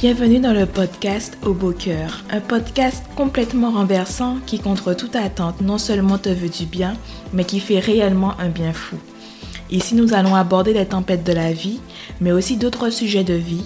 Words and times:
Bienvenue 0.00 0.38
dans 0.38 0.52
le 0.52 0.64
podcast 0.64 1.36
Au 1.44 1.54
Beau 1.54 1.72
Cœur, 1.72 2.22
un 2.30 2.38
podcast 2.38 3.04
complètement 3.16 3.72
renversant 3.72 4.36
qui, 4.46 4.60
contre 4.60 4.94
toute 4.94 5.16
attente, 5.16 5.60
non 5.60 5.76
seulement 5.76 6.18
te 6.18 6.28
veut 6.28 6.48
du 6.48 6.66
bien, 6.66 6.96
mais 7.32 7.42
qui 7.42 7.58
fait 7.58 7.80
réellement 7.80 8.38
un 8.38 8.48
bien 8.48 8.72
fou. 8.72 8.94
Ici, 9.72 9.96
nous 9.96 10.14
allons 10.14 10.36
aborder 10.36 10.72
les 10.72 10.86
tempêtes 10.86 11.24
de 11.24 11.32
la 11.32 11.52
vie, 11.52 11.80
mais 12.20 12.30
aussi 12.30 12.56
d'autres 12.56 12.90
sujets 12.90 13.24
de 13.24 13.34
vie, 13.34 13.64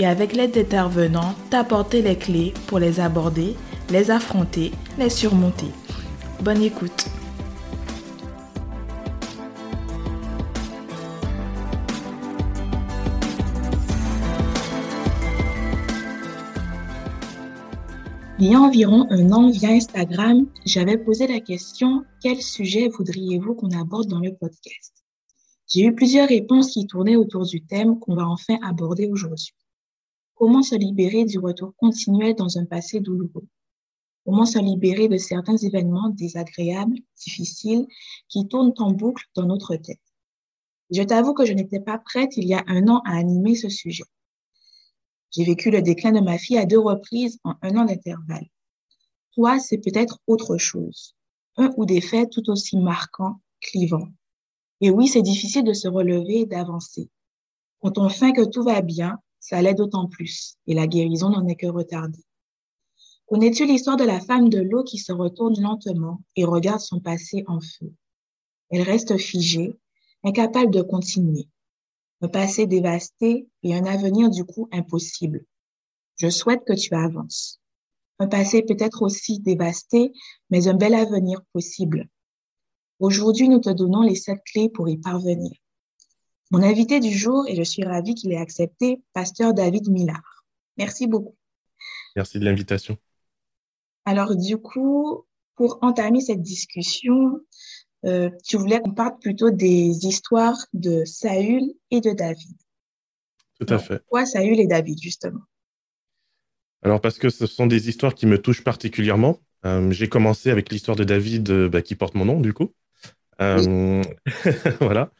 et 0.00 0.04
avec 0.04 0.34
l'aide 0.34 0.50
d'intervenants, 0.50 1.36
t'apporter 1.48 2.02
les 2.02 2.16
clés 2.16 2.54
pour 2.66 2.80
les 2.80 2.98
aborder, 2.98 3.54
les 3.88 4.10
affronter, 4.10 4.72
les 4.98 5.10
surmonter. 5.10 5.70
Bonne 6.42 6.64
écoute. 6.64 7.06
Il 18.40 18.52
y 18.52 18.54
a 18.54 18.60
environ 18.60 19.04
un 19.10 19.32
an, 19.32 19.50
via 19.50 19.70
Instagram, 19.70 20.46
j'avais 20.64 20.96
posé 20.96 21.26
la 21.26 21.40
question 21.40 22.04
quel 22.22 22.40
sujet 22.40 22.86
voudriez-vous 22.86 23.56
qu'on 23.56 23.72
aborde 23.72 24.06
dans 24.06 24.20
le 24.20 24.32
podcast? 24.32 24.94
J'ai 25.66 25.86
eu 25.86 25.92
plusieurs 25.92 26.28
réponses 26.28 26.70
qui 26.70 26.86
tournaient 26.86 27.16
autour 27.16 27.46
du 27.46 27.66
thème 27.66 27.98
qu'on 27.98 28.14
va 28.14 28.28
enfin 28.28 28.56
aborder 28.62 29.08
aujourd'hui. 29.08 29.54
Comment 30.36 30.62
se 30.62 30.76
libérer 30.76 31.24
du 31.24 31.40
retour 31.40 31.74
continuel 31.76 32.36
dans 32.36 32.58
un 32.58 32.64
passé 32.64 33.00
douloureux? 33.00 33.48
Comment 34.24 34.46
se 34.46 34.60
libérer 34.60 35.08
de 35.08 35.16
certains 35.16 35.56
événements 35.56 36.10
désagréables, 36.10 36.98
difficiles, 37.16 37.88
qui 38.28 38.46
tournent 38.46 38.74
en 38.78 38.92
boucle 38.92 39.24
dans 39.34 39.46
notre 39.46 39.74
tête? 39.74 39.98
Je 40.92 41.02
t'avoue 41.02 41.34
que 41.34 41.44
je 41.44 41.54
n'étais 41.54 41.80
pas 41.80 41.98
prête 41.98 42.36
il 42.36 42.46
y 42.46 42.54
a 42.54 42.62
un 42.68 42.86
an 42.86 43.02
à 43.04 43.16
animer 43.16 43.56
ce 43.56 43.68
sujet. 43.68 44.04
J'ai 45.30 45.44
vécu 45.44 45.70
le 45.70 45.82
déclin 45.82 46.12
de 46.12 46.20
ma 46.20 46.38
fille 46.38 46.58
à 46.58 46.64
deux 46.64 46.78
reprises 46.78 47.38
en 47.44 47.54
un 47.62 47.76
an 47.76 47.84
d'intervalle. 47.84 48.48
Toi, 49.34 49.58
c'est 49.58 49.78
peut-être 49.78 50.20
autre 50.26 50.56
chose. 50.56 51.14
Un 51.56 51.70
ou 51.76 51.84
des 51.84 52.00
faits 52.00 52.30
tout 52.30 52.48
aussi 52.50 52.76
marquants, 52.78 53.40
clivants. 53.60 54.08
Et 54.80 54.90
oui, 54.90 55.08
c'est 55.08 55.22
difficile 55.22 55.64
de 55.64 55.72
se 55.72 55.88
relever 55.88 56.40
et 56.40 56.46
d'avancer. 56.46 57.10
Quand 57.80 57.98
on 57.98 58.08
fait 58.08 58.32
que 58.32 58.44
tout 58.44 58.62
va 58.62 58.80
bien, 58.80 59.18
ça 59.40 59.60
l'est 59.60 59.74
d'autant 59.74 60.08
plus, 60.08 60.56
et 60.66 60.74
la 60.74 60.86
guérison 60.86 61.30
n'en 61.30 61.46
est 61.46 61.56
que 61.56 61.66
retardée. 61.66 62.24
Connais-tu 63.26 63.66
l'histoire 63.66 63.96
de 63.96 64.04
la 64.04 64.20
femme 64.20 64.48
de 64.48 64.60
l'eau 64.60 64.82
qui 64.82 64.98
se 64.98 65.12
retourne 65.12 65.60
lentement 65.60 66.22
et 66.34 66.44
regarde 66.44 66.80
son 66.80 67.00
passé 67.00 67.44
en 67.46 67.60
feu? 67.60 67.92
Elle 68.70 68.82
reste 68.82 69.16
figée, 69.18 69.78
incapable 70.24 70.70
de 70.70 70.82
continuer 70.82 71.48
un 72.20 72.28
passé 72.28 72.66
dévasté 72.66 73.48
et 73.62 73.74
un 73.74 73.84
avenir 73.84 74.30
du 74.30 74.44
coup 74.44 74.68
impossible. 74.72 75.44
Je 76.16 76.28
souhaite 76.28 76.64
que 76.66 76.72
tu 76.72 76.94
avances. 76.94 77.60
Un 78.18 78.26
passé 78.26 78.62
peut-être 78.62 79.02
aussi 79.02 79.38
dévasté, 79.38 80.12
mais 80.50 80.66
un 80.66 80.74
bel 80.74 80.94
avenir 80.94 81.40
possible. 81.52 82.08
Aujourd'hui, 82.98 83.48
nous 83.48 83.60
te 83.60 83.70
donnons 83.70 84.02
les 84.02 84.16
sept 84.16 84.42
clés 84.44 84.68
pour 84.68 84.88
y 84.88 84.96
parvenir. 84.96 85.52
Mon 86.50 86.62
invité 86.62 86.98
du 86.98 87.12
jour, 87.12 87.46
et 87.46 87.54
je 87.54 87.62
suis 87.62 87.84
ravie 87.84 88.14
qu'il 88.14 88.32
ait 88.32 88.38
accepté, 88.38 89.00
pasteur 89.12 89.54
David 89.54 89.88
Millard. 89.88 90.44
Merci 90.76 91.06
beaucoup. 91.06 91.36
Merci 92.16 92.40
de 92.40 92.44
l'invitation. 92.44 92.96
Alors, 94.04 94.34
du 94.34 94.56
coup, 94.56 95.24
pour 95.54 95.78
entamer 95.82 96.20
cette 96.20 96.42
discussion, 96.42 97.40
euh, 98.04 98.30
tu 98.44 98.56
voulais 98.56 98.80
qu'on 98.80 98.92
parle 98.92 99.18
plutôt 99.18 99.50
des 99.50 100.06
histoires 100.06 100.58
de 100.72 101.04
Saül 101.04 101.62
et 101.90 102.00
de 102.00 102.12
David. 102.12 102.56
Tout 103.60 103.72
à 103.72 103.78
fait. 103.78 103.98
Pourquoi 103.98 104.26
Saül 104.26 104.60
et 104.60 104.66
David, 104.66 105.00
justement? 105.02 105.40
Alors, 106.82 107.00
parce 107.00 107.18
que 107.18 107.28
ce 107.28 107.46
sont 107.46 107.66
des 107.66 107.88
histoires 107.88 108.14
qui 108.14 108.26
me 108.26 108.40
touchent 108.40 108.62
particulièrement. 108.62 109.40
Euh, 109.66 109.90
j'ai 109.90 110.08
commencé 110.08 110.50
avec 110.50 110.70
l'histoire 110.70 110.96
de 110.96 111.02
David 111.02 111.50
euh, 111.50 111.68
bah, 111.68 111.82
qui 111.82 111.96
porte 111.96 112.14
mon 112.14 112.24
nom, 112.24 112.40
du 112.40 112.52
coup. 112.52 112.72
voilà. 114.80 115.12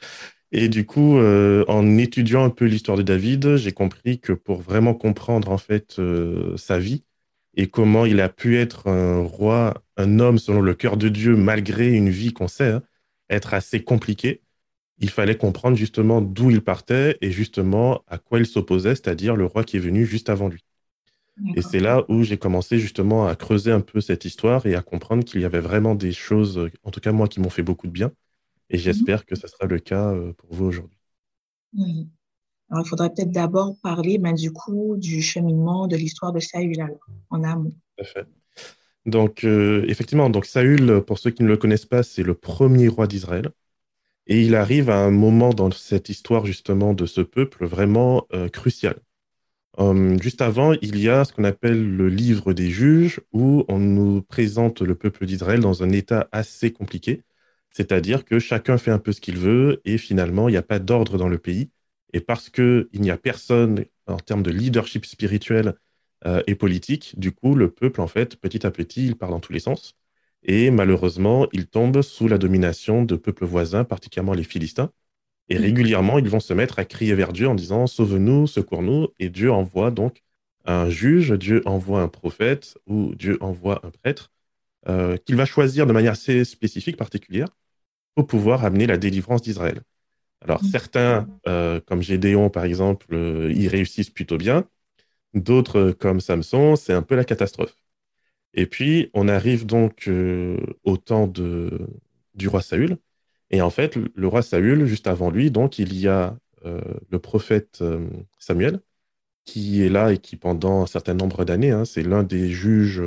Et 0.51 0.69
du 0.69 0.87
coup, 0.87 1.19
en 1.19 1.99
étudiant 1.99 2.43
un 2.43 2.51
peu 2.51 2.65
l'histoire 2.65 2.97
de 2.97 3.03
David, 3.03 3.57
j'ai 3.57 3.71
compris 3.71 4.19
que 4.19 4.33
pour 4.33 4.61
vraiment 4.61 4.93
comprendre 4.95 5.53
en 5.53 5.59
fait 5.59 6.01
sa 6.57 6.81
vie, 6.81 7.05
et 7.59 7.67
comment 7.67 8.07
il 8.07 8.21
a 8.21 8.29
pu 8.29 8.57
être 8.57 8.87
un 8.87 9.21
roi, 9.21 9.83
un 9.97 10.21
homme 10.21 10.39
selon 10.39 10.61
le 10.63 10.75
cœur 10.75 10.97
de 10.97 11.09
Dieu, 11.09 11.37
malgré 11.37 11.89
une 11.89 12.09
vie 12.09 12.33
qu'on 12.33 12.47
sait 12.47 12.71
hein, 12.71 12.83
être 13.29 13.53
assez 13.53 13.83
compliquée. 13.83 14.43
Il 14.99 15.11
fallait 15.11 15.37
comprendre 15.37 15.77
justement 15.77 16.21
d'où 16.21 16.51
il 16.51 16.63
partait 16.63 17.19
et 17.21 17.33
justement 17.33 18.05
à 18.07 18.19
quoi 18.19 18.39
il 18.39 18.47
s'opposait, 18.47 18.95
c'est-à-dire 18.95 19.35
le 19.35 19.45
roi 19.45 19.65
qui 19.65 19.77
est 19.77 19.81
venu 19.81 20.07
juste 20.07 20.31
avant 20.31 20.49
lui. 20.49 20.65
Et 21.55 21.63
c'est 21.63 21.81
là 21.81 22.05
où 22.09 22.23
j'ai 22.23 22.37
commencé 22.37 22.79
justement 22.79 23.27
à 23.27 23.37
creuser 23.37 23.71
un 23.71 23.81
peu 23.81 24.01
cette 24.01 24.25
histoire 24.25 24.67
et 24.67 24.75
à 24.75 24.83
comprendre 24.83 25.25
qu'il 25.25 25.41
y 25.41 25.45
avait 25.45 25.61
vraiment 25.61 25.95
des 25.95 26.13
choses, 26.13 26.69
en 26.83 26.91
tout 26.91 27.01
cas 27.01 27.13
moi, 27.13 27.29
qui 27.29 27.41
m'ont 27.41 27.51
fait 27.51 27.63
beaucoup 27.63 27.87
de 27.87 27.93
bien. 27.93 28.13
Et 28.71 28.77
mhm. 28.77 28.83
j'espère 28.83 29.27
que 29.27 29.35
ce 29.35 29.47
sera 29.47 29.67
le 29.67 29.79
cas 29.79 30.13
euh, 30.13 30.33
pour 30.33 30.53
vous 30.53 30.67
aujourd'hui. 30.67 30.99
Oui. 31.77 32.09
Il 32.71 32.87
faudrait 32.87 33.11
peut-être 33.11 33.31
d'abord 33.31 33.77
parler 33.83 34.19
ben, 34.19 34.35
du 34.35 34.53
coup 34.53 34.99
cheminement 35.21 35.87
de 35.87 35.97
l'histoire 35.97 36.33
de 36.33 36.41
Saül 36.41 36.87
en 37.31 37.43
amont. 37.43 37.73
Donc, 39.07 39.45
euh, 39.45 39.85
effectivement, 39.89 40.29
donc 40.29 40.45
Saül, 40.45 41.03
pour 41.07 41.19
ceux 41.19 41.31
qui 41.31 41.43
ne 41.43 41.49
le 41.49 41.57
connaissent 41.57 41.87
pas, 41.87 42.03
c'est 42.03 42.23
le 42.23 42.35
premier 42.35 42.89
roi 42.89 43.07
d'Israël. 43.07 43.51
Et 44.27 44.43
il 44.43 44.55
arrive 44.55 44.91
à 44.91 44.99
un 44.99 45.11
moment 45.11 45.55
dans 45.55 45.71
cette 45.71 46.11
histoire 46.11 46.45
justement 46.45 46.93
de 46.93 47.07
ce 47.07 47.23
peuple 47.23 47.65
vraiment 47.65 48.27
euh, 48.35 48.49
crucial. 48.51 48.97
Hum, 49.79 50.21
juste 50.21 50.43
avant, 50.43 50.73
il 50.83 50.99
y 50.99 51.09
a 51.09 51.25
ce 51.25 51.33
qu'on 51.33 51.45
appelle 51.45 51.97
le 51.97 52.09
livre 52.09 52.53
des 52.53 52.69
juges, 52.69 53.21
où 53.33 53.65
on 53.69 53.79
nous 53.79 54.23
présente 54.23 54.83
le 54.83 54.95
peuple 54.97 55.25
d'Israël 55.25 55.61
dans 55.61 55.83
un 55.83 55.91
état 55.91 56.29
assez 56.33 56.73
compliqué, 56.73 57.23
c'est-à-dire 57.71 58.25
que 58.25 58.39
chacun 58.41 58.77
fait 58.77 58.91
un 58.91 58.99
peu 58.99 59.13
ce 59.13 59.21
qu'il 59.21 59.39
veut, 59.39 59.81
et 59.85 59.97
finalement, 59.99 60.49
il 60.49 60.53
n'y 60.53 60.59
a 60.59 60.63
pas 60.63 60.81
d'ordre 60.81 61.17
dans 61.17 61.29
le 61.29 61.39
pays. 61.39 61.71
Et 62.13 62.21
parce 62.21 62.51
qu'il 62.51 62.89
n'y 62.95 63.11
a 63.11 63.17
personne 63.17 63.85
en 64.07 64.17
termes 64.17 64.43
de 64.43 64.51
leadership 64.51 65.05
spirituel 65.05 65.75
euh, 66.27 66.43
et 66.47 66.55
politique, 66.55 67.19
du 67.19 67.33
coup, 67.33 67.55
le 67.55 67.71
peuple, 67.71 68.01
en 68.01 68.07
fait, 68.07 68.37
petit 68.37 68.67
à 68.67 68.71
petit, 68.71 69.07
il 69.07 69.17
part 69.17 69.31
dans 69.31 69.41
tous 69.41 69.53
les 69.53 69.61
sens. 69.61 69.95
Et 70.43 70.71
malheureusement, 70.71 71.47
il 71.53 71.67
tombe 71.67 72.03
sous 72.03 72.29
la 72.29 72.39
domination 72.39 73.03
de 73.05 73.17
peuples 73.17 73.45
voisins, 73.45 73.85
particulièrement 73.85 74.35
les 74.35 74.45
Philistins. 74.45 74.91
Et 75.49 75.59
mm. 75.59 75.63
régulièrement, 75.63 76.19
ils 76.19 76.29
vont 76.29 76.41
se 76.41 76.55
mettre 76.55 76.79
à 76.79 76.85
crier 76.85 77.15
vers 77.15 77.33
Dieu 77.33 77.49
en 77.49 77.55
disant 77.55 77.87
Sauve-nous, 77.87 78.47
secours-nous. 78.47 79.09
Et 79.19 79.29
Dieu 79.29 79.53
envoie 79.53 79.91
donc 79.91 80.23
un 80.65 80.91
juge, 80.91 81.33
Dieu 81.33 81.63
envoie 81.67 82.03
un 82.03 82.09
prophète 82.09 82.79
ou 82.87 83.15
Dieu 83.15 83.39
envoie 83.41 83.81
un 83.87 83.91
prêtre 83.91 84.31
euh, 84.89 85.17
qu'il 85.17 85.37
va 85.37 85.45
choisir 85.45 85.87
de 85.87 85.93
manière 85.93 86.13
assez 86.13 86.45
spécifique, 86.45 86.97
particulière, 86.97 87.49
pour 88.15 88.27
pouvoir 88.27 88.65
amener 88.65 88.87
la 88.87 88.97
délivrance 88.97 89.43
d'Israël. 89.43 89.83
Alors, 90.41 90.63
mm. 90.63 90.67
certains, 90.69 91.29
euh, 91.47 91.81
comme 91.81 92.03
Gédéon, 92.03 92.51
par 92.51 92.65
exemple, 92.65 93.07
euh, 93.13 93.53
y 93.53 93.69
réussissent 93.69 94.11
plutôt 94.11 94.39
bien. 94.39 94.69
D'autres, 95.35 95.79
euh, 95.79 95.93
comme 95.93 96.21
Samson, 96.21 96.77
c'est 96.77 96.93
un 96.93 97.03
peu 97.03 97.17
la 97.17 97.25
catastrophe. 97.25 97.77
Et 98.55 98.67
puis, 98.67 99.11
on 99.15 99.29
arrive 99.29 99.67
donc 99.67 100.11
au 100.85 100.97
temps 100.97 101.27
de, 101.27 101.87
du 102.35 102.49
roi 102.49 102.63
Saül. 102.63 102.97
Et 103.51 103.61
en 103.61 103.71
fait, 103.71 103.97
le 103.97 104.27
roi 104.27 104.43
Saül, 104.43 104.87
juste 104.87 105.07
avant 105.07 105.31
lui, 105.31 105.51
donc, 105.51 105.79
il 105.79 105.97
y 105.97 106.09
a 106.09 106.37
le 106.65 107.19
prophète 107.19 107.85
Samuel, 108.39 108.81
qui 109.45 109.83
est 109.83 109.91
là 109.91 110.13
et 110.13 110.19
qui, 110.19 110.37
pendant 110.37 110.83
un 110.83 110.87
certain 110.87 111.15
nombre 111.15 111.45
d'années, 111.45 111.71
hein, 111.71 111.85
c'est 111.85 112.03
l'un 112.03 112.23
des 112.23 112.49
juges 112.49 113.03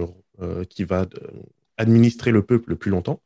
qui 0.69 0.83
va 0.83 1.07
administrer 1.77 2.31
le 2.31 2.45
peuple 2.45 2.69
le 2.69 2.75
plus 2.77 2.91
longtemps. 2.91 3.21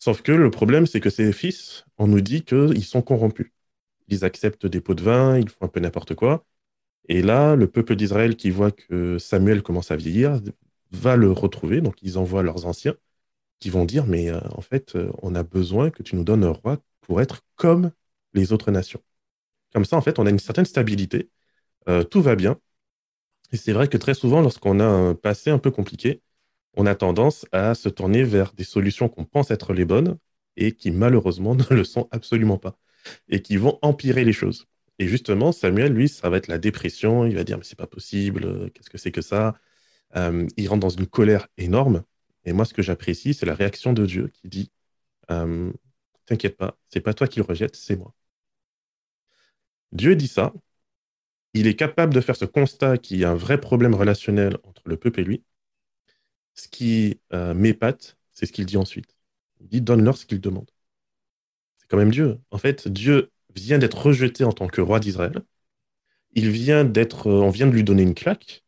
Sauf 0.00 0.22
que 0.22 0.32
le 0.32 0.50
problème, 0.50 0.86
c'est 0.86 1.00
que 1.00 1.10
ces 1.10 1.32
fils, 1.32 1.84
on 1.98 2.08
nous 2.08 2.22
dit 2.22 2.42
qu'ils 2.42 2.84
sont 2.84 3.02
corrompus. 3.02 3.52
Ils 4.08 4.24
acceptent 4.24 4.66
des 4.66 4.80
pots 4.80 4.94
de 4.94 5.02
vin, 5.02 5.38
ils 5.38 5.48
font 5.48 5.66
un 5.66 5.68
peu 5.68 5.80
n'importe 5.80 6.14
quoi. 6.14 6.44
Et 7.08 7.22
là, 7.22 7.56
le 7.56 7.68
peuple 7.68 7.96
d'Israël 7.96 8.36
qui 8.36 8.50
voit 8.50 8.72
que 8.72 9.18
Samuel 9.18 9.62
commence 9.62 9.90
à 9.90 9.96
vieillir 9.96 10.40
va 10.92 11.16
le 11.16 11.30
retrouver. 11.32 11.80
Donc, 11.80 11.96
ils 12.02 12.18
envoient 12.18 12.42
leurs 12.42 12.66
anciens 12.66 12.96
qui 13.60 13.70
vont 13.70 13.84
dire, 13.84 14.06
mais 14.06 14.30
euh, 14.30 14.40
en 14.52 14.62
fait, 14.62 14.96
euh, 14.96 15.10
on 15.22 15.34
a 15.34 15.42
besoin 15.42 15.90
que 15.90 16.02
tu 16.02 16.16
nous 16.16 16.24
donnes 16.24 16.44
un 16.44 16.50
roi 16.52 16.78
pour 17.02 17.20
être 17.20 17.42
comme 17.56 17.92
les 18.34 18.52
autres 18.52 18.70
nations. 18.70 19.02
Comme 19.72 19.84
ça, 19.84 19.96
en 19.96 20.02
fait, 20.02 20.18
on 20.18 20.26
a 20.26 20.30
une 20.30 20.38
certaine 20.38 20.64
stabilité. 20.64 21.30
Euh, 21.88 22.04
tout 22.04 22.22
va 22.22 22.36
bien. 22.36 22.58
Et 23.52 23.56
c'est 23.56 23.72
vrai 23.72 23.88
que 23.88 23.96
très 23.98 24.14
souvent, 24.14 24.40
lorsqu'on 24.40 24.80
a 24.80 24.84
un 24.84 25.14
passé 25.14 25.50
un 25.50 25.58
peu 25.58 25.70
compliqué, 25.70 26.22
on 26.74 26.86
a 26.86 26.94
tendance 26.94 27.46
à 27.52 27.74
se 27.74 27.88
tourner 27.88 28.22
vers 28.24 28.52
des 28.52 28.64
solutions 28.64 29.08
qu'on 29.08 29.24
pense 29.24 29.50
être 29.50 29.72
les 29.74 29.84
bonnes 29.84 30.18
et 30.56 30.72
qui 30.72 30.90
malheureusement 30.90 31.54
ne 31.56 31.64
le 31.70 31.84
sont 31.84 32.08
absolument 32.10 32.58
pas 32.58 32.76
et 33.28 33.42
qui 33.42 33.56
vont 33.56 33.78
empirer 33.82 34.24
les 34.24 34.32
choses. 34.32 34.66
Et 34.98 35.08
justement, 35.08 35.52
Samuel, 35.52 35.92
lui, 35.94 36.08
ça 36.08 36.28
va 36.30 36.36
être 36.36 36.48
la 36.48 36.58
dépression. 36.58 37.24
Il 37.26 37.34
va 37.34 37.44
dire 37.44 37.58
mais 37.58 37.64
c'est 37.64 37.78
pas 37.78 37.86
possible, 37.86 38.70
qu'est-ce 38.72 38.90
que 38.90 38.98
c'est 38.98 39.12
que 39.12 39.22
ça? 39.22 39.56
Euh, 40.16 40.46
Il 40.56 40.68
rentre 40.68 40.80
dans 40.80 40.88
une 40.90 41.06
colère 41.06 41.48
énorme. 41.58 42.04
Et 42.44 42.52
moi, 42.52 42.64
ce 42.64 42.74
que 42.74 42.82
j'apprécie, 42.82 43.34
c'est 43.34 43.46
la 43.46 43.54
réaction 43.54 43.92
de 43.92 44.06
Dieu 44.06 44.28
qui 44.34 44.48
dit 44.48 44.72
euh, 45.30 45.72
T'inquiète 46.26 46.56
pas, 46.56 46.78
c'est 46.88 47.00
pas 47.00 47.14
toi 47.14 47.28
qui 47.28 47.40
le 47.40 47.44
rejette, 47.46 47.76
c'est 47.76 47.96
moi. 47.96 48.14
Dieu 49.92 50.16
dit 50.16 50.26
ça. 50.28 50.52
il 51.54 51.68
est 51.68 51.76
capable 51.76 52.12
de 52.12 52.20
faire 52.20 52.34
ce 52.34 52.44
constat 52.44 52.98
qu'il 52.98 53.18
y 53.18 53.24
a 53.24 53.30
un 53.30 53.34
vrai 53.36 53.60
problème 53.60 53.94
relationnel 53.94 54.58
entre 54.64 54.82
le 54.86 54.96
peuple 54.96 55.20
et 55.20 55.24
lui. 55.24 55.44
Ce 56.54 56.68
qui 56.68 57.20
euh, 57.32 57.54
m'épate, 57.54 58.16
c'est 58.32 58.46
ce 58.46 58.52
qu'il 58.52 58.66
dit 58.66 58.76
ensuite. 58.76 59.16
Il 59.60 59.68
dit 59.68 59.80
donne-leur 59.80 60.16
ce 60.16 60.26
qu'ils 60.26 60.40
demandent. 60.40 60.70
C'est 61.78 61.88
quand 61.88 61.96
même 61.96 62.10
Dieu. 62.10 62.38
En 62.50 62.58
fait, 62.58 62.88
Dieu 62.88 63.30
vient 63.54 63.78
d'être 63.78 63.98
rejeté 64.06 64.44
en 64.44 64.52
tant 64.52 64.68
que 64.68 64.80
roi 64.80 65.00
d'Israël. 65.00 65.42
Il 66.32 66.50
vient 66.50 66.84
d'être, 66.84 67.28
euh, 67.28 67.40
on 67.40 67.50
vient 67.50 67.66
de 67.66 67.72
lui 67.72 67.84
donner 67.84 68.02
une 68.02 68.14
claque, 68.14 68.64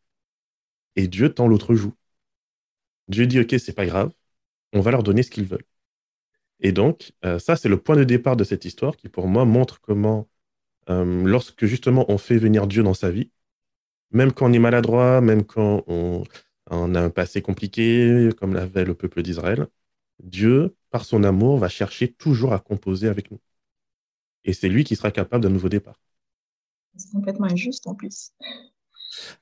et 0.97 1.09
Dieu 1.09 1.33
tend 1.33 1.49
l'autre 1.49 1.75
joue. 1.75 1.95
Dieu 3.09 3.27
dit 3.27 3.41
ok, 3.41 3.55
c'est 3.59 3.73
pas 3.73 3.87
grave, 3.87 4.13
on 4.73 4.81
va 4.81 4.91
leur 4.91 5.03
donner 5.03 5.23
ce 5.23 5.31
qu'ils 5.31 5.47
veulent. 5.47 5.65
Et 6.61 6.73
donc, 6.73 7.13
euh, 7.25 7.39
ça, 7.39 7.57
c'est 7.57 7.69
le 7.69 7.81
point 7.81 7.97
de 7.97 8.05
départ 8.05 8.37
de 8.37 8.45
cette 8.45 8.65
histoire 8.65 8.97
qui, 8.97 9.09
pour 9.09 9.29
moi, 9.29 9.45
montre 9.45 9.81
comment, 9.81 10.29
lorsque 10.89 11.65
justement 11.67 12.05
on 12.11 12.19
fait 12.19 12.39
venir 12.39 12.67
Dieu 12.67 12.83
dans 12.83 12.95
sa 12.95 13.11
vie, 13.11 13.31
même 14.13 14.33
quand 14.33 14.47
on 14.49 14.53
est 14.53 14.59
maladroit, 14.59 15.21
même 15.21 15.45
quand 15.45 15.85
on, 15.87 16.25
on 16.77 16.95
a 16.95 17.01
un 17.01 17.11
passé 17.11 17.43
compliqué, 17.43 18.31
comme 18.39 18.55
l'avait 18.55 18.85
le 18.85 18.95
peuple 18.95 19.23
d'Israël, 19.23 19.67
Dieu, 20.23 20.75
par 20.91 21.05
son 21.05 21.25
amour, 21.25 21.59
va 21.59 21.69
chercher 21.69 22.13
toujours 22.13 22.53
à 22.53 22.59
composer 22.59 23.09
avec 23.09 23.31
nous. 23.31 23.41
Et 24.45 24.53
c'est 24.53 24.69
lui 24.69 24.85
qui 24.85 24.97
sera 24.97 25.11
capable 25.11 25.43
d'un 25.45 25.51
nouveau 25.51 25.69
départ. 25.69 26.01
C'est 26.97 27.13
complètement 27.13 27.47
injuste 27.47 27.87
en 27.87 27.95
plus. 27.95 28.33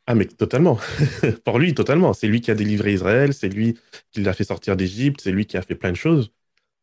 Ah, 0.07 0.15
mais 0.15 0.27
totalement. 0.27 0.79
Pour 1.45 1.59
lui, 1.59 1.75
totalement. 1.75 2.13
C'est 2.13 2.27
lui 2.27 2.41
qui 2.41 2.51
a 2.51 2.55
délivré 2.55 2.93
Israël, 2.93 3.35
c'est 3.35 3.49
lui 3.49 3.79
qui 4.11 4.23
l'a 4.23 4.33
fait 4.33 4.45
sortir 4.45 4.77
d'Égypte, 4.77 5.21
c'est 5.23 5.33
lui 5.33 5.47
qui 5.47 5.57
a 5.57 5.63
fait 5.63 5.75
plein 5.75 5.91
de 5.91 5.97
choses. 5.97 6.33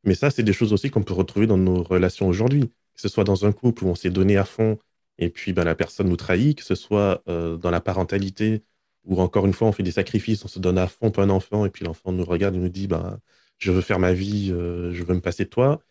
Mais 0.03 0.15
ça, 0.15 0.31
c'est 0.31 0.43
des 0.43 0.53
choses 0.53 0.73
aussi 0.73 0.89
qu'on 0.89 1.03
peut 1.03 1.13
retrouver 1.13 1.47
dans 1.47 1.57
nos 1.57 1.83
relations 1.83 2.27
aujourd'hui. 2.27 2.69
Que 2.95 3.01
ce 3.01 3.09
soit 3.09 3.23
dans 3.23 3.45
un 3.45 3.51
couple 3.51 3.83
où 3.83 3.87
on 3.87 3.95
s'est 3.95 4.09
donné 4.09 4.37
à 4.37 4.45
fond 4.45 4.79
et 5.17 5.29
puis 5.29 5.53
ben, 5.53 5.63
la 5.63 5.75
personne 5.75 6.09
nous 6.09 6.15
trahit, 6.15 6.57
que 6.57 6.63
ce 6.63 6.75
soit 6.75 7.23
euh, 7.27 7.57
dans 7.57 7.71
la 7.71 7.81
parentalité 7.81 8.63
où 9.07 9.21
encore 9.21 9.45
une 9.45 9.53
fois 9.53 9.67
on 9.67 9.71
fait 9.71 9.83
des 9.83 9.91
sacrifices, 9.91 10.45
on 10.45 10.47
se 10.47 10.59
donne 10.59 10.77
à 10.77 10.87
fond 10.87 11.11
pour 11.11 11.23
un 11.23 11.29
enfant 11.29 11.65
et 11.65 11.69
puis 11.69 11.85
l'enfant 11.85 12.11
nous 12.11 12.25
regarde 12.25 12.55
et 12.55 12.59
nous 12.59 12.69
dit 12.69 12.87
ben, 12.87 13.19
je 13.59 13.71
veux 13.71 13.81
faire 13.81 13.99
ma 13.99 14.13
vie, 14.13 14.51
euh, 14.51 14.93
je 14.93 15.03
veux 15.03 15.15
me 15.15 15.21
passer 15.21 15.45
de 15.45 15.49
toi. 15.49 15.81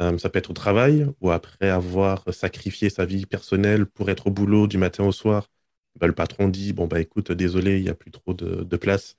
Euh, 0.00 0.18
ça 0.18 0.28
peut 0.30 0.38
être 0.38 0.50
au 0.50 0.54
travail 0.54 1.06
ou 1.20 1.30
après 1.30 1.70
avoir 1.70 2.24
sacrifié 2.32 2.90
sa 2.90 3.06
vie 3.06 3.26
personnelle 3.26 3.86
pour 3.86 4.10
être 4.10 4.28
au 4.28 4.30
boulot 4.30 4.66
du 4.66 4.78
matin 4.78 5.04
au 5.04 5.12
soir. 5.12 5.50
Ben, 6.00 6.06
le 6.06 6.14
patron 6.14 6.48
dit 6.48 6.72
bon 6.72 6.86
bah 6.86 7.00
écoute 7.00 7.32
désolé 7.32 7.78
il 7.78 7.84
n'y 7.84 7.88
a 7.90 7.94
plus 7.94 8.10
trop 8.10 8.34
de, 8.34 8.76
place 8.76 9.16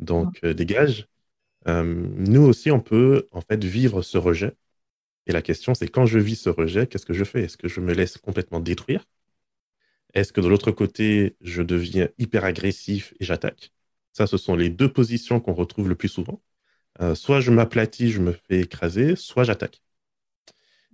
donc 0.00 0.44
dégage. 0.44 1.08
nous 1.66 2.42
aussi 2.42 2.70
on 2.70 2.80
peut 2.80 3.28
en 3.32 3.40
fait 3.40 3.64
vivre 3.64 4.02
ce 4.02 4.18
rejet 4.18 4.56
et 5.26 5.32
la 5.32 5.42
question, 5.42 5.74
c'est 5.74 5.88
quand 5.88 6.06
je 6.06 6.18
vis 6.18 6.36
ce 6.36 6.50
rejet, 6.50 6.86
qu'est-ce 6.86 7.06
que 7.06 7.12
je 7.12 7.24
fais? 7.24 7.42
Est-ce 7.44 7.56
que 7.56 7.68
je 7.68 7.80
me 7.80 7.92
laisse 7.92 8.16
complètement 8.18 8.60
détruire? 8.60 9.04
Est-ce 10.14 10.32
que 10.32 10.40
de 10.40 10.48
l'autre 10.48 10.70
côté, 10.70 11.36
je 11.40 11.62
deviens 11.62 12.08
hyper 12.18 12.44
agressif 12.44 13.14
et 13.20 13.24
j'attaque? 13.24 13.72
Ça, 14.12 14.26
ce 14.26 14.36
sont 14.38 14.56
les 14.56 14.70
deux 14.70 14.90
positions 14.90 15.40
qu'on 15.40 15.52
retrouve 15.52 15.88
le 15.88 15.94
plus 15.94 16.08
souvent. 16.08 16.40
Euh, 17.00 17.14
soit 17.14 17.40
je 17.40 17.50
m'aplatis, 17.50 18.10
je 18.10 18.20
me 18.20 18.32
fais 18.32 18.60
écraser, 18.60 19.14
soit 19.16 19.44
j'attaque. 19.44 19.82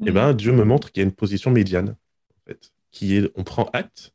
Eh 0.05 0.11
bien, 0.11 0.35
Dieu 0.35 0.53
me 0.53 0.65
montre 0.65 0.91
qu'il 0.91 1.01
y 1.01 1.05
a 1.05 1.09
une 1.09 1.15
position 1.15 1.53
médiane, 1.53 1.91
en 1.91 2.41
fait, 2.49 2.73
qui 2.91 3.17
est, 3.17 3.31
on 3.37 3.45
prend 3.45 3.71
acte, 3.73 4.13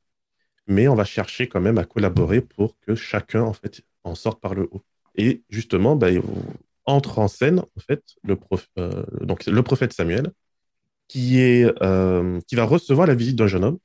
mais 0.68 0.90
on 0.90 0.96
va 0.96 1.06
chercher 1.06 1.48
quand 1.48 1.62
même 1.62 1.78
à 1.78 1.86
collaborer 1.86 2.42
pour 2.42 2.78
que 2.80 2.96
chacun, 2.96 3.44
en 3.44 3.54
fait, 3.54 3.82
en 4.04 4.16
sorte 4.16 4.42
par 4.42 4.54
le 4.54 4.68
haut. 4.72 4.84
Et 5.16 5.44
justement, 5.50 5.96
ben, 5.96 6.22
entre 6.84 7.20
en 7.20 7.30
scène, 7.30 7.60
en 7.60 7.80
fait, 7.80 8.04
le, 8.24 8.38
euh, 8.78 9.04
donc, 9.22 9.46
le 9.46 9.64
prophète 9.64 9.94
Samuel, 9.94 10.32
qui, 11.08 11.40
est, 11.40 11.72
euh, 11.82 12.42
qui 12.48 12.56
va 12.56 12.66
recevoir 12.66 13.08
la 13.08 13.16
visite 13.16 13.38
d'un 13.38 13.48
jeune 13.48 13.64
homme 13.64 13.80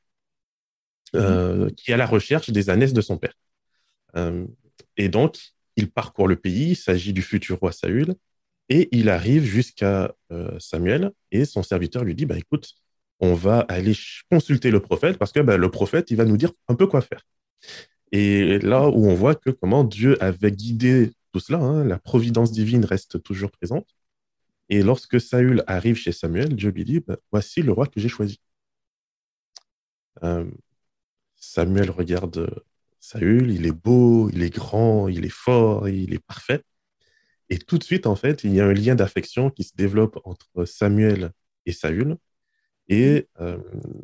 euh, 1.14 1.69
qui 1.76 1.91
est 1.91 1.94
à 1.94 1.97
la 1.97 2.06
recherche 2.06 2.50
des 2.50 2.70
ânesses 2.70 2.93
de 2.93 3.00
son 3.00 3.19
père. 3.19 3.35
et 4.97 5.09
donc, 5.09 5.38
il 5.76 5.91
parcourt 5.91 6.29
le 6.29 6.37
pays, 6.37 6.70
il 6.70 6.76
s'agit 6.76 7.12
du 7.12 7.23
futur 7.23 7.59
roi 7.59 7.73
Saül, 7.73 8.14
et 8.69 8.88
il 8.93 9.09
arrive 9.09 9.44
jusqu'à 9.44 10.14
Samuel, 10.59 11.12
et 11.31 11.44
son 11.44 11.62
serviteur 11.62 12.05
lui 12.05 12.14
dit, 12.14 12.26
bah, 12.26 12.38
écoute, 12.38 12.75
on 13.20 13.35
va 13.35 13.61
aller 13.61 13.94
consulter 14.31 14.70
le 14.70 14.81
prophète, 14.81 15.17
parce 15.19 15.32
que 15.32 15.41
bah, 15.41 15.56
le 15.56 15.70
prophète, 15.70 16.11
il 16.11 16.17
va 16.17 16.25
nous 16.25 16.37
dire 16.37 16.53
un 16.69 16.75
peu 16.75 16.87
quoi 16.87 17.00
faire. 17.00 17.23
Et 18.12 18.59
là 18.59 18.88
où 18.88 19.06
on 19.06 19.14
voit 19.14 19.35
que 19.35 19.50
comment 19.50 19.85
Dieu 19.85 20.23
avait 20.23 20.53
guidé 20.53 21.12
tout 21.32 21.41
cela, 21.41 21.59
hein, 21.59 21.85
la 21.85 21.99
providence 21.99 22.53
divine 22.53 22.85
reste 22.85 23.23
toujours 23.23 23.50
présente. 23.50 23.88
Et 24.69 24.82
lorsque 24.82 25.20
Saül 25.20 25.64
arrive 25.67 25.97
chez 25.97 26.12
Samuel, 26.12 26.55
Dieu 26.55 26.70
lui 26.70 26.85
dit 26.85 27.00
bah, 27.00 27.17
Voici 27.31 27.62
le 27.62 27.73
roi 27.73 27.87
que 27.87 28.00
j'ai 28.00 28.09
choisi. 28.09 28.41
Euh, 30.23 30.44
Samuel 31.42 31.90
regarde 31.90 32.62
Saül, 33.00 33.50
il 33.50 33.66
est 33.66 33.72
beau, 33.72 34.30
il 34.30 34.42
est 34.42 34.54
grand, 34.54 35.08
il 35.08 35.24
est 35.24 35.32
fort, 35.32 35.88
il 35.88 36.14
est 36.14 36.24
parfait. 36.24 36.62
Et 37.50 37.58
tout 37.58 37.78
de 37.78 37.84
suite, 37.84 38.06
en 38.06 38.16
fait, 38.16 38.44
il 38.44 38.54
y 38.54 38.60
a 38.60 38.66
un 38.66 38.72
lien 38.72 38.94
d'affection 38.94 39.50
qui 39.50 39.64
se 39.64 39.74
développe 39.74 40.20
entre 40.24 40.64
Samuel 40.64 41.32
et 41.66 41.72
Saül. 41.72 42.16
Et 42.88 43.28
euh, 43.40 43.58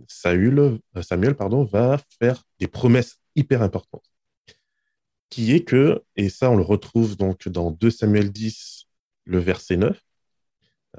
Saül, 0.08 0.58
euh, 0.58 1.02
Samuel 1.02 1.36
pardon, 1.36 1.64
va 1.64 1.98
faire 2.20 2.44
des 2.58 2.66
promesses 2.66 3.20
hyper 3.36 3.62
importantes 3.62 4.10
qui 5.30 5.52
est 5.52 5.64
que, 5.64 6.02
et 6.16 6.28
ça 6.28 6.50
on 6.50 6.56
le 6.56 6.62
retrouve 6.62 7.16
donc 7.16 7.48
dans 7.48 7.70
2 7.70 7.90
Samuel 7.90 8.30
10, 8.30 8.86
le 9.24 9.38
verset 9.38 9.76
9, 9.76 10.00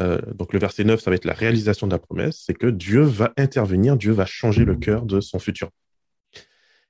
euh, 0.01 0.21
donc 0.33 0.53
le 0.53 0.59
verset 0.59 0.83
9, 0.83 1.01
ça 1.01 1.09
va 1.09 1.15
être 1.15 1.25
la 1.25 1.33
réalisation 1.33 1.87
de 1.87 1.91
la 1.91 1.99
promesse, 1.99 2.43
c'est 2.45 2.53
que 2.53 2.67
Dieu 2.67 3.01
va 3.01 3.33
intervenir, 3.37 3.97
Dieu 3.97 4.11
va 4.11 4.25
changer 4.25 4.65
le 4.65 4.75
cœur 4.75 5.05
de 5.05 5.19
son 5.19 5.39
futur. 5.39 5.69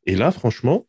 Et 0.06 0.16
là, 0.16 0.32
franchement, 0.32 0.88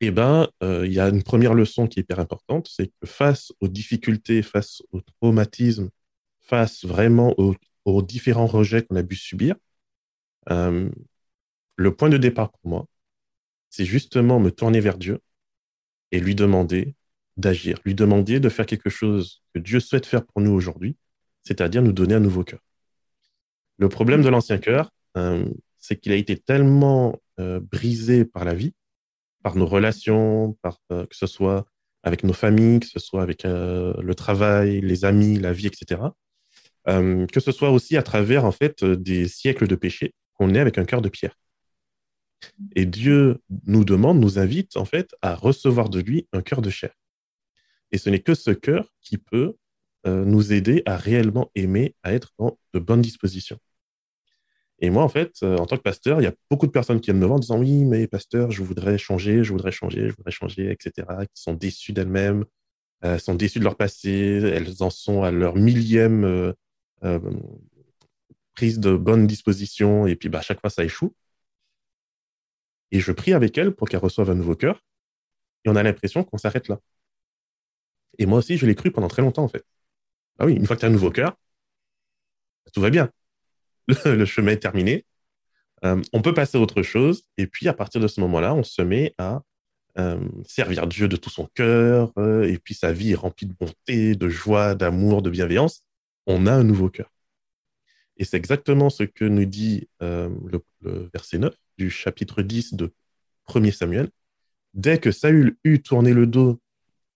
eh 0.00 0.10
ben, 0.10 0.48
euh, 0.62 0.86
il 0.86 0.92
y 0.92 1.00
a 1.00 1.08
une 1.08 1.22
première 1.22 1.54
leçon 1.54 1.86
qui 1.86 2.00
est 2.00 2.02
hyper 2.02 2.18
importante, 2.18 2.68
c'est 2.68 2.88
que 2.88 3.06
face 3.06 3.52
aux 3.60 3.68
difficultés, 3.68 4.42
face 4.42 4.82
aux 4.92 5.00
traumatismes, 5.00 5.90
face 6.40 6.84
vraiment 6.84 7.34
aux, 7.38 7.54
différents 8.02 8.46
rejets 8.46 8.82
qu'on 8.82 8.96
a 8.96 9.02
pu 9.02 9.16
subir, 9.16 9.54
euh, 10.50 10.90
le 11.76 11.94
point 11.94 12.08
de 12.08 12.16
départ 12.18 12.50
pour 12.50 12.70
moi, 12.70 12.86
c'est 13.70 13.84
justement 13.84 14.40
me 14.40 14.50
tourner 14.50 14.80
vers 14.80 14.98
Dieu 14.98 15.20
et 16.12 16.20
lui 16.20 16.34
demander 16.34 16.94
d'agir, 17.36 17.78
lui 17.84 17.94
demander 17.94 18.40
de 18.40 18.48
faire 18.48 18.66
quelque 18.66 18.90
chose 18.90 19.42
que 19.54 19.60
Dieu 19.60 19.80
souhaite 19.80 20.06
faire 20.06 20.24
pour 20.24 20.40
nous 20.40 20.52
aujourd'hui, 20.52 20.96
c'est-à-dire 21.44 21.82
nous 21.82 21.92
donner 21.92 22.14
un 22.14 22.20
nouveau 22.20 22.44
cœur. 22.44 22.60
Le 23.78 23.88
problème 23.88 24.22
de 24.22 24.28
l'ancien 24.28 24.58
cœur, 24.58 24.90
euh, 25.16 25.44
c'est 25.78 25.96
qu'il 26.00 26.12
a 26.12 26.16
été 26.16 26.36
tellement 26.36 27.20
euh, 27.40 27.60
brisé 27.60 28.24
par 28.24 28.44
la 28.44 28.54
vie, 28.54 28.74
par 29.42 29.56
nos 29.56 29.66
relations, 29.66 30.56
euh, 30.92 31.06
que 31.06 31.16
ce 31.16 31.26
soit 31.26 31.66
avec 32.02 32.24
nos 32.24 32.32
familles, 32.32 32.80
que 32.80 32.86
ce 32.86 33.00
soit 33.00 33.22
avec 33.22 33.42
le 33.44 34.12
travail, 34.14 34.80
les 34.80 35.04
amis, 35.04 35.40
la 35.40 35.52
vie, 35.52 35.66
etc., 35.66 36.02
que 36.86 37.40
ce 37.40 37.50
soit 37.50 37.70
aussi 37.70 37.96
à 37.96 38.04
travers 38.04 38.44
en 38.44 38.52
fait 38.52 38.84
des 38.84 39.26
siècles 39.26 39.66
de 39.66 39.74
péché, 39.74 40.14
qu'on 40.34 40.54
est 40.54 40.60
avec 40.60 40.78
un 40.78 40.84
cœur 40.84 41.02
de 41.02 41.08
pierre. 41.08 41.34
Et 42.76 42.86
Dieu 42.86 43.38
nous 43.66 43.84
demande, 43.84 44.20
nous 44.20 44.38
invite 44.38 44.76
en 44.76 44.84
fait 44.84 45.14
à 45.22 45.34
recevoir 45.34 45.88
de 45.88 46.00
lui 46.00 46.28
un 46.32 46.42
cœur 46.42 46.62
de 46.62 46.70
chair. 46.70 46.92
Et 47.92 47.98
ce 47.98 48.10
n'est 48.10 48.20
que 48.20 48.34
ce 48.34 48.50
cœur 48.50 48.92
qui 49.00 49.18
peut 49.18 49.56
euh, 50.06 50.24
nous 50.24 50.52
aider 50.52 50.82
à 50.86 50.96
réellement 50.96 51.50
aimer, 51.54 51.94
à 52.02 52.12
être 52.12 52.32
dans 52.38 52.58
de 52.74 52.78
bonnes 52.78 53.00
dispositions. 53.00 53.58
Et 54.80 54.90
moi, 54.90 55.02
en 55.02 55.08
fait, 55.08 55.32
euh, 55.42 55.56
en 55.56 55.66
tant 55.66 55.76
que 55.76 55.82
pasteur, 55.82 56.20
il 56.20 56.24
y 56.24 56.26
a 56.26 56.34
beaucoup 56.50 56.66
de 56.66 56.72
personnes 56.72 57.00
qui 57.00 57.06
viennent 57.10 57.20
me 57.20 57.26
voir 57.26 57.36
en 57.36 57.40
disant 57.40 57.58
Oui, 57.58 57.84
mais 57.84 58.06
pasteur, 58.06 58.50
je 58.50 58.62
voudrais 58.62 58.98
changer, 58.98 59.42
je 59.42 59.52
voudrais 59.52 59.72
changer, 59.72 60.08
je 60.10 60.14
voudrais 60.16 60.30
changer, 60.32 60.70
etc., 60.70 61.26
qui 61.26 61.42
sont 61.42 61.54
déçues 61.54 61.92
d'elles-mêmes, 61.92 62.44
euh, 63.04 63.18
sont 63.18 63.34
déçues 63.36 63.60
de 63.60 63.64
leur 63.64 63.76
passé, 63.76 64.10
elles 64.10 64.82
en 64.82 64.90
sont 64.90 65.22
à 65.24 65.30
leur 65.32 65.56
millième 65.56 66.54
prise 68.56 68.80
de 68.80 68.96
bonnes 68.96 69.26
dispositions, 69.28 70.06
et 70.08 70.16
puis 70.16 70.28
bah, 70.28 70.38
à 70.38 70.42
chaque 70.42 70.60
fois, 70.60 70.70
ça 70.70 70.82
échoue. 70.84 71.14
Et 72.90 72.98
je 72.98 73.12
prie 73.12 73.32
avec 73.32 73.56
elle 73.58 73.72
pour 73.76 73.88
qu'elle 73.88 74.00
reçoive 74.00 74.28
un 74.30 74.34
nouveau 74.34 74.56
cœur. 74.56 74.82
Et 75.64 75.70
on 75.70 75.76
a 75.76 75.82
l'impression 75.84 76.24
qu'on 76.24 76.38
s'arrête 76.38 76.68
là. 76.68 76.80
Et 78.18 78.26
moi 78.26 78.38
aussi, 78.38 78.56
je 78.58 78.66
l'ai 78.66 78.74
cru 78.74 78.90
pendant 78.90 79.08
très 79.08 79.22
longtemps, 79.22 79.44
en 79.44 79.48
fait. 79.48 79.64
Ah 80.38 80.46
oui, 80.46 80.54
une 80.54 80.66
fois 80.66 80.76
que 80.76 80.80
tu 80.80 80.86
as 80.86 80.90
un 80.90 80.92
nouveau 80.92 81.10
cœur, 81.12 81.36
tout 82.72 82.80
va 82.80 82.90
bien. 82.90 83.10
Le, 83.88 84.24
chemin 84.24 84.52
est 84.52 84.58
terminé. 84.58 85.04
Euh, 85.84 86.02
on 86.12 86.22
peut 86.22 86.34
passer 86.34 86.58
à 86.58 86.60
autre 86.60 86.82
chose. 86.82 87.24
Et 87.36 87.46
puis, 87.46 87.68
à 87.68 87.74
partir 87.74 88.00
de 88.00 88.08
ce 88.08 88.20
moment-là, 88.20 88.54
on 88.54 88.62
se 88.62 88.82
met 88.82 89.14
à 89.18 89.42
euh, 89.98 90.20
servir 90.44 90.86
Dieu 90.86 91.08
de 91.08 91.16
tout 91.16 91.30
son 91.30 91.46
cœur. 91.54 92.12
Euh, 92.18 92.44
et 92.44 92.58
puis, 92.58 92.74
sa 92.74 92.92
vie 92.92 93.12
est 93.12 93.16
remplie 93.16 93.46
de 93.46 93.54
bonté, 93.58 94.14
de 94.14 94.28
joie, 94.28 94.74
d'amour, 94.74 95.22
de 95.22 95.30
bienveillance. 95.30 95.82
On 96.26 96.46
a 96.46 96.52
un 96.52 96.64
nouveau 96.64 96.90
cœur. 96.90 97.10
Et 98.16 98.24
c'est 98.24 98.36
exactement 98.36 98.90
ce 98.90 99.02
que 99.02 99.24
nous 99.26 99.44
dit 99.44 99.88
le, 100.00 100.30
le 100.80 101.10
verset 101.12 101.36
9 101.36 101.54
du 101.76 101.90
chapitre 101.90 102.40
10 102.40 102.74
de 102.74 102.92
1 103.54 103.70
Samuel, 103.70 104.08
dès 104.74 104.98
que 104.98 105.10
Saül 105.10 105.56
eut 105.64 105.82
tourné 105.82 106.14
le 106.14 106.26
dos 106.26 106.58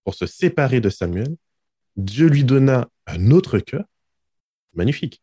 pour 0.04 0.14
se 0.14 0.26
séparer 0.26 0.80
de 0.80 0.90
Samuel, 0.90 1.36
Dieu 1.96 2.28
lui 2.28 2.44
donna 2.44 2.88
un 3.06 3.30
autre 3.30 3.58
cœur, 3.58 3.84
magnifique. 4.74 5.22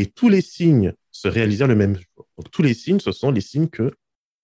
Et 0.00 0.06
tous 0.06 0.30
les 0.30 0.40
signes 0.40 0.94
se 1.10 1.28
réalisèrent 1.28 1.66
le 1.66 1.74
même 1.74 1.94
jour. 1.94 2.26
Donc 2.38 2.50
tous 2.50 2.62
les 2.62 2.72
signes, 2.72 3.00
ce 3.00 3.12
sont 3.12 3.30
les 3.30 3.42
signes 3.42 3.68
que 3.68 3.94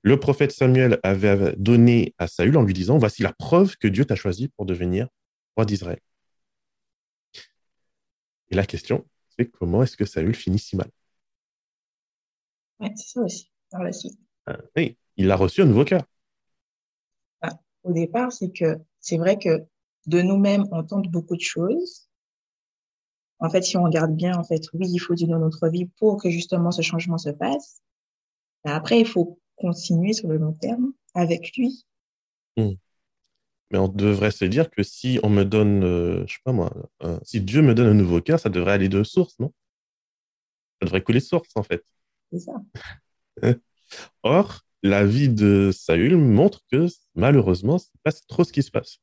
le 0.02 0.20
prophète 0.20 0.52
Samuel 0.52 1.00
avait 1.02 1.56
donné 1.56 2.14
à 2.18 2.26
Saül 2.26 2.58
en 2.58 2.62
lui 2.62 2.74
disant, 2.74 2.98
voici 2.98 3.22
la 3.22 3.32
preuve 3.32 3.78
que 3.78 3.88
Dieu 3.88 4.04
t'a 4.04 4.16
choisi 4.16 4.48
pour 4.48 4.66
devenir 4.66 5.08
roi 5.56 5.64
d'Israël. 5.64 5.98
Et 8.50 8.54
la 8.54 8.66
question, 8.66 9.06
c'est 9.30 9.46
comment 9.46 9.82
est-ce 9.82 9.96
que 9.96 10.04
Saül 10.04 10.34
finit 10.34 10.58
si 10.58 10.76
mal? 10.76 10.90
Oui, 12.80 12.88
c'est 12.94 13.08
ça 13.08 13.22
aussi, 13.22 13.50
par 13.70 13.82
la 13.82 13.92
suite. 13.92 14.18
Ah, 14.44 14.58
oui, 14.76 14.98
il 15.16 15.30
a 15.30 15.36
reçu 15.36 15.62
un 15.62 15.66
nouveau 15.66 15.86
cœur. 15.86 16.04
Ah, 17.40 17.58
au 17.82 17.94
départ, 17.94 18.30
c'est 18.30 18.52
que 18.52 18.76
c'est 19.00 19.16
vrai 19.16 19.38
que 19.38 19.64
de 20.04 20.20
nous-mêmes, 20.20 20.66
on 20.70 20.84
tente 20.84 21.08
beaucoup 21.08 21.36
de 21.36 21.40
choses. 21.40 22.05
En 23.38 23.50
fait, 23.50 23.62
si 23.62 23.76
on 23.76 23.84
regarde 23.84 24.14
bien, 24.14 24.36
en 24.36 24.44
fait, 24.44 24.62
oui, 24.72 24.88
il 24.88 24.98
faut 24.98 25.14
dans 25.14 25.38
notre 25.38 25.68
vie 25.68 25.86
pour 25.98 26.20
que 26.20 26.30
justement 26.30 26.70
ce 26.70 26.82
changement 26.82 27.18
se 27.18 27.30
passe. 27.30 27.82
Mais 28.64 28.72
après, 28.72 28.98
il 28.98 29.06
faut 29.06 29.38
continuer 29.56 30.12
sur 30.12 30.28
le 30.28 30.38
long 30.38 30.52
terme 30.52 30.92
avec 31.14 31.56
lui. 31.56 31.84
Hmm. 32.56 32.72
Mais 33.70 33.78
on 33.78 33.88
devrait 33.88 34.30
se 34.30 34.44
dire 34.44 34.70
que 34.70 34.82
si 34.82 35.18
on 35.22 35.28
me 35.28 35.44
donne, 35.44 35.82
euh, 35.84 36.24
je 36.26 36.34
sais 36.34 36.40
pas 36.44 36.52
moi, 36.52 36.72
si 37.22 37.40
Dieu 37.40 37.62
me 37.62 37.74
donne 37.74 37.88
un 37.88 37.94
nouveau 37.94 38.20
cœur, 38.20 38.38
ça 38.38 38.48
devrait 38.48 38.72
aller 38.72 38.88
de 38.88 39.02
source, 39.02 39.38
non? 39.38 39.52
Ça 40.80 40.86
devrait 40.86 41.02
couler 41.02 41.20
de 41.20 41.24
source, 41.24 41.50
en 41.56 41.62
fait. 41.62 41.84
C'est 42.32 42.40
ça. 42.40 42.52
Or, 44.22 44.60
la 44.82 45.04
vie 45.04 45.28
de 45.28 45.70
Saül 45.72 46.16
montre 46.16 46.60
que 46.70 46.86
malheureusement, 47.14 47.78
c'est 47.78 47.90
pas 48.02 48.12
trop 48.28 48.44
ce 48.44 48.52
qui 48.52 48.62
se 48.62 48.70
passe. 48.70 48.98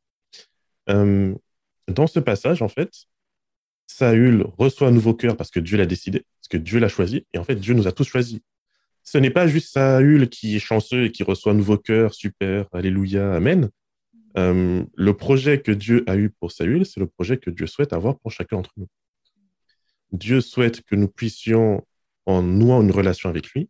Euh, 0.89 1.35
dans 1.87 2.07
ce 2.07 2.19
passage, 2.19 2.61
en 2.61 2.67
fait, 2.67 2.91
Saül 3.87 4.45
reçoit 4.57 4.87
un 4.87 4.91
nouveau 4.91 5.13
cœur 5.13 5.37
parce 5.37 5.51
que 5.51 5.59
Dieu 5.59 5.77
l'a 5.77 5.85
décidé, 5.85 6.25
parce 6.39 6.47
que 6.49 6.57
Dieu 6.57 6.79
l'a 6.79 6.87
choisi, 6.87 7.25
et 7.33 7.37
en 7.37 7.43
fait, 7.43 7.55
Dieu 7.55 7.73
nous 7.73 7.87
a 7.87 7.91
tous 7.91 8.05
choisis. 8.05 8.39
Ce 9.03 9.17
n'est 9.17 9.29
pas 9.29 9.47
juste 9.47 9.73
Saül 9.73 10.29
qui 10.29 10.55
est 10.55 10.59
chanceux 10.59 11.05
et 11.05 11.11
qui 11.11 11.23
reçoit 11.23 11.51
un 11.51 11.55
nouveau 11.55 11.77
cœur, 11.77 12.13
super, 12.13 12.67
alléluia, 12.71 13.33
amen. 13.33 13.69
Euh, 14.37 14.83
le 14.95 15.13
projet 15.13 15.61
que 15.61 15.71
Dieu 15.71 16.03
a 16.07 16.15
eu 16.17 16.29
pour 16.29 16.51
Saül, 16.51 16.85
c'est 16.85 16.99
le 16.99 17.07
projet 17.07 17.37
que 17.37 17.49
Dieu 17.49 17.67
souhaite 17.67 17.93
avoir 17.93 18.17
pour 18.19 18.31
chacun 18.31 18.57
d'entre 18.57 18.73
nous. 18.77 18.87
Dieu 20.11 20.41
souhaite 20.41 20.81
que 20.83 20.95
nous 20.95 21.07
puissions, 21.07 21.85
en 22.25 22.41
nouant 22.41 22.81
une 22.81 22.91
relation 22.91 23.29
avec 23.29 23.49
lui, 23.49 23.69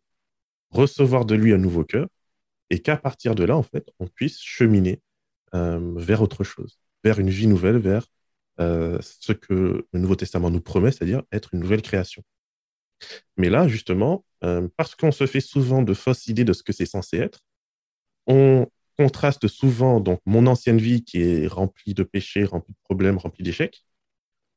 recevoir 0.70 1.26
de 1.26 1.36
lui 1.36 1.54
un 1.54 1.58
nouveau 1.58 1.84
cœur, 1.84 2.08
et 2.70 2.80
qu'à 2.80 2.98
partir 2.98 3.36
de 3.36 3.44
là, 3.44 3.58
en 3.58 3.64
fait, 3.64 3.86
on 4.00 4.08
puisse 4.08 4.40
cheminer 4.42 5.02
euh, 5.54 5.94
vers 5.96 6.22
autre 6.22 6.44
chose, 6.44 6.80
vers 7.04 7.20
une 7.20 7.30
vie 7.30 7.48
nouvelle, 7.48 7.78
vers 7.78 8.08
euh, 8.60 9.00
ce 9.02 9.34
que 9.34 9.88
le 9.92 10.00
Nouveau 10.00 10.16
Testament 10.16 10.50
nous 10.50 10.62
promet, 10.62 10.92
c'est-à-dire 10.92 11.24
être 11.32 11.54
une 11.54 11.60
nouvelle 11.62 11.82
création. 11.82 12.24
Mais 13.38 13.50
là, 13.50 13.68
justement, 13.68 14.26
parce 14.78 14.96
qu'on 14.96 15.12
se 15.12 15.26
fait 15.26 15.40
souvent 15.40 15.84
de 15.84 15.94
fausses 15.94 16.28
idées 16.28 16.44
de 16.44 16.54
ce 16.54 16.64
que 16.64 16.74
c'est 16.74 16.86
censé 16.86 17.18
être, 17.18 17.40
on 18.28 18.68
contraste 18.98 19.48
souvent 19.48 20.00
donc 20.00 20.20
mon 20.26 20.48
ancienne 20.48 20.78
vie 20.78 21.04
qui 21.04 21.22
est 21.22 21.48
remplie 21.48 21.94
de 21.94 22.04
péchés, 22.04 22.46
remplie 22.46 22.74
de 22.74 22.80
problèmes, 22.84 23.18
remplie 23.18 23.44
d'échecs, 23.44 23.84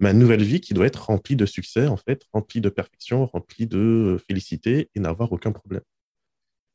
ma 0.00 0.12
nouvelle 0.12 0.42
vie 0.42 0.60
qui 0.60 0.74
doit 0.74 0.86
être 0.86 1.06
remplie 1.06 1.36
de 1.36 1.46
succès, 1.46 1.86
en 1.86 1.96
fait, 1.96 2.22
remplie 2.32 2.60
de 2.60 2.68
perfection, 2.68 3.26
remplie 3.26 3.66
de 3.66 4.18
félicité 4.28 4.90
et 4.94 5.00
n'avoir 5.00 5.32
aucun 5.32 5.52
problème. 5.52 5.82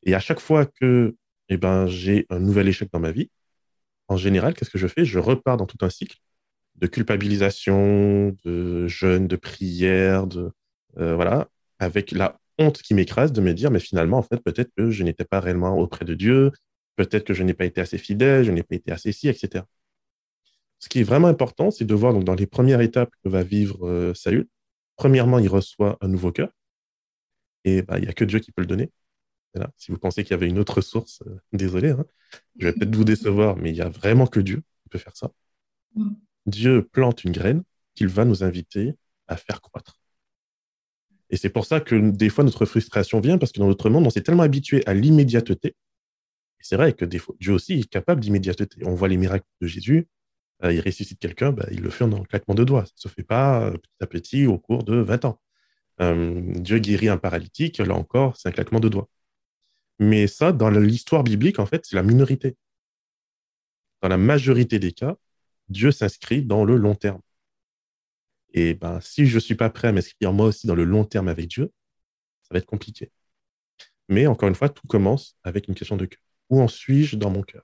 Et 0.04 0.16
à 0.16 0.20
chaque 0.20 0.40
fois 0.40 0.66
que 0.66 1.16
eh 1.50 1.58
ben, 1.58 1.86
j'ai 1.88 2.26
un 2.30 2.40
nouvel 2.40 2.68
échec 2.68 2.90
dans 2.92 3.00
ma 3.00 3.12
vie, 3.12 3.30
en 4.08 4.18
général, 4.18 4.54
qu'est-ce 4.54 4.70
que 4.72 4.78
je 4.78 4.88
fais? 4.88 5.06
Je 5.06 5.20
repars 5.20 5.58
dans 5.58 5.66
tout 5.68 5.78
un 5.82 5.90
cycle 5.90 6.18
de 6.82 6.88
culpabilisation, 6.88 8.36
de 8.44 8.88
jeûne, 8.88 9.28
de 9.28 9.36
prière, 9.36 10.28
de 10.28 10.52
euh, 10.98 11.16
voilà, 11.16 11.48
avec 11.80 12.12
la 12.12 12.40
honte 12.58 12.82
qui 12.82 12.94
m'écrase 12.94 13.32
de 13.32 13.42
me 13.42 13.54
dire, 13.54 13.72
mais 13.72 13.80
finalement, 13.80 14.18
en 14.18 14.24
fait, 14.24 14.38
peut-être 14.38 14.72
que 14.76 14.90
je 14.92 15.04
n'étais 15.04 15.24
pas 15.26 15.40
réellement 15.40 15.78
auprès 15.78 16.06
de 16.06 16.16
Dieu, 16.16 16.52
peut-être 16.96 17.24
que 17.24 17.34
je 17.34 17.44
n'ai 17.44 17.54
pas 17.54 17.66
été 17.66 17.82
assez 17.82 17.98
fidèle, 17.98 18.44
je 18.44 18.52
n'ai 18.52 18.64
pas 18.64 18.76
été 18.76 18.92
assez 18.92 19.12
si, 19.12 19.30
etc. 19.30 19.64
Ce 20.80 20.90
qui 20.90 21.00
est 21.00 21.04
vraiment 21.04 21.28
important, 21.28 21.72
c'est 21.72 21.86
de 21.86 21.94
voir 21.94 22.14
donc, 22.14 22.24
dans 22.24 22.36
les 22.36 22.48
premières 22.48 22.82
étapes 22.82 23.12
que 23.24 23.30
va 23.30 23.44
vivre 23.44 23.88
euh, 23.88 24.14
Saül. 24.16 24.48
Premièrement, 24.96 25.40
il 25.40 25.48
reçoit 25.48 25.98
un 26.02 26.08
nouveau 26.08 26.32
cœur. 26.32 26.50
Et 27.64 27.84
bah, 27.84 28.00
il 28.00 28.04
n'y 28.04 28.10
a 28.10 28.14
que 28.14 28.26
Dieu 28.26 28.40
qui 28.40 28.52
peut 28.52 28.62
le 28.62 28.68
donner. 28.68 28.92
Si 29.78 29.92
vous 29.92 29.98
pensez 29.98 30.24
qu'il 30.24 30.32
y 30.32 30.34
avait 30.34 30.48
une 30.48 30.60
autre 30.60 30.82
source, 30.82 31.22
euh, 31.28 31.38
désolé, 31.52 31.90
hein. 31.90 32.06
je 32.58 32.68
vais 32.68 32.74
peut-être 32.74 32.96
vous 32.96 33.04
décevoir, 33.04 33.58
mais 33.58 33.70
il 33.70 33.74
n'y 33.74 33.82
a 33.82 33.90
vraiment 33.90 34.26
que 34.26 34.40
Dieu 34.40 34.64
qui 34.84 34.90
peut 34.90 34.98
faire 34.98 35.16
ça. 35.16 35.32
Mm. 35.96 36.14
Dieu 36.46 36.88
plante 36.92 37.24
une 37.24 37.32
graine 37.32 37.64
qu'il 37.96 38.08
va 38.08 38.26
nous 38.26 38.44
inviter 38.44 38.96
à 39.28 39.38
faire 39.38 39.62
croître. 39.62 39.98
Et 41.30 41.38
c'est 41.38 41.50
pour 41.50 41.66
ça 41.66 41.80
que 41.80 41.96
des 42.12 42.30
fois 42.30 42.44
notre 42.44 42.66
frustration 42.66 43.20
vient, 43.22 43.38
parce 43.38 43.52
que 43.52 43.60
dans 43.60 43.68
notre 43.68 43.90
monde, 43.90 44.06
on 44.06 44.10
s'est 44.10 44.22
tellement 44.22 44.44
habitué 44.44 44.86
à 44.86 44.94
l'immédiateté 44.94 45.76
c'est 46.62 46.76
vrai 46.76 46.94
que 46.94 47.06
des 47.06 47.20
fois, 47.20 47.36
Dieu 47.40 47.54
aussi 47.54 47.74
est 47.74 47.90
capable 47.90 48.22
d'immédiateté. 48.22 48.86
On 48.86 48.94
voit 48.94 49.08
les 49.08 49.18
miracles 49.18 49.46
de 49.62 49.68
Jésus, 49.68 50.08
euh, 50.64 50.74
il 50.74 50.80
ressuscite 50.82 51.20
quelqu'un, 51.20 51.52
bah, 51.52 51.66
il 51.72 51.82
le 51.82 51.90
fait 51.90 52.04
en 52.04 52.14
un 52.14 52.24
claquement 52.24 52.56
de 52.56 52.64
doigts. 52.64 52.86
Ça 52.86 52.94
ne 52.98 53.02
se 53.02 53.08
fait 53.10 53.24
pas 53.24 53.64
euh, 53.66 53.72
petit 53.72 54.02
à 54.02 54.08
petit 54.08 54.46
au 54.48 54.58
cours 54.60 54.84
de 54.84 54.96
20 54.98 55.26
ans. 55.26 55.42
Euh, 56.02 56.42
Dieu 56.56 56.80
guérit 56.80 57.10
un 57.10 57.18
paralytique, 57.18 57.80
là 57.80 57.96
encore, 57.96 58.38
c'est 58.38 58.50
un 58.50 58.52
claquement 58.52 58.80
de 58.80 58.90
doigts. 58.90 59.10
Mais 60.00 60.28
ça, 60.28 60.52
dans 60.52 60.70
l'histoire 60.70 61.24
biblique, 61.24 61.60
en 61.60 61.66
fait, 61.66 61.86
c'est 61.86 61.96
la 61.96 62.04
minorité. 62.04 62.56
Dans 64.02 64.10
la 64.10 64.18
majorité 64.18 64.80
des 64.80 64.92
cas, 64.92 65.16
Dieu 65.72 65.92
s'inscrit 65.92 66.44
dans 66.44 66.64
le 66.64 66.76
long 66.76 66.96
terme. 66.96 67.22
Et 68.54 68.74
ben, 68.74 69.00
si 69.02 69.26
je 69.26 69.36
ne 69.36 69.40
suis 69.40 69.56
pas 69.56 69.70
prêt 69.70 69.88
à 69.88 69.92
m'inscrire 69.92 70.34
moi 70.34 70.48
aussi 70.48 70.68
dans 70.68 70.76
le 70.76 70.84
long 70.84 71.06
terme 71.06 71.28
avec 71.28 71.48
Dieu, 71.48 71.72
ça 72.44 72.50
va 72.52 72.58
être 72.60 72.66
compliqué. 72.66 73.12
Mais 74.10 74.28
encore 74.28 74.50
une 74.50 74.56
fois, 74.56 74.70
tout 74.70 74.88
commence 74.88 75.38
avec 75.44 75.68
une 75.68 75.76
question 75.76 75.96
de 75.96 76.06
cœur. 76.06 76.22
Où 76.50 76.62
en 76.62 76.68
suis-je 76.68 77.16
dans 77.16 77.30
mon 77.30 77.44
cœur? 77.44 77.64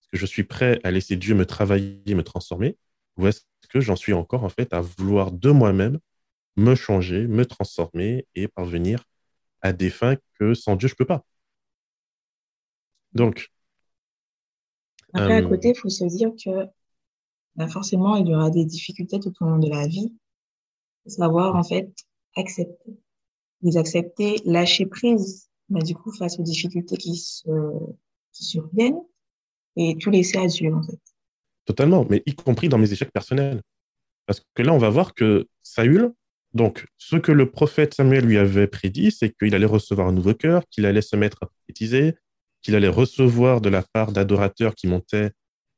Est-ce 0.00 0.08
que 0.08 0.16
je 0.16 0.26
suis 0.26 0.44
prêt 0.44 0.80
à 0.84 0.90
laisser 0.90 1.16
Dieu 1.16 1.34
me 1.34 1.44
travailler, 1.44 2.14
me 2.14 2.22
transformer? 2.22 2.78
Ou 3.18 3.26
est-ce 3.26 3.42
que 3.68 3.80
j'en 3.80 3.96
suis 3.96 4.14
encore 4.14 4.44
en 4.44 4.48
fait 4.48 4.72
à 4.72 4.80
vouloir 4.80 5.32
de 5.32 5.50
moi-même 5.50 5.98
me 6.56 6.74
changer, 6.74 7.26
me 7.26 7.44
transformer 7.44 8.26
et 8.34 8.48
parvenir 8.48 9.04
à 9.60 9.72
des 9.72 9.90
fins 9.90 10.16
que 10.38 10.54
sans 10.54 10.76
Dieu, 10.76 10.88
je 10.88 10.94
ne 10.94 10.96
peux 10.96 11.04
pas? 11.04 11.24
Donc. 13.12 13.50
Après, 15.12 15.34
à 15.34 15.40
euh, 15.40 15.48
côté, 15.48 15.70
il 15.70 15.76
faut 15.76 15.90
se 15.90 16.04
dire 16.04 16.30
que 16.42 16.70
ben, 17.56 17.68
forcément, 17.68 18.16
il 18.16 18.28
y 18.28 18.34
aura 18.34 18.50
des 18.50 18.64
difficultés 18.64 19.20
tout 19.20 19.32
au 19.40 19.44
long 19.44 19.58
de 19.58 19.68
la 19.68 19.86
vie. 19.86 20.12
Savoir, 21.06 21.56
en 21.56 21.64
fait, 21.64 21.92
accepter. 22.36 22.98
Les 23.62 23.76
accepter, 23.76 24.40
lâcher 24.44 24.86
prise 24.86 25.50
mais 25.70 25.82
du 25.82 25.94
coup, 25.94 26.12
face 26.12 26.38
aux 26.38 26.42
difficultés 26.42 26.96
qui, 26.96 27.16
se, 27.16 27.48
qui 28.32 28.44
surviennent, 28.44 29.00
et 29.76 29.96
tout 29.96 30.10
laisser 30.10 30.36
à 30.36 30.46
Dieu, 30.46 30.74
en 30.74 30.82
fait. 30.82 30.98
Totalement, 31.64 32.04
mais 32.10 32.22
y 32.26 32.34
compris 32.34 32.68
dans 32.68 32.78
mes 32.78 32.92
échecs 32.92 33.12
personnels. 33.12 33.62
Parce 34.26 34.42
que 34.54 34.62
là, 34.62 34.72
on 34.72 34.78
va 34.78 34.90
voir 34.90 35.14
que 35.14 35.46
Saül, 35.62 36.12
donc, 36.52 36.86
ce 36.98 37.16
que 37.16 37.30
le 37.30 37.48
prophète 37.48 37.94
Samuel 37.94 38.24
lui 38.24 38.36
avait 38.36 38.66
prédit, 38.66 39.12
c'est 39.12 39.32
qu'il 39.32 39.54
allait 39.54 39.66
recevoir 39.66 40.08
un 40.08 40.12
nouveau 40.12 40.34
cœur, 40.34 40.64
qu'il 40.68 40.84
allait 40.84 41.02
se 41.02 41.14
mettre 41.14 41.38
à 41.42 41.46
prophétiser, 41.46 42.16
qu'il 42.60 42.74
allait 42.74 42.88
recevoir 42.88 43.60
de 43.60 43.68
la 43.68 43.84
part 43.92 44.10
d'adorateurs 44.10 44.74
qui 44.74 44.88
montaient 44.88 45.30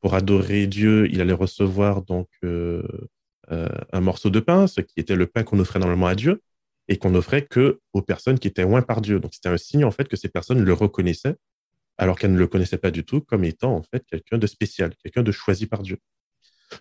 pour 0.03 0.15
adorer 0.15 0.67
Dieu, 0.67 1.09
il 1.11 1.21
allait 1.21 1.33
recevoir 1.33 2.03
donc 2.03 2.29
euh, 2.45 2.83
euh, 3.51 3.69
un 3.93 4.01
morceau 4.01 4.31
de 4.31 4.41
pain, 4.41 4.67
ce 4.67 4.81
qui 4.81 4.99
était 4.99 5.15
le 5.15 5.27
pain 5.27 5.45
qu'on 5.45 5.61
offrait 5.61 5.79
normalement 5.79 6.09
à 6.09 6.17
Dieu 6.17 6.43
et 6.89 6.99
qu'on 6.99 7.11
n'offrait 7.11 7.47
que 7.47 7.81
aux 7.93 8.03
personnes 8.03 8.39
qui 8.39 8.49
étaient 8.49 8.65
loin 8.65 8.83
par 8.83 9.01
Dieu. 9.01 9.21
Donc 9.21 9.33
c'était 9.33 9.49
un 9.49 9.57
signe 9.57 9.85
en 9.85 9.93
fait 9.93 10.09
que 10.09 10.17
ces 10.17 10.29
personnes 10.29 10.61
le 10.61 10.73
reconnaissaient 10.73 11.37
alors 11.99 12.19
qu'elles 12.19 12.33
ne 12.33 12.39
le 12.39 12.49
connaissaient 12.49 12.79
pas 12.79 12.91
du 12.91 13.05
tout 13.05 13.21
comme 13.21 13.45
étant 13.45 13.77
en 13.77 13.83
fait 13.83 14.05
quelqu'un 14.07 14.39
de 14.39 14.47
spécial, 14.49 14.93
quelqu'un 15.03 15.23
de 15.23 15.31
choisi 15.31 15.67
par 15.67 15.83
Dieu. 15.83 15.99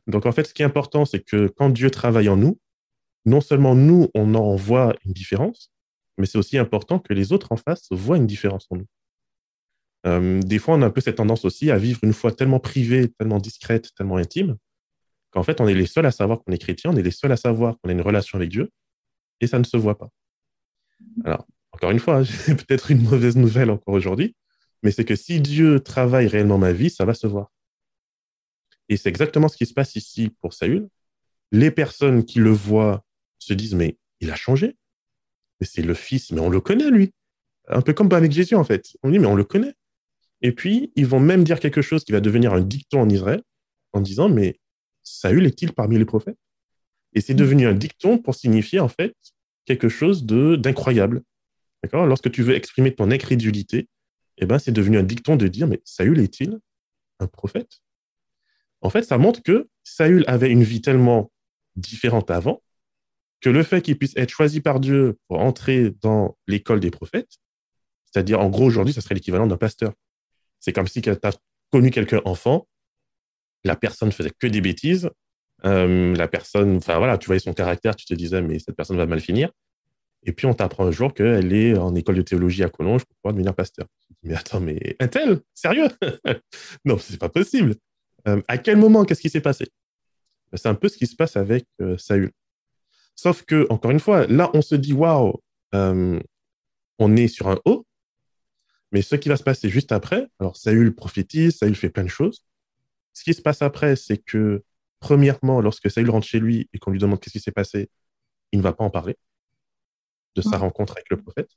Donc 0.07 0.25
en 0.25 0.31
fait, 0.31 0.45
ce 0.45 0.53
qui 0.53 0.63
est 0.63 0.65
important, 0.65 1.05
c'est 1.05 1.21
que 1.21 1.47
quand 1.47 1.69
Dieu 1.69 1.91
travaille 1.91 2.29
en 2.29 2.37
nous, 2.37 2.59
non 3.25 3.41
seulement 3.41 3.75
nous, 3.75 4.09
on 4.15 4.33
en 4.33 4.55
voit 4.55 4.95
une 5.05 5.13
différence, 5.13 5.71
mais 6.17 6.25
c'est 6.25 6.39
aussi 6.39 6.57
important 6.57 6.97
que 6.97 7.13
les 7.13 7.33
autres 7.33 7.51
en 7.51 7.57
face 7.57 7.87
voient 7.91 8.17
une 8.17 8.25
différence 8.25 8.65
en 8.71 8.77
nous. 8.77 8.87
Euh, 10.07 10.41
des 10.41 10.59
fois, 10.59 10.75
on 10.75 10.81
a 10.81 10.87
un 10.87 10.89
peu 10.89 11.01
cette 11.01 11.17
tendance 11.17 11.45
aussi 11.45 11.69
à 11.71 11.77
vivre 11.77 11.99
une 12.03 12.13
foi 12.13 12.31
tellement 12.31 12.59
privée, 12.59 13.09
tellement 13.19 13.37
discrète, 13.37 13.93
tellement 13.95 14.17
intime, 14.17 14.57
qu'en 15.31 15.43
fait, 15.43 15.61
on 15.61 15.67
est 15.67 15.73
les 15.73 15.85
seuls 15.85 16.05
à 16.05 16.11
savoir 16.11 16.43
qu'on 16.43 16.51
est 16.51 16.57
chrétien, 16.57 16.91
on 16.91 16.95
est 16.95 17.03
les 17.03 17.11
seuls 17.11 17.31
à 17.31 17.37
savoir 17.37 17.75
qu'on 17.79 17.89
a 17.89 17.91
une 17.91 18.01
relation 18.01 18.37
avec 18.37 18.49
Dieu, 18.49 18.71
et 19.39 19.47
ça 19.47 19.59
ne 19.59 19.63
se 19.63 19.77
voit 19.77 19.97
pas. 19.97 20.09
Alors, 21.23 21.45
encore 21.71 21.91
une 21.91 21.99
fois, 21.99 22.23
j'ai 22.23 22.55
peut-être 22.55 22.91
une 22.91 23.03
mauvaise 23.03 23.35
nouvelle 23.35 23.69
encore 23.69 23.93
aujourd'hui, 23.93 24.35
mais 24.83 24.91
c'est 24.91 25.05
que 25.05 25.15
si 25.15 25.41
Dieu 25.41 25.79
travaille 25.79 26.27
réellement 26.27 26.57
ma 26.57 26.73
vie, 26.73 26.89
ça 26.89 27.05
va 27.05 27.13
se 27.13 27.27
voir. 27.27 27.51
Et 28.89 28.97
c'est 28.97 29.09
exactement 29.09 29.47
ce 29.47 29.57
qui 29.57 29.65
se 29.65 29.73
passe 29.73 29.95
ici 29.95 30.31
pour 30.41 30.53
Saül. 30.53 30.89
Les 31.51 31.71
personnes 31.71 32.25
qui 32.25 32.39
le 32.39 32.49
voient 32.49 33.05
se 33.39 33.53
disent, 33.53 33.75
mais 33.75 33.97
il 34.19 34.31
a 34.31 34.35
changé. 34.35 34.75
Mais 35.59 35.67
c'est 35.67 35.81
le 35.81 35.93
fils, 35.93 36.31
mais 36.31 36.41
on 36.41 36.49
le 36.49 36.59
connaît, 36.59 36.89
lui. 36.89 37.13
Un 37.67 37.81
peu 37.81 37.93
comme 37.93 38.11
avec 38.11 38.31
Jésus, 38.31 38.55
en 38.55 38.63
fait. 38.63 38.97
On 39.03 39.09
dit, 39.09 39.19
mais 39.19 39.27
on 39.27 39.35
le 39.35 39.43
connaît. 39.43 39.75
Et 40.41 40.51
puis, 40.51 40.91
ils 40.95 41.05
vont 41.05 41.19
même 41.19 41.43
dire 41.43 41.59
quelque 41.59 41.81
chose 41.81 42.03
qui 42.03 42.11
va 42.11 42.19
devenir 42.19 42.53
un 42.53 42.61
dicton 42.61 43.01
en 43.01 43.09
Israël, 43.09 43.41
en 43.93 44.01
disant, 44.01 44.29
mais 44.29 44.59
Saül 45.03 45.45
est-il 45.45 45.73
parmi 45.73 45.97
les 45.97 46.05
prophètes? 46.05 46.37
Et 47.13 47.21
c'est 47.21 47.33
devenu 47.33 47.67
un 47.67 47.73
dicton 47.73 48.17
pour 48.17 48.35
signifier 48.35 48.79
en 48.79 48.87
fait 48.87 49.15
quelque 49.65 49.89
chose 49.89 50.25
d'incroyable. 50.25 51.21
D'accord? 51.83 52.05
Lorsque 52.05 52.31
tu 52.31 52.43
veux 52.43 52.55
exprimer 52.55 52.93
ton 52.95 53.11
incrédulité, 53.11 53.87
eh 54.37 54.45
ben, 54.45 54.59
c'est 54.59 54.71
devenu 54.71 54.97
un 54.97 55.03
dicton 55.03 55.35
de 55.35 55.47
dire, 55.47 55.67
mais 55.67 55.81
Saül 55.83 56.19
est-il 56.19 56.59
un 57.19 57.27
prophète? 57.27 57.81
En 58.81 58.89
fait, 58.89 59.03
ça 59.03 59.17
montre 59.17 59.43
que 59.43 59.69
Saül 59.83 60.23
avait 60.27 60.49
une 60.49 60.63
vie 60.63 60.81
tellement 60.81 61.31
différente 61.75 62.31
avant 62.31 62.63
que 63.41 63.49
le 63.49 63.63
fait 63.63 63.81
qu'il 63.81 63.97
puisse 63.97 64.15
être 64.15 64.29
choisi 64.29 64.61
par 64.61 64.79
Dieu 64.79 65.17
pour 65.27 65.39
entrer 65.39 65.91
dans 66.01 66.37
l'école 66.47 66.79
des 66.79 66.91
prophètes, 66.91 67.37
c'est-à-dire, 68.05 68.39
en 68.39 68.49
gros, 68.49 68.65
aujourd'hui, 68.65 68.93
ça 68.93 69.01
serait 69.01 69.15
l'équivalent 69.15 69.47
d'un 69.47 69.57
pasteur. 69.57 69.93
C'est 70.61 70.71
comme 70.71 70.87
si 70.87 71.01
tu 71.01 71.09
as 71.09 71.37
connu 71.71 71.91
quelqu'un 71.91 72.21
enfant, 72.23 72.67
la 73.63 73.75
personne 73.75 74.11
faisait 74.11 74.31
que 74.37 74.47
des 74.47 74.61
bêtises, 74.61 75.09
euh, 75.65 76.15
la 76.15 76.27
personne, 76.27 76.77
enfin 76.77 76.97
voilà, 76.97 77.17
tu 77.17 77.27
voyais 77.27 77.39
son 77.39 77.53
caractère, 77.53 77.95
tu 77.95 78.05
te 78.05 78.13
disais, 78.13 78.41
mais 78.41 78.59
cette 78.59 78.75
personne 78.75 78.97
va 78.97 79.05
mal 79.05 79.19
finir. 79.19 79.51
Et 80.23 80.33
puis, 80.33 80.45
on 80.45 80.53
t'apprend 80.53 80.85
un 80.85 80.91
jour 80.91 81.13
qu'elle 81.13 81.51
est 81.51 81.75
en 81.75 81.95
école 81.95 82.15
de 82.15 82.21
théologie 82.21 82.63
à 82.63 82.69
Collonges 82.69 83.05
pour 83.05 83.15
pouvoir 83.17 83.33
devenir 83.33 83.55
pasteur. 83.55 83.87
Mais 84.21 84.35
attends, 84.35 84.59
mais 84.59 84.95
un 84.99 85.07
tel 85.07 85.39
Sérieux? 85.53 85.87
Non, 86.85 86.97
c'est 86.99 87.19
pas 87.19 87.29
possible. 87.29 87.75
Euh, 88.27 88.39
à 88.47 88.59
quel 88.59 88.77
moment 88.77 89.03
Qu'est-ce 89.03 89.21
qui 89.21 89.31
s'est 89.31 89.41
passé? 89.41 89.67
C'est 90.53 90.67
un 90.67 90.75
peu 90.75 90.89
ce 90.89 90.97
qui 90.97 91.07
se 91.07 91.15
passe 91.15 91.37
avec 91.37 91.65
euh, 91.81 91.97
Saül. 91.97 92.31
Sauf 93.15 93.43
que, 93.43 93.65
encore 93.71 93.89
une 93.91 93.99
fois, 93.99 94.27
là, 94.27 94.51
on 94.53 94.61
se 94.61 94.75
dit, 94.75 94.93
waouh, 94.93 95.41
on 95.73 97.15
est 97.15 97.27
sur 97.27 97.47
un 97.47 97.59
haut, 97.65 97.85
mais 98.91 99.01
ce 99.01 99.15
qui 99.15 99.29
va 99.29 99.37
se 99.37 99.43
passer 99.43 99.69
juste 99.69 99.91
après, 99.91 100.27
alors 100.39 100.57
Saül 100.57 100.93
prophétise, 100.93 101.57
Saül 101.57 101.75
fait 101.75 101.89
plein 101.89 102.03
de 102.03 102.09
choses. 102.09 102.43
Ce 103.13 103.23
qui 103.23 103.33
se 103.33 103.41
passe 103.41 103.61
après, 103.61 103.95
c'est 103.95 104.17
que, 104.17 104.63
premièrement, 104.99 105.61
lorsque 105.61 105.89
Saül 105.89 106.09
rentre 106.09 106.27
chez 106.27 106.39
lui 106.39 106.69
et 106.73 106.79
qu'on 106.79 106.91
lui 106.91 106.99
demande 106.99 107.19
qu'est-ce 107.19 107.33
qui 107.33 107.39
s'est 107.39 107.51
passé, 107.51 107.89
il 108.51 108.59
ne 108.59 108.63
va 108.63 108.73
pas 108.73 108.83
en 108.83 108.89
parler 108.89 109.17
de 110.35 110.41
sa 110.41 110.57
rencontre 110.57 110.93
avec 110.93 111.09
le 111.09 111.17
prophète. 111.17 111.49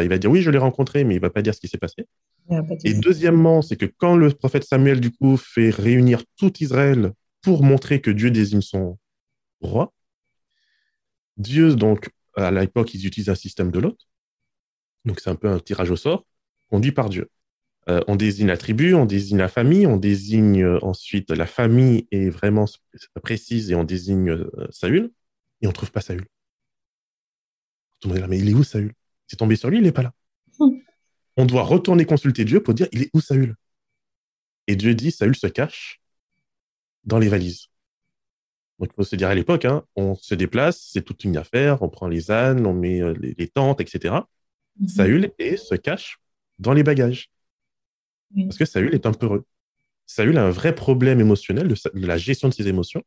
il 0.00 0.08
va 0.08 0.18
dire 0.18 0.30
oui, 0.30 0.42
je 0.42 0.50
l'ai 0.50 0.58
rencontré, 0.58 1.04
mais 1.04 1.14
il 1.14 1.18
ne 1.18 1.22
va 1.22 1.30
pas 1.30 1.42
dire 1.42 1.54
ce 1.54 1.60
qui 1.60 1.68
s'est 1.68 1.78
passé. 1.78 2.06
Et 2.84 2.94
deuxièmement, 2.94 3.62
c'est 3.62 3.76
que 3.76 3.86
quand 3.86 4.16
le 4.16 4.30
prophète 4.30 4.64
Samuel, 4.64 5.00
du 5.00 5.10
coup, 5.10 5.36
fait 5.36 5.70
réunir 5.70 6.22
tout 6.36 6.52
Israël 6.62 7.12
pour 7.42 7.62
montrer 7.62 8.00
que 8.00 8.10
Dieu 8.10 8.30
désigne 8.30 8.62
son 8.62 8.98
roi, 9.60 9.92
Dieu, 11.36 11.74
donc, 11.76 12.10
à 12.36 12.50
l'époque, 12.50 12.94
ils 12.94 13.06
utilisent 13.06 13.28
un 13.28 13.34
système 13.34 13.70
de 13.70 13.80
lot. 13.80 13.96
Donc, 15.04 15.20
c'est 15.20 15.30
un 15.30 15.36
peu 15.36 15.48
un 15.48 15.58
tirage 15.60 15.90
au 15.90 15.96
sort 15.96 16.24
conduit 16.68 16.92
par 16.92 17.08
Dieu. 17.08 17.28
Euh, 17.88 18.02
on 18.06 18.16
désigne 18.16 18.48
la 18.48 18.58
tribu, 18.58 18.94
on 18.94 19.06
désigne 19.06 19.38
la 19.38 19.48
famille, 19.48 19.86
on 19.86 19.96
désigne 19.96 20.62
euh, 20.62 20.78
ensuite 20.82 21.30
la 21.30 21.46
famille 21.46 22.06
est 22.10 22.28
vraiment 22.28 22.66
précise 23.22 23.70
et 23.70 23.74
on 23.74 23.84
désigne 23.84 24.30
euh, 24.30 24.68
Saül 24.70 25.10
et 25.62 25.66
on 25.66 25.70
ne 25.70 25.74
trouve 25.74 25.90
pas 25.90 26.02
Saül. 26.02 26.26
Tout 28.00 28.08
le 28.08 28.14
monde 28.14 28.18
est 28.18 28.20
là, 28.20 28.28
mais 28.28 28.38
il 28.38 28.48
est 28.48 28.54
où 28.54 28.62
Saül? 28.62 28.92
C'est 29.26 29.36
tombé 29.36 29.56
sur 29.56 29.70
lui, 29.70 29.78
il 29.78 29.82
n'est 29.82 29.92
pas 29.92 30.02
là. 30.02 30.12
Hmm. 30.58 30.76
On 31.38 31.46
doit 31.46 31.62
retourner 31.62 32.04
consulter 32.04 32.44
Dieu 32.44 32.62
pour 32.62 32.74
dire, 32.74 32.88
il 32.92 33.02
est 33.02 33.10
où 33.14 33.20
Saül? 33.20 33.56
Et 34.66 34.76
Dieu 34.76 34.94
dit, 34.94 35.10
Saül 35.10 35.34
se 35.34 35.46
cache 35.46 36.02
dans 37.04 37.18
les 37.18 37.28
valises. 37.28 37.68
Donc, 38.78 38.90
il 38.92 38.94
faut 38.94 39.04
se 39.04 39.16
dire 39.16 39.28
à 39.28 39.34
l'époque, 39.34 39.64
hein, 39.64 39.82
on 39.96 40.14
se 40.14 40.34
déplace, 40.34 40.90
c'est 40.92 41.02
toute 41.02 41.24
une 41.24 41.36
affaire, 41.38 41.82
on 41.82 41.88
prend 41.88 42.06
les 42.06 42.30
ânes, 42.30 42.66
on 42.66 42.74
met 42.74 43.00
les, 43.14 43.48
tentes, 43.48 43.80
etc. 43.80 44.14
Hmm. 44.78 44.88
Saül 44.88 45.32
et 45.38 45.56
se 45.56 45.74
cache 45.74 46.20
dans 46.58 46.72
les 46.72 46.82
bagages. 46.82 47.30
Parce 48.36 48.58
que 48.58 48.64
Saül 48.64 48.94
est 48.94 49.06
un 49.06 49.12
peu 49.12 49.26
heureux. 49.26 49.46
Saül 50.06 50.38
a 50.38 50.44
un 50.44 50.50
vrai 50.50 50.74
problème 50.74 51.20
émotionnel 51.20 51.68
de, 51.68 51.76
la 51.94 52.18
gestion 52.18 52.48
de 52.48 52.54
ses 52.54 52.68
émotions. 52.68 53.02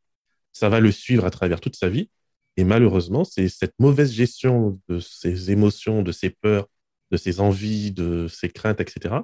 Ça 0.53 0.69
va 0.69 0.79
le 0.79 0.91
suivre 0.91 1.25
à 1.25 1.31
travers 1.31 1.59
toute 1.59 1.75
sa 1.75 1.89
vie. 1.89 2.09
Et 2.57 2.63
malheureusement, 2.63 3.23
c'est 3.23 3.47
cette 3.47 3.73
mauvaise 3.79 4.11
gestion 4.11 4.79
de 4.87 4.99
ses 4.99 5.51
émotions, 5.51 6.03
de 6.03 6.11
ses 6.11 6.29
peurs, 6.29 6.67
de 7.11 7.17
ses 7.17 7.39
envies, 7.39 7.91
de 7.91 8.27
ses 8.27 8.49
craintes, 8.49 8.81
etc., 8.81 9.15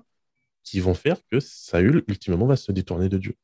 qui 0.63 0.80
vont 0.80 0.93
faire 0.93 1.17
que 1.32 1.39
Saül, 1.39 2.04
ultimement, 2.08 2.45
va 2.45 2.58
se 2.58 2.71
détourner 2.71 3.10
de 3.10 3.17
Dieu. 3.17 3.36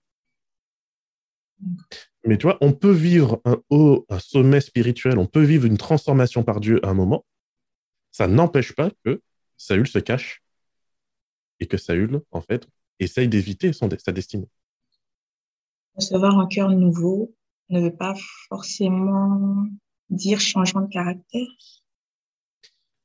Mais 2.25 2.38
tu 2.38 2.43
vois, 2.43 2.58
on 2.62 2.73
peut 2.73 2.91
vivre 2.91 3.41
un 3.45 3.62
haut, 3.69 4.05
un 4.10 4.19
sommet 4.19 4.62
spirituel, 4.62 5.17
on 5.17 5.27
peut 5.27 5.43
vivre 5.43 5.65
une 5.65 5.77
transformation 5.77 6.43
par 6.43 6.60
Dieu 6.60 6.86
à 6.86 6.89
un 6.89 6.93
moment. 6.93 7.25
Ça 8.12 8.27
n'empêche 8.27 8.73
pas 8.73 8.91
que 9.03 9.21
Saül 9.58 9.88
se 9.88 9.99
cache 9.99 10.42
et 11.63 11.67
que 11.67 11.78
Saül, 11.78 12.21
en 12.32 12.41
fait, 12.41 12.67
essaye 12.99 13.30
d'éviter 13.30 13.71
sa 13.71 14.12
destinée. 14.12 14.49
Recevoir 15.95 16.38
un 16.38 16.47
cœur 16.47 16.69
nouveau 16.69 17.34
ne 17.69 17.80
veut 17.80 17.95
pas 17.95 18.13
forcément 18.49 19.65
dire 20.10 20.41
changement 20.41 20.82
de 20.82 20.91
caractère. 20.91 21.47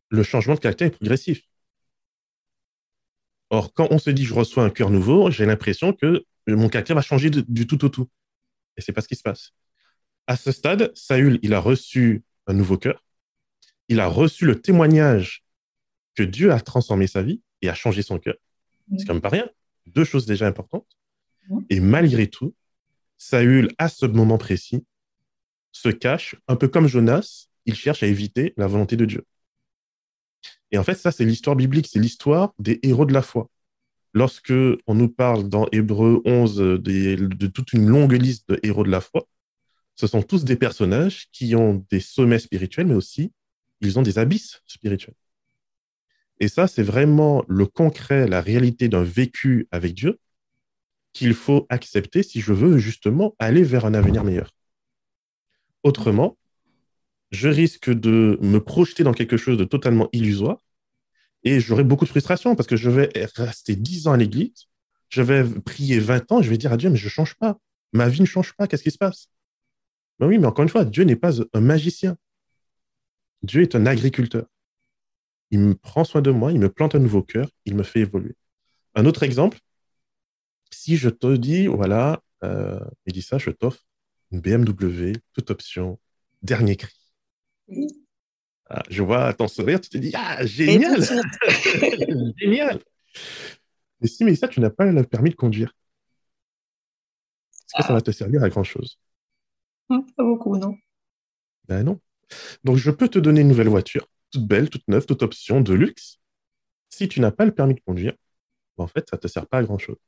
Le 0.08 0.24
changement 0.24 0.54
de 0.54 0.58
caractère 0.58 0.88
est 0.88 0.96
progressif. 0.96 1.42
Or, 3.50 3.72
quand 3.72 3.86
on 3.92 3.98
se 3.98 4.10
dit 4.10 4.24
je 4.24 4.34
reçois 4.34 4.64
un 4.64 4.70
cœur 4.70 4.90
nouveau, 4.90 5.30
j'ai 5.30 5.46
l'impression 5.46 5.92
que 5.92 6.24
mon 6.48 6.68
caractère 6.68 6.96
va 6.96 7.02
changer 7.02 7.30
du 7.30 7.66
tout 7.68 7.84
au 7.84 7.88
tout. 7.88 8.08
Et 8.76 8.80
c'est 8.80 8.92
pas 8.92 9.02
ce 9.02 9.08
qui 9.08 9.16
se 9.16 9.22
passe. 9.22 9.52
À 10.26 10.36
ce 10.36 10.50
stade, 10.50 10.90
Saül, 10.96 11.38
il 11.42 11.54
a 11.54 11.60
reçu 11.60 12.24
un 12.48 12.54
nouveau 12.54 12.76
cœur. 12.76 13.04
Il 13.86 14.00
a 14.00 14.08
reçu 14.08 14.46
le 14.46 14.60
témoignage 14.60 15.44
que 16.16 16.24
Dieu 16.24 16.50
a 16.52 16.60
transformé 16.60 17.06
sa 17.06 17.22
vie 17.22 17.40
et 17.62 17.68
a 17.68 17.74
changé 17.74 18.02
son 18.02 18.18
cœur. 18.18 18.34
C'est 18.96 19.04
quand 19.04 19.14
même 19.14 19.22
pas 19.22 19.28
rien. 19.28 19.48
Deux 19.86 20.04
choses 20.04 20.26
déjà 20.26 20.46
importantes. 20.46 20.86
Et 21.70 21.80
malgré 21.80 22.26
tout, 22.26 22.54
Saül, 23.16 23.70
à 23.78 23.88
ce 23.88 24.06
moment 24.06 24.38
précis, 24.38 24.84
se 25.72 25.88
cache, 25.88 26.36
un 26.46 26.56
peu 26.56 26.68
comme 26.68 26.86
Jonas, 26.86 27.48
il 27.66 27.74
cherche 27.74 28.02
à 28.02 28.06
éviter 28.06 28.54
la 28.56 28.66
volonté 28.66 28.96
de 28.96 29.04
Dieu. 29.04 29.24
Et 30.70 30.78
en 30.78 30.84
fait, 30.84 30.94
ça, 30.94 31.12
c'est 31.12 31.24
l'histoire 31.24 31.56
biblique, 31.56 31.88
c'est 31.90 31.98
l'histoire 31.98 32.52
des 32.58 32.78
héros 32.82 33.06
de 33.06 33.12
la 33.12 33.22
foi. 33.22 33.48
Lorsque 34.14 34.52
on 34.86 34.94
nous 34.94 35.08
parle 35.08 35.48
dans 35.48 35.66
Hébreu 35.72 36.22
11 36.24 36.56
de 36.56 37.46
toute 37.46 37.72
une 37.72 37.86
longue 37.86 38.14
liste 38.14 38.48
de 38.48 38.58
héros 38.62 38.84
de 38.84 38.90
la 38.90 39.00
foi, 39.00 39.26
ce 39.96 40.06
sont 40.06 40.22
tous 40.22 40.44
des 40.44 40.56
personnages 40.56 41.28
qui 41.32 41.54
ont 41.56 41.84
des 41.90 42.00
sommets 42.00 42.38
spirituels, 42.38 42.86
mais 42.86 42.94
aussi 42.94 43.32
ils 43.80 43.98
ont 43.98 44.02
des 44.02 44.18
abysses 44.18 44.62
spirituels. 44.66 45.14
Et 46.40 46.48
ça, 46.48 46.68
c'est 46.68 46.82
vraiment 46.82 47.44
le 47.48 47.66
concret, 47.66 48.28
la 48.28 48.40
réalité 48.40 48.88
d'un 48.88 49.02
vécu 49.02 49.66
avec 49.70 49.94
Dieu 49.94 50.18
qu'il 51.12 51.34
faut 51.34 51.66
accepter 51.68 52.22
si 52.22 52.40
je 52.40 52.52
veux 52.52 52.78
justement 52.78 53.34
aller 53.38 53.64
vers 53.64 53.86
un 53.86 53.94
avenir 53.94 54.22
meilleur. 54.24 54.52
Autrement, 55.82 56.36
je 57.30 57.48
risque 57.48 57.90
de 57.90 58.38
me 58.40 58.58
projeter 58.58 59.02
dans 59.02 59.12
quelque 59.12 59.36
chose 59.36 59.58
de 59.58 59.64
totalement 59.64 60.08
illusoire 60.12 60.58
et 61.44 61.60
j'aurai 61.60 61.84
beaucoup 61.84 62.04
de 62.04 62.10
frustration 62.10 62.54
parce 62.54 62.68
que 62.68 62.76
je 62.76 62.90
vais 62.90 63.10
rester 63.36 63.74
dix 63.74 64.06
ans 64.06 64.12
à 64.12 64.16
l'église, 64.16 64.66
je 65.08 65.22
vais 65.22 65.44
prier 65.60 65.98
20 65.98 66.30
ans, 66.32 66.42
je 66.42 66.50
vais 66.50 66.58
dire 66.58 66.72
à 66.72 66.76
Dieu, 66.76 66.90
mais 66.90 66.96
je 66.96 67.06
ne 67.06 67.10
change 67.10 67.34
pas. 67.34 67.58
Ma 67.92 68.08
vie 68.08 68.20
ne 68.20 68.26
change 68.26 68.52
pas, 68.54 68.66
qu'est-ce 68.66 68.82
qui 68.82 68.90
se 68.90 68.98
passe? 68.98 69.28
Ben 70.18 70.26
Oui, 70.26 70.38
mais 70.38 70.46
encore 70.46 70.62
une 70.62 70.68
fois, 70.68 70.84
Dieu 70.84 71.04
n'est 71.04 71.16
pas 71.16 71.40
un 71.52 71.60
magicien. 71.60 72.16
Dieu 73.42 73.62
est 73.62 73.74
un 73.74 73.86
agriculteur 73.86 74.46
il 75.50 75.60
me 75.60 75.74
prend 75.74 76.04
soin 76.04 76.20
de 76.20 76.30
moi, 76.30 76.52
il 76.52 76.58
me 76.58 76.68
plante 76.68 76.94
un 76.94 76.98
nouveau 76.98 77.22
cœur, 77.22 77.48
il 77.64 77.74
me 77.74 77.82
fait 77.82 78.00
évoluer. 78.00 78.36
Un 78.94 79.06
autre 79.06 79.22
exemple, 79.22 79.58
si 80.70 80.96
je 80.96 81.08
te 81.08 81.36
dis, 81.36 81.66
voilà, 81.66 82.22
euh, 82.44 82.80
ça, 83.20 83.38
je 83.38 83.50
t'offre 83.50 83.84
une 84.30 84.40
BMW, 84.40 85.12
toute 85.32 85.50
option, 85.50 85.98
dernier 86.42 86.76
cri. 86.76 86.94
Ah, 88.70 88.82
je 88.90 89.02
vois 89.02 89.32
ton 89.32 89.48
sourire, 89.48 89.80
tu 89.80 89.88
te 89.88 89.98
dis, 89.98 90.12
ah, 90.14 90.44
génial 90.44 91.02
Génial 92.36 92.82
Mais 94.00 94.08
si, 94.08 94.24
mais 94.24 94.34
ça, 94.34 94.48
tu 94.48 94.60
n'as 94.60 94.70
pas 94.70 94.84
le 94.84 95.02
permis 95.04 95.30
de 95.30 95.36
conduire. 95.36 95.74
Est-ce 97.52 97.82
que 97.82 97.86
ça 97.86 97.92
va 97.94 98.00
te 98.02 98.10
servir 98.10 98.42
à 98.42 98.48
grand-chose? 98.48 98.98
Pas 99.88 100.02
beaucoup, 100.18 100.56
non. 100.56 100.74
Ben 101.66 101.82
non. 101.82 101.98
Donc, 102.64 102.76
je 102.76 102.90
peux 102.90 103.08
te 103.08 103.18
donner 103.18 103.40
une 103.40 103.48
nouvelle 103.48 103.68
voiture 103.68 104.06
toute 104.30 104.46
belle, 104.46 104.70
toute 104.70 104.86
neuve, 104.88 105.06
toute 105.06 105.22
option 105.22 105.60
de 105.60 105.74
luxe. 105.74 106.18
Si 106.90 107.08
tu 107.08 107.20
n'as 107.20 107.30
pas 107.30 107.44
le 107.44 107.52
permis 107.52 107.74
de 107.74 107.80
conduire, 107.80 108.14
ben, 108.76 108.84
en 108.84 108.88
fait, 108.88 109.08
ça 109.08 109.16
ne 109.16 109.20
te 109.20 109.28
sert 109.28 109.46
pas 109.46 109.58
à 109.58 109.62
grand-chose. 109.62 109.98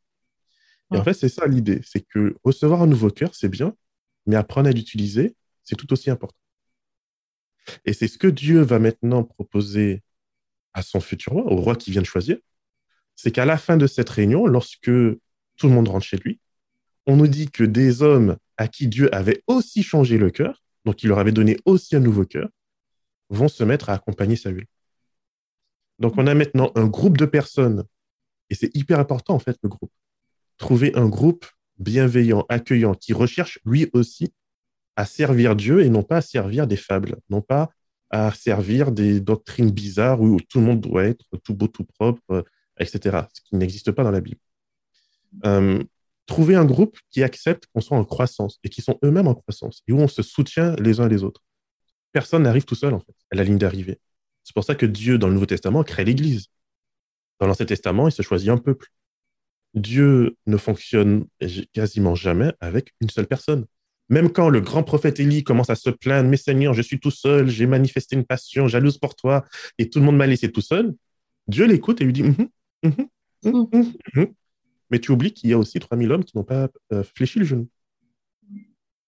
Et 0.93 0.97
en 0.97 1.05
fait, 1.05 1.15
c'est 1.15 1.29
ça 1.29 1.47
l'idée, 1.47 1.81
c'est 1.85 2.01
que 2.01 2.37
recevoir 2.43 2.83
un 2.83 2.87
nouveau 2.87 3.11
cœur, 3.11 3.35
c'est 3.35 3.49
bien, 3.49 3.77
mais 4.27 4.35
apprendre 4.35 4.69
à 4.69 4.73
l'utiliser, 4.73 5.37
c'est 5.63 5.77
tout 5.77 5.93
aussi 5.93 6.11
important. 6.11 6.37
Et 7.85 7.93
c'est 7.93 8.09
ce 8.09 8.19
que 8.19 8.27
Dieu 8.27 8.61
va 8.63 8.81
maintenant 8.81 9.23
proposer 9.23 10.03
à 10.73 10.83
son 10.83 11.01
futur 11.01 11.35
roi, 11.35 11.45
au 11.45 11.57
roi 11.57 11.77
qui 11.77 11.93
vient 11.93 12.03
de 12.03 12.07
choisir, 12.07 12.39
c'est 13.15 13.31
qu'à 13.31 13.45
la 13.45 13.59
fin 13.59 13.77
de 13.77 13.87
cette 13.87 14.09
réunion, 14.11 14.47
lorsque 14.47 14.87
tout 14.87 15.69
le 15.69 15.69
monde 15.69 15.89
rentre 15.89 16.07
chez 16.07 16.17
lui, 16.17 16.41
on 17.07 17.17
nous 17.17 17.29
dit 17.29 17.51
que 17.51 17.65
des 17.65 18.03
hommes 18.03 18.37
à 18.57 18.67
qui 18.67 18.89
Dieu 18.89 19.15
avait 19.15 19.43
aussi 19.47 19.83
changé 19.83 20.19
le 20.19 20.31
cœur, 20.31 20.63
donc 20.85 21.03
il 21.03 21.09
leur 21.09 21.19
avait 21.19 21.33
donné 21.33 21.59
aussi 21.67 21.97
un 21.97 22.01
nouveau 22.01 22.25
cœur, 22.25 22.49
vont 23.31 23.49
se 23.49 23.65
mettre 23.65 23.89
à 23.89 23.95
accompagner 23.95 24.37
Saül. 24.37 24.67
Donc, 25.99 26.15
on 26.17 26.27
a 26.27 26.35
maintenant 26.35 26.73
un 26.75 26.87
groupe 26.87 27.17
de 27.17 27.27
personnes, 27.27 27.85
et 28.49 28.55
c'est 28.55 28.75
hyper 28.77 28.99
important 28.99 29.35
en 29.35 29.39
fait, 29.39 29.57
le 29.63 29.69
groupe. 29.69 29.93
Trouver 30.59 30.95
un 30.97 31.09
groupe 31.09 31.47
bienveillant, 31.79 32.45
accueillant, 32.49 32.95
qui 32.95 33.13
recherche 33.13 33.59
lui 33.65 33.89
aussi 33.93 34.33
à 34.97 35.07
servir 35.07 35.57
Dieu 35.57 35.83
et 35.83 35.89
non 35.89 36.03
pas 36.03 36.19
à 36.19 36.21
servir 36.21 36.67
des 36.67 36.77
fables, 36.77 37.17
non 37.31 37.41
pas 37.41 37.71
à 38.11 38.33
servir 38.33 38.93
des 38.93 39.21
doctrines 39.21 39.71
bizarres 39.71 40.21
où 40.21 40.41
tout 40.41 40.59
le 40.59 40.67
monde 40.67 40.81
doit 40.81 41.05
être 41.05 41.25
tout 41.45 41.55
beau, 41.55 41.69
tout 41.69 41.85
propre, 41.85 42.45
etc. 42.79 43.19
Ce 43.33 43.41
qui 43.43 43.57
n'existe 43.57 43.93
pas 43.93 44.03
dans 44.03 44.11
la 44.11 44.21
Bible. 44.21 44.41
Euh, 45.47 45.83
trouver 46.27 46.57
un 46.57 46.65
groupe 46.65 46.99
qui 47.11 47.23
accepte 47.23 47.67
qu'on 47.73 47.81
soit 47.81 47.97
en 47.97 48.05
croissance 48.05 48.59
et 48.65 48.69
qui 48.69 48.83
sont 48.83 48.99
eux-mêmes 49.05 49.29
en 49.29 49.35
croissance 49.35 49.83
et 49.87 49.93
où 49.93 49.99
on 49.99 50.09
se 50.09 50.23
soutient 50.23 50.75
les 50.77 51.01
uns 51.01 51.09
les 51.09 51.23
autres. 51.23 51.43
Personne 52.13 52.43
n'arrive 52.43 52.65
tout 52.65 52.75
seul, 52.75 52.95
en 52.95 53.01
fait, 53.01 53.15
à 53.31 53.37
la 53.37 53.45
ligne 53.45 53.59
d'arrivée. 53.59 53.99
C'est 54.43 54.55
pour 54.55 54.65
ça 54.65 54.75
que 54.75 54.87
Dieu, 54.87 55.19
dans 55.19 55.29
le 55.29 55.35
Nouveau 55.35 55.47
Testament, 55.47 55.85
crée 55.85 56.05
l'Église. 56.05 56.47
Dans 57.39 57.47
l'Ancien 57.47 57.67
Testament, 57.67 58.09
il 58.09 58.13
se 58.13 58.23
choisit 58.23 58.49
un 58.49 58.59
peuple. 58.59 58.89
Dieu 59.75 60.37
ne 60.47 60.57
fonctionne 60.57 61.27
quasiment 61.73 62.15
jamais 62.15 62.53
avec 62.61 62.93
une 63.01 63.11
seule 63.11 63.27
personne. 63.27 63.67
Même 64.09 64.33
quand 64.33 64.49
le 64.49 64.61
grand 64.61 64.83
prophète 64.83 65.21
Élie 65.21 65.45
commence 65.45 65.71
à 65.71 65.77
se 65.77 65.89
plaindre, 65.89 66.29
mais 66.29 66.37
Seigneur, 66.37 66.75
je 66.75 66.83
suis 66.83 66.99
tout 66.99 67.13
seul, 67.13 67.49
j'ai 67.49 67.67
manifesté 67.67 68.17
une 68.17 68.25
passion 68.25 68.67
jalouse 68.67 68.99
pour 68.99 69.15
toi, 69.15 69.45
et 69.79 69.89
tout 69.89 70.01
le 70.01 70.05
monde 70.05 70.17
m'a 70.17 70.27
laissé 70.27 70.51
tout 70.51 70.61
seul, 70.61 70.95
Dieu 71.47 71.67
l'écoute 71.67 72.01
et 72.01 72.05
lui 72.05 72.13
dit, 72.13 72.25
mm-hmm, 72.25 72.49
mm-hmm, 72.85 73.09
mm-hmm, 73.45 74.33
mais 74.91 74.99
tu 74.99 75.13
oublies 75.13 75.33
qu'il 75.33 75.51
y 75.51 75.53
a 75.53 75.59
aussi 75.59 75.79
3000 75.79 76.11
hommes 76.11 76.25
qui 76.25 76.37
n'ont 76.37 76.45
pas 76.45 76.69
euh, 76.93 77.05
fléchi 77.05 77.39
le 77.39 77.45
genou. 77.45 77.69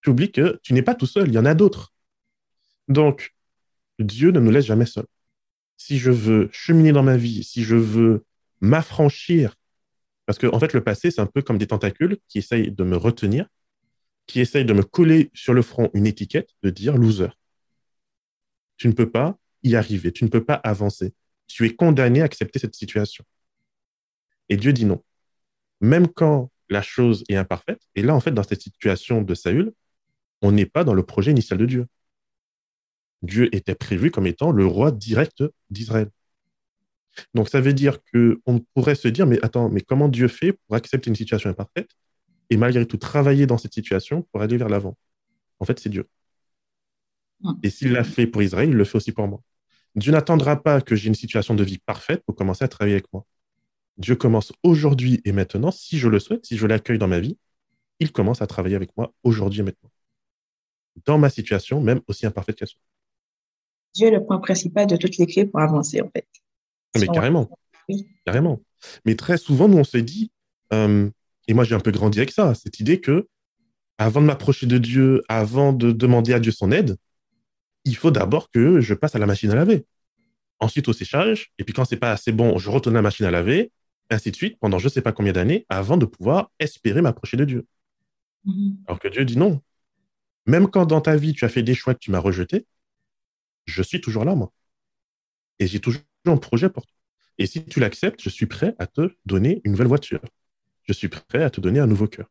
Tu 0.03 0.11
oublies 0.11 0.31
que 0.31 0.61
tu 0.63 0.73
n'es 0.73 0.83
pas 0.83 0.95
tout 0.95 1.07
seul, 1.07 1.29
il 1.29 1.35
y 1.35 1.39
en 1.39 1.45
a 1.45 1.55
d'autres. 1.55 1.92
Donc, 2.89 3.35
Dieu 3.99 4.31
ne 4.31 4.41
nous 4.41 4.51
laisse 4.51 4.67
jamais 4.67 4.87
seuls. 4.87 5.07
Si 5.77 5.99
je 5.99 6.11
veux 6.11 6.49
cheminer 6.53 6.93
dans 6.93 7.03
ma 7.03 7.17
vie, 7.17 7.45
si 7.45 7.65
je 7.65 7.77
veux 7.77 8.25
m'affranchir, 8.61 9.57
parce 10.27 10.39
qu'en 10.39 10.55
en 10.55 10.61
fait, 10.61 10.73
le 10.73 10.83
passé, 10.83 11.11
c'est 11.11 11.21
un 11.21 11.27
peu 11.27 11.43
comme 11.43 11.59
des 11.59 11.67
tentacules 11.67 12.19
qui 12.29 12.39
essayent 12.39 12.71
de 12.71 12.85
me 12.85 12.97
retenir, 12.97 13.47
qui 14.27 14.41
essayent 14.41 14.65
de 14.65 14.73
me 14.73 14.83
coller 14.83 15.31
sur 15.35 15.53
le 15.53 15.63
front 15.63 15.91
une 15.95 16.07
étiquette 16.07 16.51
de 16.63 16.71
dire 16.71 16.97
loser. 16.97 17.29
Tu 18.77 18.89
ne 18.89 18.93
peux 18.93 19.11
pas 19.11 19.37
y 19.63 19.77
arriver, 19.77 20.13
tu 20.13 20.25
ne 20.25 20.29
peux 20.29 20.45
pas 20.45 20.55
avancer. 20.55 21.15
Tu 21.49 21.67
es 21.67 21.75
condamné 21.75 22.21
à 22.21 22.25
accepter 22.25 22.59
cette 22.59 22.75
situation. 22.75 23.25
Et 24.49 24.57
Dieu 24.57 24.73
dit 24.73 24.85
non 24.85 25.03
même 25.83 26.09
quand 26.09 26.51
la 26.71 26.81
chose 26.81 27.25
est 27.29 27.37
imparfaite. 27.37 27.83
Et 27.95 28.03
là, 28.03 28.15
en 28.15 28.21
fait, 28.21 28.31
dans 28.31 28.45
cette 28.45 28.63
situation 28.63 29.21
de 29.21 29.35
Saül, 29.35 29.73
on 30.41 30.53
n'est 30.53 30.65
pas 30.65 30.85
dans 30.85 30.95
le 30.95 31.03
projet 31.03 31.33
initial 31.33 31.59
de 31.59 31.67
Dieu. 31.67 31.87
Dieu 33.23 33.55
était 33.55 33.75
prévu 33.75 34.11
comme 34.11 34.27
étant 34.27 34.51
le 34.51 34.67
roi 34.67 34.91
direct 34.91 35.45
d'Israël. 35.71 36.11
Donc, 37.35 37.49
ça 37.49 37.61
veut 37.61 37.75
dire 37.75 37.99
qu'on 38.13 38.61
pourrait 38.75 38.95
se 38.95 39.09
dire, 39.09 39.27
mais 39.27 39.39
attends, 39.45 39.69
mais 39.69 39.81
comment 39.81 40.09
Dieu 40.09 40.29
fait 40.29 40.53
pour 40.53 40.77
accepter 40.77 41.11
une 41.11 41.17
situation 41.17 41.51
imparfaite 41.51 41.91
et 42.51 42.57
malgré 42.57 42.87
tout 42.87 42.97
travailler 42.97 43.47
dans 43.47 43.59
cette 43.59 43.75
situation 43.75 44.23
pour 44.33 44.43
aller 44.43 44.57
vers 44.57 44.69
l'avant? 44.69 44.97
En 45.61 45.65
fait, 45.65 45.79
c'est 45.79 45.91
Dieu. 45.91 46.09
Et 47.63 47.71
s'il 47.71 47.93
l'a 47.93 48.05
fait 48.05 48.27
pour 48.27 48.43
Israël, 48.43 48.69
il 48.69 48.77
le 48.77 48.85
fait 48.85 48.97
aussi 48.97 49.13
pour 49.13 49.27
moi. 49.29 49.41
Dieu 49.95 50.13
n'attendra 50.13 50.63
pas 50.63 50.81
que 50.81 50.97
j'ai 50.97 51.09
une 51.09 51.15
situation 51.15 51.55
de 51.55 51.65
vie 51.65 51.79
parfaite 51.79 52.23
pour 52.25 52.35
commencer 52.35 52.65
à 52.65 52.69
travailler 52.69 52.95
avec 52.95 53.13
moi. 53.13 53.27
Dieu 53.99 54.17
commence 54.17 54.53
aujourd'hui 54.63 55.21
et 55.25 55.33
maintenant, 55.33 55.71
si 55.71 55.99
je 55.99 56.09
le 56.09 56.19
souhaite, 56.19 56.47
si 56.47 56.57
je 56.57 56.67
l'accueille 56.67 56.99
dans 56.99 57.09
ma 57.09 57.21
vie, 57.21 57.37
il 58.01 58.11
commence 58.11 58.43
à 58.43 58.47
travailler 58.47 58.77
avec 58.77 58.97
moi 58.97 59.13
aujourd'hui 59.23 59.61
et 59.61 59.65
maintenant. 59.65 59.91
Dans 61.05 61.19
ma 61.19 61.31
situation, 61.31 61.81
même 61.81 62.01
aussi 62.07 62.27
imparfaite 62.27 62.57
qu'elle 62.57 62.69
soit. 62.69 62.81
Dieu 63.95 64.09
est 64.09 64.11
le 64.13 64.25
point 64.25 64.39
principal 64.39 64.87
de 64.87 64.97
toutes 64.97 65.17
les 65.19 65.27
clés 65.27 65.47
pour 65.47 65.61
avancer, 65.61 66.01
en 66.01 66.11
fait. 66.11 66.27
Mais 66.99 67.07
carrément. 67.07 67.51
Carrément. 68.25 68.61
Mais 69.05 69.15
très 69.15 69.39
souvent, 69.39 69.69
nous, 69.69 69.79
on 69.79 69.85
se 69.85 69.99
dit, 69.99 70.31
euh, 70.73 71.09
et 71.49 71.55
moi 71.55 71.65
j'ai 71.65 71.75
un 71.75 71.81
peu 71.81 71.91
grandi 71.91 72.19
avec 72.19 72.31
ça, 72.31 72.55
cette 72.55 72.81
idée 72.81 73.01
que 73.01 73.29
avant 73.99 74.21
de 74.21 74.27
m'approcher 74.27 74.67
de 74.67 74.79
Dieu, 74.79 75.23
avant 75.29 75.73
de 75.73 75.93
demander 75.93 76.33
à 76.33 76.41
Dieu 76.41 76.53
son 76.53 76.73
aide, 76.73 76.97
il 77.85 77.97
faut 77.97 78.11
d'abord 78.11 78.51
que 78.51 78.81
je 78.81 78.95
passe 78.95 79.15
à 79.15 79.19
la 79.19 79.27
machine 79.27 79.51
à 79.51 79.55
laver. 79.55 79.87
Ensuite 80.61 80.89
au 80.89 80.93
séchage, 80.93 81.53
et 81.59 81.65
puis 81.65 81.75
quand 81.75 81.85
c'est 81.85 81.97
pas 81.97 82.13
assez 82.13 82.33
bon, 82.33 82.59
je 82.59 82.71
retourne 82.71 82.97
à 82.97 82.99
la 82.99 83.03
machine 83.03 83.27
à 83.27 83.31
laver, 83.31 83.73
ainsi 84.11 84.31
de 84.31 84.37
suite, 84.37 84.59
pendant 84.61 84.79
je 84.79 84.87
ne 84.87 84.91
sais 84.91 85.03
pas 85.03 85.13
combien 85.13 85.33
d'années, 85.33 85.67
avant 85.69 85.97
de 85.97 86.07
pouvoir 86.07 86.51
espérer 86.59 87.03
m'approcher 87.03 87.37
de 87.37 87.45
Dieu. 87.45 87.67
Mhm. 88.45 88.79
Alors 88.87 88.99
que 88.99 89.09
Dieu 89.09 89.25
dit 89.25 89.39
non. 89.39 89.61
Même 90.47 90.69
quand 90.69 90.87
dans 90.87 91.01
ta 91.01 91.17
vie, 91.17 91.33
tu 91.33 91.45
as 91.45 91.49
fait 91.49 91.63
des 91.63 91.75
choix 91.75 91.95
que 91.95 92.01
tu 92.01 92.11
m'as 92.11 92.19
rejetés, 92.19 92.67
je 93.67 93.83
suis 93.83 94.01
toujours 94.01 94.25
là, 94.25 94.35
moi. 94.35 94.53
Et 95.59 95.67
j'ai 95.67 95.81
toujours 95.81 96.03
un 96.27 96.37
projet 96.37 96.69
pour 96.69 96.87
toi. 96.87 96.97
Et 97.39 97.47
si 97.47 97.65
tu 97.65 97.81
l'acceptes, 97.81 98.23
je 98.23 98.29
suis 98.29 98.47
prêt 98.47 98.75
à 98.79 98.87
te 98.87 99.15
donner 99.25 99.61
une 99.65 99.73
nouvelle 99.73 99.87
voiture. 99.87 100.21
Je 100.85 100.93
suis 100.93 101.09
prêt 101.09 101.43
à 101.43 101.51
te 101.51 101.61
donner 101.61 101.81
un 101.81 101.87
nouveau 101.87 102.09
cœur. 102.09 102.31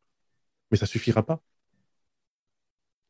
Mais 0.70 0.78
ça 0.78 0.86
ne 0.86 0.90
suffira 0.90 1.26
pas. 1.26 1.42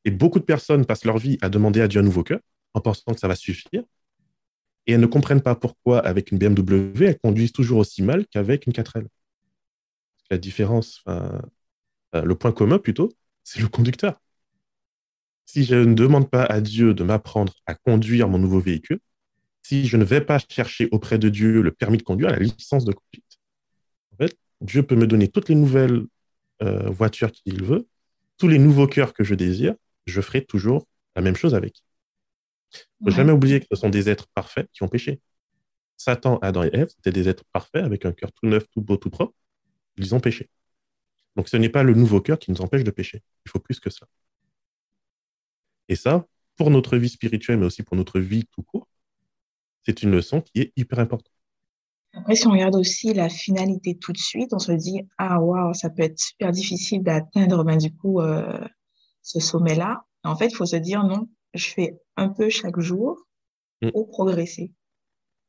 Et 0.06 0.12
beaucoup 0.12 0.40
de 0.40 0.46
personnes 0.46 0.86
passent 0.86 1.06
leur 1.06 1.18
vie 1.18 1.38
à 1.42 1.50
demander 1.50 1.82
à 1.82 1.88
Dieu 1.88 2.00
un 2.00 2.04
nouveau 2.04 2.24
cœur 2.24 2.40
en 2.74 2.82
pensant 2.82 3.14
que 3.14 3.20
ça 3.20 3.28
va 3.28 3.36
suffire 3.36 3.84
et 4.88 4.94
elles 4.94 5.00
ne 5.00 5.06
comprennent 5.06 5.42
pas 5.42 5.56
pourquoi, 5.56 6.00
avec 6.00 6.32
une 6.32 6.38
BMW, 6.38 7.06
elles 7.06 7.20
conduisent 7.20 7.52
toujours 7.52 7.80
aussi 7.80 8.02
mal 8.02 8.26
qu'avec 8.28 8.66
une 8.66 8.74
4L. 8.74 9.08
La 10.30 10.38
différence, 10.38 11.04
euh, 11.08 11.40
le 12.14 12.36
point 12.36 12.52
commun 12.52 12.80
plutôt, 12.80 13.12
c'est 13.44 13.60
le 13.60 13.68
conducteur. 13.68 14.20
Si 15.54 15.66
je 15.66 15.76
ne 15.76 15.94
demande 15.94 16.30
pas 16.30 16.46
à 16.46 16.62
Dieu 16.62 16.94
de 16.94 17.04
m'apprendre 17.04 17.52
à 17.66 17.76
conduire 17.76 18.30
mon 18.30 18.38
nouveau 18.38 18.62
véhicule, 18.62 19.02
si 19.64 19.86
je 19.86 19.98
ne 19.98 20.06
vais 20.06 20.22
pas 20.22 20.40
chercher 20.40 20.88
auprès 20.94 21.18
de 21.18 21.28
Dieu 21.28 21.62
le 21.62 21.72
permis 21.72 21.98
de 21.98 22.04
conduire, 22.04 22.30
la 22.30 22.40
licence 22.40 22.86
de 22.86 22.94
conduite, 22.94 23.38
en 24.14 24.16
fait, 24.16 24.38
Dieu 24.62 24.82
peut 24.82 24.96
me 24.96 25.06
donner 25.06 25.28
toutes 25.28 25.50
les 25.50 25.56
nouvelles 25.56 26.06
euh, 26.64 26.90
voitures 26.90 27.34
qu'il 27.34 27.66
veut, 27.66 27.86
tous 28.38 28.48
les 28.48 28.60
nouveaux 28.60 28.88
cœurs 28.88 29.14
que 29.14 29.26
je 29.26 29.36
désire, 29.36 29.76
je 30.06 30.22
ferai 30.22 30.46
toujours 30.46 30.88
la 31.18 31.22
même 31.22 31.36
chose 31.36 31.54
avec. 31.54 31.84
Il 32.74 33.08
ne 33.08 33.12
faut 33.12 33.18
jamais 33.18 33.34
oublier 33.34 33.60
que 33.60 33.66
ce 33.70 33.76
sont 33.76 33.90
des 33.90 34.10
êtres 34.10 34.28
parfaits 34.34 34.70
qui 34.72 34.84
ont 34.84 34.88
péché. 34.88 35.20
Satan, 35.98 36.38
Adam 36.38 36.64
et 36.64 36.70
Ève, 36.72 36.88
c'était 36.96 37.12
des 37.12 37.28
êtres 37.28 37.44
parfaits 37.52 37.84
avec 37.84 38.06
un 38.06 38.14
cœur 38.14 38.32
tout 38.32 38.48
neuf, 38.48 38.64
tout 38.72 38.80
beau, 38.80 38.96
tout 38.96 39.10
propre. 39.10 39.36
Ils 39.98 40.16
ont 40.16 40.22
péché. 40.22 40.50
Donc 41.36 41.50
ce 41.50 41.58
n'est 41.58 41.68
pas 41.68 41.84
le 41.84 41.94
nouveau 41.94 42.22
cœur 42.22 42.40
qui 42.40 42.52
nous 42.52 42.62
empêche 42.62 42.86
de 42.86 42.92
pécher. 42.92 43.22
Il 43.46 43.52
faut 43.52 43.60
plus 43.60 43.82
que 43.82 43.90
ça. 43.90 44.08
Et 45.92 45.98
ça, 45.98 46.26
pour 46.56 46.72
notre 46.72 46.96
vie 46.96 47.10
spirituelle, 47.10 47.58
mais 47.58 47.66
aussi 47.66 47.84
pour 47.84 47.98
notre 47.98 48.22
vie 48.22 48.46
tout 48.46 48.64
court, 48.64 48.88
c'est 49.86 50.04
une 50.04 50.12
leçon 50.12 50.40
qui 50.40 50.62
est 50.62 50.72
hyper 50.78 51.00
importante. 51.00 51.34
Après, 52.14 52.36
si 52.38 52.48
on 52.48 52.52
regarde 52.52 52.78
aussi 52.78 53.14
la 53.14 53.28
finalité 53.28 53.98
tout 53.98 54.14
de 54.14 54.18
suite, 54.18 54.54
on 54.54 54.60
se 54.60 54.72
dit, 54.72 55.02
ah 55.18 55.42
waouh, 55.42 55.74
ça 55.74 55.90
peut 55.90 56.04
être 56.04 56.18
super 56.18 56.54
difficile 56.54 57.04
d'atteindre 57.04 57.66
ben, 57.66 57.78
du 57.78 57.94
coup 57.94 58.22
euh, 58.22 58.66
ce 59.22 59.42
sommet-là. 59.42 60.06
En 60.24 60.38
fait, 60.38 60.48
il 60.48 60.56
faut 60.56 60.66
se 60.66 60.78
dire, 60.78 61.04
non, 61.04 61.28
je 61.54 61.68
fais 61.68 62.00
un 62.16 62.30
peu 62.30 62.50
chaque 62.50 62.80
jour 62.80 63.28
mm. 63.82 63.92
pour 63.92 64.08
progresser. 64.08 64.72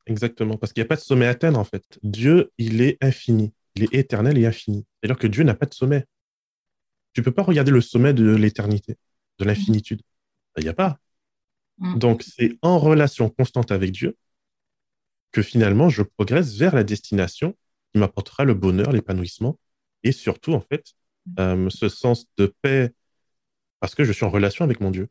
Exactement, 0.07 0.57
parce 0.57 0.73
qu'il 0.73 0.81
n'y 0.81 0.87
a 0.87 0.89
pas 0.89 0.97
de 0.97 1.01
sommet 1.01 1.25
à 1.25 1.29
atteindre 1.29 1.57
en 1.57 1.63
fait. 1.63 1.99
Dieu, 2.03 2.51
il 2.57 2.81
est 2.81 2.97
infini, 3.01 3.53
il 3.75 3.83
est 3.83 3.93
éternel 3.93 4.37
et 4.37 4.45
infini. 4.45 4.85
C'est-à-dire 4.99 5.17
que 5.17 5.27
Dieu 5.27 5.45
n'a 5.45 5.55
pas 5.55 5.67
de 5.67 5.73
sommet. 5.73 6.03
Tu 7.13 7.21
ne 7.21 7.23
peux 7.23 7.31
pas 7.31 7.43
regarder 7.43 7.71
le 7.71 7.79
sommet 7.79 8.13
de 8.13 8.35
l'éternité, 8.35 8.97
de 9.39 9.45
l'infinitude. 9.45 10.01
Il 10.57 10.63
n'y 10.63 10.69
a 10.69 10.73
pas. 10.73 10.99
Mm. 11.79 11.97
Donc, 11.97 12.23
c'est 12.23 12.57
en 12.61 12.79
relation 12.79 13.29
constante 13.29 13.71
avec 13.71 13.91
Dieu 13.91 14.17
que 15.31 15.41
finalement, 15.41 15.89
je 15.89 16.03
progresse 16.03 16.55
vers 16.57 16.75
la 16.75 16.83
destination 16.83 17.55
qui 17.91 17.99
m'apportera 17.99 18.43
le 18.43 18.53
bonheur, 18.53 18.91
l'épanouissement 18.91 19.57
et 20.03 20.11
surtout, 20.11 20.53
en 20.53 20.61
fait, 20.61 20.93
mm. 21.25 21.39
euh, 21.39 21.69
ce 21.69 21.89
sens 21.89 22.25
de 22.37 22.53
paix 22.61 22.93
parce 23.79 23.95
que 23.95 24.03
je 24.03 24.13
suis 24.13 24.25
en 24.25 24.29
relation 24.29 24.63
avec 24.63 24.79
mon 24.79 24.91
Dieu. 24.91 25.09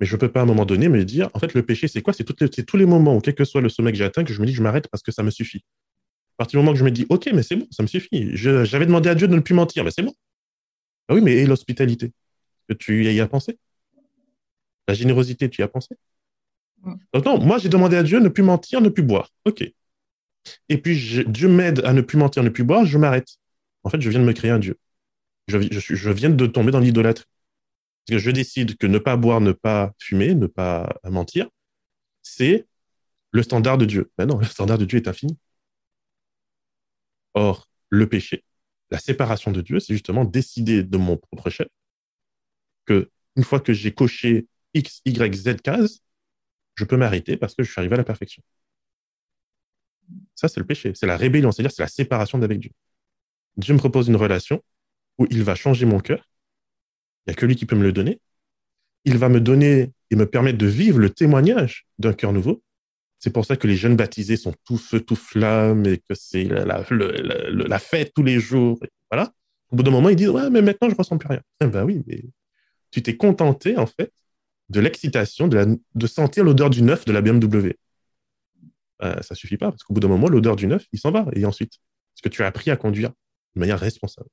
Mais 0.00 0.06
je 0.06 0.14
ne 0.14 0.20
peux 0.20 0.30
pas 0.30 0.40
à 0.40 0.42
un 0.42 0.46
moment 0.46 0.64
donné 0.64 0.88
me 0.88 1.04
dire, 1.04 1.30
en 1.34 1.38
fait, 1.38 1.54
le 1.54 1.64
péché, 1.64 1.88
c'est 1.88 2.02
quoi? 2.02 2.12
C'est 2.12 2.24
tous 2.64 2.76
les 2.76 2.86
moments 2.86 3.16
où, 3.16 3.20
quel 3.20 3.34
que 3.34 3.44
soit 3.44 3.60
le 3.60 3.68
sommet 3.68 3.92
que 3.92 3.98
j'ai 3.98 4.04
atteint, 4.04 4.24
que 4.24 4.32
je 4.32 4.40
me 4.40 4.46
dis 4.46 4.52
que 4.52 4.58
je 4.58 4.62
m'arrête 4.62 4.88
parce 4.88 5.02
que 5.02 5.12
ça 5.12 5.22
me 5.22 5.30
suffit. 5.30 5.64
À 6.34 6.38
partir 6.38 6.58
du 6.58 6.64
moment 6.64 6.72
que 6.72 6.78
je 6.78 6.84
me 6.84 6.90
dis, 6.90 7.06
OK, 7.08 7.28
mais 7.32 7.42
c'est 7.42 7.56
bon, 7.56 7.66
ça 7.70 7.82
me 7.82 7.88
suffit. 7.88 8.36
J'avais 8.36 8.86
demandé 8.86 9.08
à 9.08 9.14
Dieu 9.14 9.28
de 9.28 9.34
ne 9.34 9.40
plus 9.40 9.54
mentir, 9.54 9.84
mais 9.84 9.90
c'est 9.90 10.02
bon. 10.02 10.14
Ah 11.08 11.14
oui, 11.14 11.20
mais 11.20 11.32
et 11.34 11.46
l'hospitalité? 11.46 12.12
Que 12.68 12.74
tu 12.74 13.04
y 13.04 13.20
as 13.20 13.26
pensé? 13.26 13.58
La 14.88 14.94
générosité, 14.94 15.48
tu 15.48 15.60
y 15.60 15.64
as 15.64 15.68
pensé? 15.68 15.96
Donc 17.12 17.24
non, 17.24 17.38
moi, 17.38 17.58
j'ai 17.58 17.68
demandé 17.68 17.96
à 17.96 18.02
Dieu 18.02 18.20
ne 18.20 18.28
plus 18.28 18.42
mentir, 18.42 18.80
ne 18.80 18.88
plus 18.88 19.02
boire. 19.02 19.30
OK. 19.44 19.64
Et 20.68 20.78
puis, 20.78 21.24
Dieu 21.26 21.48
m'aide 21.48 21.82
à 21.84 21.92
ne 21.92 22.02
plus 22.02 22.18
mentir, 22.18 22.42
ne 22.42 22.50
plus 22.50 22.64
boire, 22.64 22.84
je 22.84 22.98
m'arrête. 22.98 23.36
En 23.82 23.90
fait, 23.90 24.00
je 24.00 24.10
viens 24.10 24.20
de 24.20 24.24
me 24.24 24.32
créer 24.32 24.50
un 24.50 24.58
Dieu. 24.58 24.78
Je, 25.48 25.58
je 25.70 26.10
viens 26.10 26.30
de 26.30 26.46
tomber 26.46 26.70
dans 26.70 26.80
l'idolâtrie. 26.80 27.26
Parce 28.06 28.18
que 28.18 28.24
je 28.24 28.30
décide 28.30 28.76
que 28.76 28.86
ne 28.86 28.98
pas 28.98 29.16
boire, 29.16 29.40
ne 29.40 29.52
pas 29.52 29.92
fumer, 29.98 30.34
ne 30.34 30.46
pas 30.46 30.98
mentir, 31.04 31.48
c'est 32.22 32.66
le 33.30 33.42
standard 33.42 33.78
de 33.78 33.86
Dieu. 33.86 34.10
Ben 34.18 34.26
non, 34.26 34.38
le 34.38 34.44
standard 34.44 34.78
de 34.78 34.84
Dieu 34.84 34.98
est 34.98 35.08
infini. 35.08 35.38
Or, 37.34 37.68
le 37.88 38.08
péché, 38.08 38.44
la 38.90 38.98
séparation 38.98 39.50
de 39.52 39.60
Dieu, 39.60 39.80
c'est 39.80 39.94
justement 39.94 40.24
décider 40.24 40.82
de 40.82 40.96
mon 40.98 41.16
propre 41.16 41.50
chef 41.50 41.68
que 42.84 43.10
une 43.36 43.44
fois 43.44 43.60
que 43.60 43.72
j'ai 43.72 43.92
coché 43.92 44.46
X, 44.74 45.00
Y, 45.04 45.34
Z 45.34 45.56
cases, 45.62 46.00
je 46.76 46.84
peux 46.84 46.96
m'arrêter 46.96 47.36
parce 47.36 47.54
que 47.54 47.62
je 47.62 47.70
suis 47.70 47.78
arrivé 47.78 47.94
à 47.94 47.98
la 47.98 48.04
perfection. 48.04 48.42
Ça, 50.34 50.48
c'est 50.48 50.60
le 50.60 50.66
péché. 50.66 50.92
C'est 50.94 51.06
la 51.06 51.16
rébellion, 51.16 51.52
c'est-à-dire 51.52 51.72
c'est 51.72 51.82
la 51.82 51.88
séparation 51.88 52.38
d'avec 52.38 52.58
Dieu. 52.58 52.70
Dieu 53.56 53.74
me 53.74 53.78
propose 53.78 54.08
une 54.08 54.16
relation 54.16 54.62
où 55.18 55.26
il 55.30 55.44
va 55.44 55.54
changer 55.54 55.86
mon 55.86 56.00
cœur 56.00 56.28
il 57.26 57.30
n'y 57.30 57.32
a 57.32 57.36
que 57.36 57.46
lui 57.46 57.56
qui 57.56 57.66
peut 57.66 57.76
me 57.76 57.82
le 57.82 57.92
donner. 57.92 58.20
Il 59.04 59.18
va 59.18 59.28
me 59.28 59.40
donner 59.40 59.92
et 60.10 60.16
me 60.16 60.26
permettre 60.26 60.58
de 60.58 60.66
vivre 60.66 60.98
le 60.98 61.10
témoignage 61.10 61.86
d'un 61.98 62.12
cœur 62.12 62.32
nouveau. 62.32 62.62
C'est 63.18 63.32
pour 63.32 63.46
ça 63.46 63.56
que 63.56 63.66
les 63.66 63.76
jeunes 63.76 63.96
baptisés 63.96 64.36
sont 64.36 64.54
tout 64.64 64.76
feu, 64.76 65.00
tout 65.00 65.16
flamme 65.16 65.86
et 65.86 65.98
que 65.98 66.14
c'est 66.14 66.44
la, 66.44 67.78
fête 67.78 68.12
tous 68.14 68.22
les 68.22 68.38
jours. 68.40 68.78
voilà. 69.10 69.32
Au 69.70 69.76
bout 69.76 69.82
d'un 69.82 69.90
moment, 69.90 70.10
ils 70.10 70.16
disent 70.16 70.28
Ouais, 70.28 70.50
mais 70.50 70.60
maintenant, 70.60 70.88
je 70.88 70.94
ne 70.94 70.98
ressens 70.98 71.16
plus 71.16 71.28
rien. 71.28 71.40
ben 71.60 71.84
oui, 71.84 72.02
mais 72.06 72.22
tu 72.94 73.02
t'es 73.02 73.16
contenté, 73.16 73.76
en 73.76 73.86
fait, 73.86 74.12
de 74.68 74.78
l'excitation, 74.78 75.48
de, 75.48 76.06
sentir 76.06 76.44
l'odeur 76.44 76.70
du 76.70 76.80
neuf 76.80 77.04
de 77.04 77.12
la 77.12 77.22
BMW. 77.22 77.72
Ça 79.00 79.20
ça 79.22 79.34
suffit 79.34 79.56
pas, 79.56 79.70
parce 79.72 79.82
qu'au 79.82 79.92
bout 79.92 80.00
d'un 80.00 80.08
moment, 80.08 80.28
l'odeur 80.28 80.54
du 80.54 80.68
neuf, 80.68 80.86
il 80.92 81.00
s'en 81.00 81.10
va. 81.10 81.26
Et 81.32 81.44
ensuite, 81.44 81.74
est-ce 81.74 82.22
que 82.22 82.28
tu 82.28 82.44
as 82.44 82.46
appris 82.46 82.70
à 82.70 82.76
conduire 82.76 83.10
de 83.56 83.60
manière 83.60 83.80
responsable. 83.80 84.28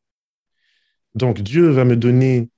Donc, 1.15 1.41
Dieu 1.41 1.69
va 1.69 1.85
me 1.85 1.95
donner 1.95 2.49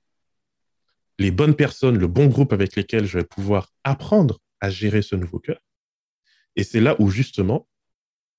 les 1.18 1.30
bonnes 1.30 1.56
personnes, 1.56 1.96
le 1.96 2.06
bon 2.06 2.26
groupe 2.26 2.52
avec 2.52 2.76
lesquels 2.76 3.06
je 3.06 3.18
vais 3.18 3.24
pouvoir 3.24 3.72
apprendre 3.82 4.40
à 4.60 4.68
gérer 4.68 5.00
ce 5.00 5.16
nouveau 5.16 5.38
cœur. 5.38 5.60
Et 6.56 6.64
c'est 6.64 6.80
là 6.80 6.96
où, 6.98 7.08
justement, 7.08 7.66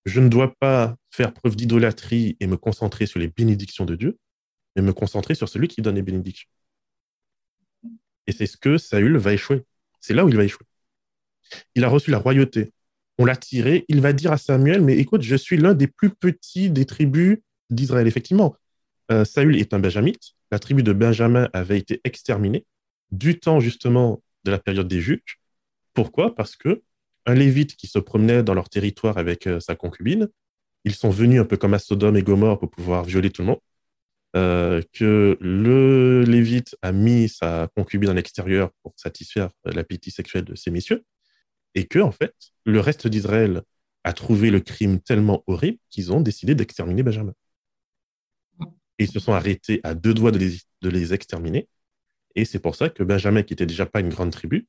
je 0.05 0.19
ne 0.19 0.29
dois 0.29 0.53
pas 0.59 0.95
faire 1.09 1.33
preuve 1.33 1.55
d'idolâtrie 1.55 2.37
et 2.39 2.45
me 2.45 2.57
concentrer 2.57 3.07
sur 3.07 3.19
les 3.19 3.27
bénédictions 3.27 3.85
de 3.85 3.95
Dieu, 3.95 4.19
mais 4.75 4.83
me 4.83 4.93
concentrer 4.93 5.33
sur 5.33 5.49
celui 5.49 5.67
qui 5.67 5.81
donne 5.81 5.95
les 5.95 6.03
bénédictions. 6.03 6.49
Et 8.27 8.31
c'est 8.31 8.45
ce 8.45 8.57
que 8.57 8.77
Saül 8.77 9.17
va 9.17 9.33
échouer. 9.33 9.63
C'est 9.99 10.13
là 10.13 10.25
où 10.25 10.29
il 10.29 10.35
va 10.35 10.43
échouer. 10.43 10.65
Il 11.75 11.83
a 11.83 11.89
reçu 11.89 12.11
la 12.11 12.17
royauté. 12.17 12.71
On 13.17 13.25
l'a 13.25 13.35
tiré. 13.35 13.85
Il 13.87 14.01
va 14.01 14.13
dire 14.13 14.31
à 14.31 14.37
Samuel, 14.37 14.81
mais 14.81 14.97
écoute, 14.97 15.21
je 15.21 15.35
suis 15.35 15.57
l'un 15.57 15.73
des 15.73 15.87
plus 15.87 16.09
petits 16.09 16.69
des 16.69 16.85
tribus 16.85 17.37
d'Israël. 17.69 18.07
Effectivement, 18.07 18.55
euh, 19.11 19.25
Saül 19.25 19.57
est 19.57 19.73
un 19.73 19.79
benjamite. 19.79 20.33
La 20.51 20.59
tribu 20.59 20.83
de 20.83 20.93
Benjamin 20.93 21.49
avait 21.53 21.77
été 21.77 22.01
exterminée 22.03 22.65
du 23.11 23.39
temps 23.39 23.59
justement 23.59 24.21
de 24.43 24.51
la 24.51 24.59
période 24.59 24.87
des 24.87 25.01
Juques. 25.01 25.39
Pourquoi? 25.93 26.35
Parce 26.35 26.55
que 26.55 26.83
un 27.25 27.33
lévite 27.33 27.75
qui 27.75 27.87
se 27.87 27.99
promenait 27.99 28.43
dans 28.43 28.53
leur 28.53 28.69
territoire 28.69 29.17
avec 29.17 29.47
euh, 29.47 29.59
sa 29.59 29.75
concubine, 29.75 30.29
ils 30.83 30.93
sont 30.93 31.09
venus 31.09 31.41
un 31.41 31.45
peu 31.45 31.57
comme 31.57 31.73
à 31.73 31.79
Sodome 31.79 32.17
et 32.17 32.23
Gomorre 32.23 32.59
pour 32.59 32.69
pouvoir 32.69 33.03
violer 33.03 33.31
tout 33.31 33.41
le 33.41 33.47
monde. 33.47 33.59
Euh, 34.35 34.81
que 34.91 35.37
le 35.39 36.23
lévite 36.23 36.75
a 36.81 36.91
mis 36.91 37.29
sa 37.29 37.69
concubine 37.73 38.09
à 38.09 38.13
l'extérieur 38.13 38.69
pour 38.83 38.93
satisfaire 38.97 39.49
l'appétit 39.63 40.11
sexuel 40.11 40.43
de 40.43 40.55
ces 40.55 40.71
messieurs, 40.71 41.05
et 41.73 41.87
que 41.87 41.99
en 41.99 42.11
fait 42.11 42.33
le 42.65 42.81
reste 42.81 43.07
d'Israël 43.07 43.61
a 44.03 44.11
trouvé 44.11 44.51
le 44.51 44.59
crime 44.59 44.99
tellement 44.99 45.43
horrible 45.47 45.77
qu'ils 45.89 46.11
ont 46.11 46.19
décidé 46.19 46.53
d'exterminer 46.53 47.01
Benjamin. 47.01 47.33
Ils 48.99 49.09
se 49.09 49.19
sont 49.19 49.33
arrêtés 49.33 49.79
à 49.83 49.93
deux 49.93 50.13
doigts 50.13 50.31
de 50.31 50.39
les, 50.89 51.13
exterminer. 51.13 51.69
Et 52.35 52.45
c'est 52.45 52.59
pour 52.59 52.75
ça 52.75 52.89
que 52.89 53.03
Benjamin, 53.03 53.41
qui 53.43 53.53
était 53.53 53.65
déjà 53.65 53.85
pas 53.85 54.01
une 54.01 54.09
grande 54.09 54.31
tribu, 54.31 54.67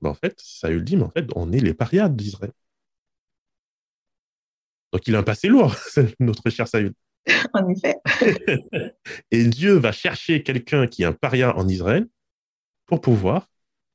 ben 0.00 0.10
en 0.10 0.14
fait, 0.14 0.40
Saül 0.40 0.84
dit, 0.84 0.96
mais 0.96 1.02
en 1.04 1.10
fait, 1.10 1.26
on 1.34 1.52
est 1.52 1.60
les 1.60 1.74
parias 1.74 2.08
d'Israël. 2.08 2.52
Donc 4.92 5.06
il 5.06 5.14
a 5.16 5.18
un 5.18 5.22
passé 5.24 5.48
lourd, 5.48 5.74
notre 6.20 6.48
cher 6.50 6.68
Saül. 6.68 6.94
en 7.52 7.68
effet. 7.68 7.96
et 9.30 9.44
Dieu 9.44 9.74
va 9.74 9.92
chercher 9.92 10.42
quelqu'un 10.42 10.86
qui 10.86 11.02
est 11.02 11.06
un 11.06 11.12
paria 11.12 11.56
en 11.56 11.68
Israël 11.68 12.08
pour 12.86 13.00
pouvoir 13.00 13.48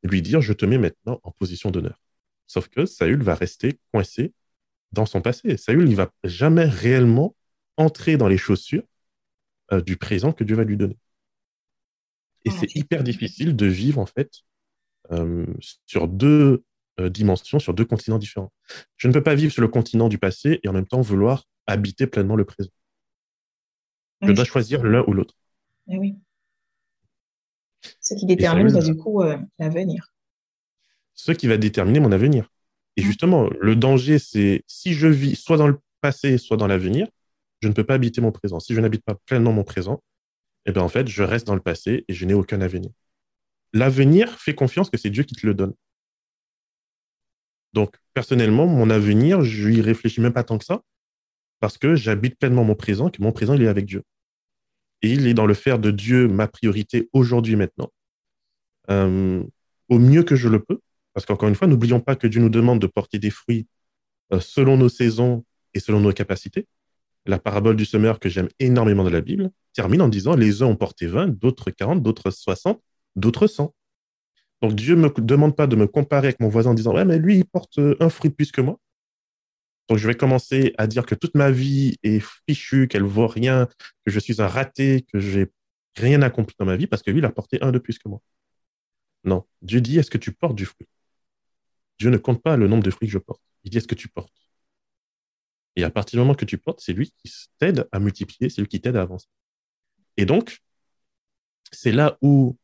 lui 0.03 0.21
dire 0.21 0.41
je 0.41 0.53
te 0.53 0.65
mets 0.65 0.77
maintenant 0.77 1.19
en 1.23 1.31
position 1.31 1.71
d'honneur. 1.71 1.99
Sauf 2.47 2.67
que 2.67 2.85
Saül 2.85 3.23
va 3.23 3.35
rester 3.35 3.79
coincé 3.91 4.33
dans 4.91 5.05
son 5.05 5.21
passé. 5.21 5.57
Saül, 5.57 5.89
il 5.89 5.95
va 5.95 6.11
jamais 6.23 6.65
réellement 6.65 7.35
entrer 7.77 8.17
dans 8.17 8.27
les 8.27 8.37
chaussures 8.37 8.83
euh, 9.71 9.81
du 9.81 9.97
présent 9.97 10.31
que 10.31 10.43
Dieu 10.43 10.55
va 10.55 10.63
lui 10.63 10.77
donner. 10.77 10.97
Et 12.45 12.51
c'est 12.51 12.75
hyper 12.75 13.03
difficile 13.03 13.55
de 13.55 13.65
vivre 13.65 13.99
en 13.99 14.05
fait 14.05 14.29
euh, 15.11 15.47
sur 15.87 16.07
deux 16.07 16.63
euh, 16.99 17.09
dimensions, 17.09 17.57
sur 17.57 17.73
deux 17.73 17.85
continents 17.85 18.19
différents. 18.19 18.53
Je 18.97 19.07
ne 19.07 19.13
peux 19.13 19.23
pas 19.23 19.33
vivre 19.33 19.51
sur 19.51 19.63
le 19.63 19.67
continent 19.67 20.09
du 20.09 20.19
passé 20.19 20.59
et 20.61 20.67
en 20.67 20.73
même 20.73 20.85
temps 20.85 21.01
vouloir 21.01 21.45
habiter 21.65 22.05
pleinement 22.05 22.35
le 22.35 22.45
présent. 22.45 22.69
Je 24.27 24.31
dois 24.33 24.45
choisir 24.45 24.83
l'un 24.83 25.03
ou 25.07 25.13
l'autre. 25.13 25.35
Eh 25.87 25.97
oui. 25.97 26.15
Ce 27.99 28.13
qui 28.15 28.25
détermine 28.25 28.71
bah, 28.71 28.81
du 28.81 28.95
coup 28.95 29.21
euh, 29.21 29.37
l'avenir. 29.59 30.11
Ce 31.13 31.31
qui 31.31 31.47
va 31.47 31.57
déterminer 31.57 31.99
mon 31.99 32.11
avenir. 32.11 32.49
Et 32.97 33.01
mmh. 33.01 33.05
justement, 33.05 33.49
le 33.59 33.75
danger, 33.75 34.19
c'est 34.19 34.63
si 34.67 34.93
je 34.93 35.07
vis 35.07 35.35
soit 35.35 35.57
dans 35.57 35.67
le 35.67 35.79
passé, 36.01 36.37
soit 36.37 36.57
dans 36.57 36.67
l'avenir, 36.67 37.07
je 37.61 37.67
ne 37.67 37.73
peux 37.73 37.83
pas 37.83 37.95
habiter 37.95 38.21
mon 38.21 38.31
présent. 38.31 38.59
Si 38.59 38.73
je 38.73 38.81
n'habite 38.81 39.03
pas 39.03 39.15
pleinement 39.25 39.51
mon 39.51 39.63
présent, 39.63 40.01
eh 40.65 40.71
bien, 40.71 40.81
en 40.81 40.89
fait, 40.89 41.07
je 41.07 41.23
reste 41.23 41.47
dans 41.47 41.55
le 41.55 41.61
passé 41.61 42.05
et 42.07 42.13
je 42.13 42.25
n'ai 42.25 42.33
aucun 42.33 42.61
avenir. 42.61 42.91
L'avenir 43.73 44.29
fait 44.39 44.55
confiance 44.55 44.89
que 44.89 44.97
c'est 44.97 45.09
Dieu 45.09 45.23
qui 45.23 45.35
te 45.35 45.45
le 45.45 45.53
donne. 45.53 45.73
Donc, 47.73 47.95
personnellement, 48.13 48.67
mon 48.67 48.89
avenir, 48.89 49.41
je 49.41 49.67
n'y 49.67 49.81
réfléchis 49.81 50.21
même 50.21 50.33
pas 50.33 50.43
tant 50.43 50.57
que 50.57 50.65
ça, 50.65 50.81
parce 51.59 51.77
que 51.77 51.95
j'habite 51.95 52.37
pleinement 52.37 52.63
mon 52.63 52.75
présent, 52.75 53.09
que 53.09 53.21
mon 53.21 53.31
présent, 53.31 53.53
il 53.53 53.63
est 53.63 53.67
avec 53.67 53.85
Dieu. 53.85 54.03
Et 55.01 55.11
il 55.11 55.27
est 55.27 55.33
dans 55.33 55.45
le 55.45 55.53
faire 55.53 55.79
de 55.79 55.91
Dieu 55.91 56.27
ma 56.27 56.47
priorité 56.47 57.09
aujourd'hui, 57.13 57.55
maintenant, 57.55 57.91
euh, 58.89 59.43
au 59.89 59.99
mieux 59.99 60.23
que 60.23 60.35
je 60.35 60.47
le 60.47 60.59
peux. 60.59 60.79
Parce 61.13 61.25
qu'encore 61.25 61.47
une 61.47 61.55
fois, 61.55 61.67
n'oublions 61.67 62.01
pas 62.01 62.15
que 62.15 62.27
Dieu 62.27 62.41
nous 62.41 62.49
demande 62.49 62.79
de 62.79 62.87
porter 62.87 63.19
des 63.19 63.29
fruits 63.29 63.67
euh, 64.33 64.39
selon 64.39 64.77
nos 64.77 64.89
saisons 64.89 65.45
et 65.73 65.79
selon 65.79 65.99
nos 65.99 66.11
capacités. 66.11 66.67
La 67.25 67.39
parabole 67.39 67.75
du 67.75 67.85
semeur 67.85 68.19
que 68.19 68.29
j'aime 68.29 68.49
énormément 68.59 69.03
de 69.03 69.09
la 69.09 69.21
Bible 69.21 69.51
termine 69.73 70.01
en 70.01 70.09
disant 70.09 70.35
les 70.35 70.61
uns 70.61 70.67
ont 70.67 70.75
porté 70.75 71.07
20, 71.07 71.39
d'autres 71.39 71.71
40, 71.71 72.03
d'autres 72.03 72.31
60, 72.31 72.81
d'autres 73.15 73.47
100. 73.47 73.73
Donc 74.61 74.73
Dieu 74.73 74.95
ne 74.95 75.01
me 75.01 75.21
demande 75.21 75.55
pas 75.55 75.67
de 75.67 75.75
me 75.75 75.87
comparer 75.87 76.27
avec 76.27 76.39
mon 76.39 76.49
voisin 76.49 76.71
en 76.71 76.73
disant 76.73 76.93
ouais 76.93 77.05
mais 77.05 77.17
lui 77.17 77.37
il 77.37 77.45
porte 77.45 77.79
un 77.99 78.09
fruit 78.09 78.29
plus 78.29 78.51
que 78.51 78.61
moi. 78.61 78.79
Donc, 79.87 79.97
je 79.99 80.07
vais 80.07 80.15
commencer 80.15 80.73
à 80.77 80.87
dire 80.87 81.05
que 81.05 81.15
toute 81.15 81.35
ma 81.35 81.51
vie 81.51 81.97
est 82.03 82.23
fichue, 82.47 82.87
qu'elle 82.87 83.03
vaut 83.03 83.27
rien, 83.27 83.67
que 84.05 84.11
je 84.11 84.19
suis 84.19 84.41
un 84.41 84.47
raté, 84.47 85.05
que 85.13 85.19
j'ai 85.19 85.51
rien 85.95 86.21
accompli 86.21 86.55
dans 86.59 86.65
ma 86.65 86.75
vie 86.75 86.87
parce 86.87 87.03
que 87.03 87.11
lui, 87.11 87.19
il 87.19 87.25
a 87.25 87.31
porté 87.31 87.61
un 87.61 87.71
de 87.71 87.79
plus 87.79 87.99
que 87.99 88.09
moi. 88.09 88.21
Non. 89.23 89.45
Dieu 89.61 89.81
dit, 89.81 89.99
est-ce 89.99 90.11
que 90.11 90.17
tu 90.17 90.31
portes 90.31 90.55
du 90.55 90.65
fruit? 90.65 90.87
Dieu 91.99 92.09
ne 92.09 92.17
compte 92.17 92.41
pas 92.41 92.57
le 92.57 92.67
nombre 92.67 92.83
de 92.83 92.91
fruits 92.91 93.07
que 93.07 93.13
je 93.13 93.19
porte. 93.19 93.41
Il 93.63 93.71
dit, 93.71 93.77
est-ce 93.77 93.87
que 93.87 93.95
tu 93.95 94.07
portes? 94.07 94.33
Et 95.75 95.83
à 95.83 95.89
partir 95.89 96.17
du 96.17 96.21
moment 96.21 96.35
que 96.35 96.45
tu 96.45 96.57
portes, 96.57 96.81
c'est 96.81 96.93
lui 96.93 97.11
qui 97.17 97.31
t'aide 97.59 97.87
à 97.91 97.99
multiplier, 97.99 98.49
c'est 98.49 98.61
lui 98.61 98.67
qui 98.67 98.81
t'aide 98.81 98.95
à 98.95 99.01
avancer. 99.01 99.27
Et 100.17 100.25
donc, 100.25 100.59
c'est 101.71 101.91
là 101.91 102.17
où 102.21 102.57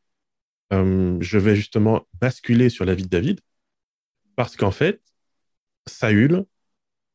euh, 0.72 1.18
je 1.20 1.38
vais 1.38 1.54
justement 1.54 2.06
basculer 2.14 2.70
sur 2.70 2.84
la 2.84 2.94
vie 2.94 3.02
de 3.02 3.08
David, 3.08 3.40
parce 4.36 4.56
qu'en 4.56 4.70
fait, 4.70 5.02
Saül 5.86 6.46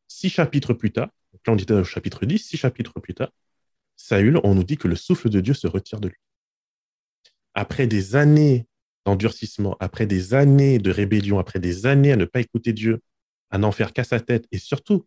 six 0.08 0.30
chapitres 0.30 0.74
plus 0.74 0.92
tard, 0.92 1.10
là 1.34 1.54
on 1.54 1.58
était 1.58 1.74
au 1.74 1.84
chapitre 1.84 2.26
10, 2.26 2.40
six 2.40 2.58
chapitres 2.58 3.00
plus 3.00 3.14
tard, 3.14 3.30
Saül, 3.96 4.40
on 4.44 4.56
nous 4.56 4.64
dit 4.64 4.78
que 4.78 4.88
le 4.88 4.96
souffle 4.96 5.30
de 5.30 5.42
Dieu 5.42 5.54
se 5.54 5.68
retire 5.68 6.00
de 6.00 6.10
lui. 6.10 6.18
Après 7.54 7.88
des 7.88 8.16
années 8.16 8.68
d'endurcissement, 9.06 9.76
après 9.80 10.06
des 10.06 10.34
années 10.34 10.80
de 10.80 10.92
rébellion, 10.92 11.40
après 11.40 11.60
des 11.60 11.86
années 11.86 12.12
à 12.12 12.16
ne 12.16 12.26
pas 12.26 12.42
écouter 12.42 12.74
Dieu, 12.74 13.02
à 13.50 13.58
n'en 13.58 13.72
faire 13.72 13.94
qu'à 13.94 14.04
sa 14.04 14.20
tête 14.20 14.46
et 14.52 14.60
surtout 14.60 15.06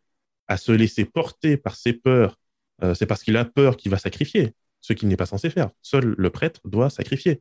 à 0.48 0.56
se 0.56 0.72
laisser 0.72 1.04
porter 1.04 1.56
par 1.56 1.76
ses 1.76 1.92
peurs, 1.92 2.36
euh, 2.82 2.94
c'est 2.94 3.06
parce 3.06 3.22
qu'il 3.22 3.36
a 3.36 3.44
peur 3.44 3.76
qu'il 3.76 3.90
va 3.90 3.98
sacrifier, 3.98 4.52
ce 4.80 4.92
qu'il 4.92 5.08
n'est 5.08 5.16
pas 5.16 5.26
censé 5.26 5.50
faire. 5.50 5.70
Seul 5.82 6.14
le 6.16 6.30
prêtre 6.30 6.60
doit 6.64 6.90
sacrifier. 6.90 7.40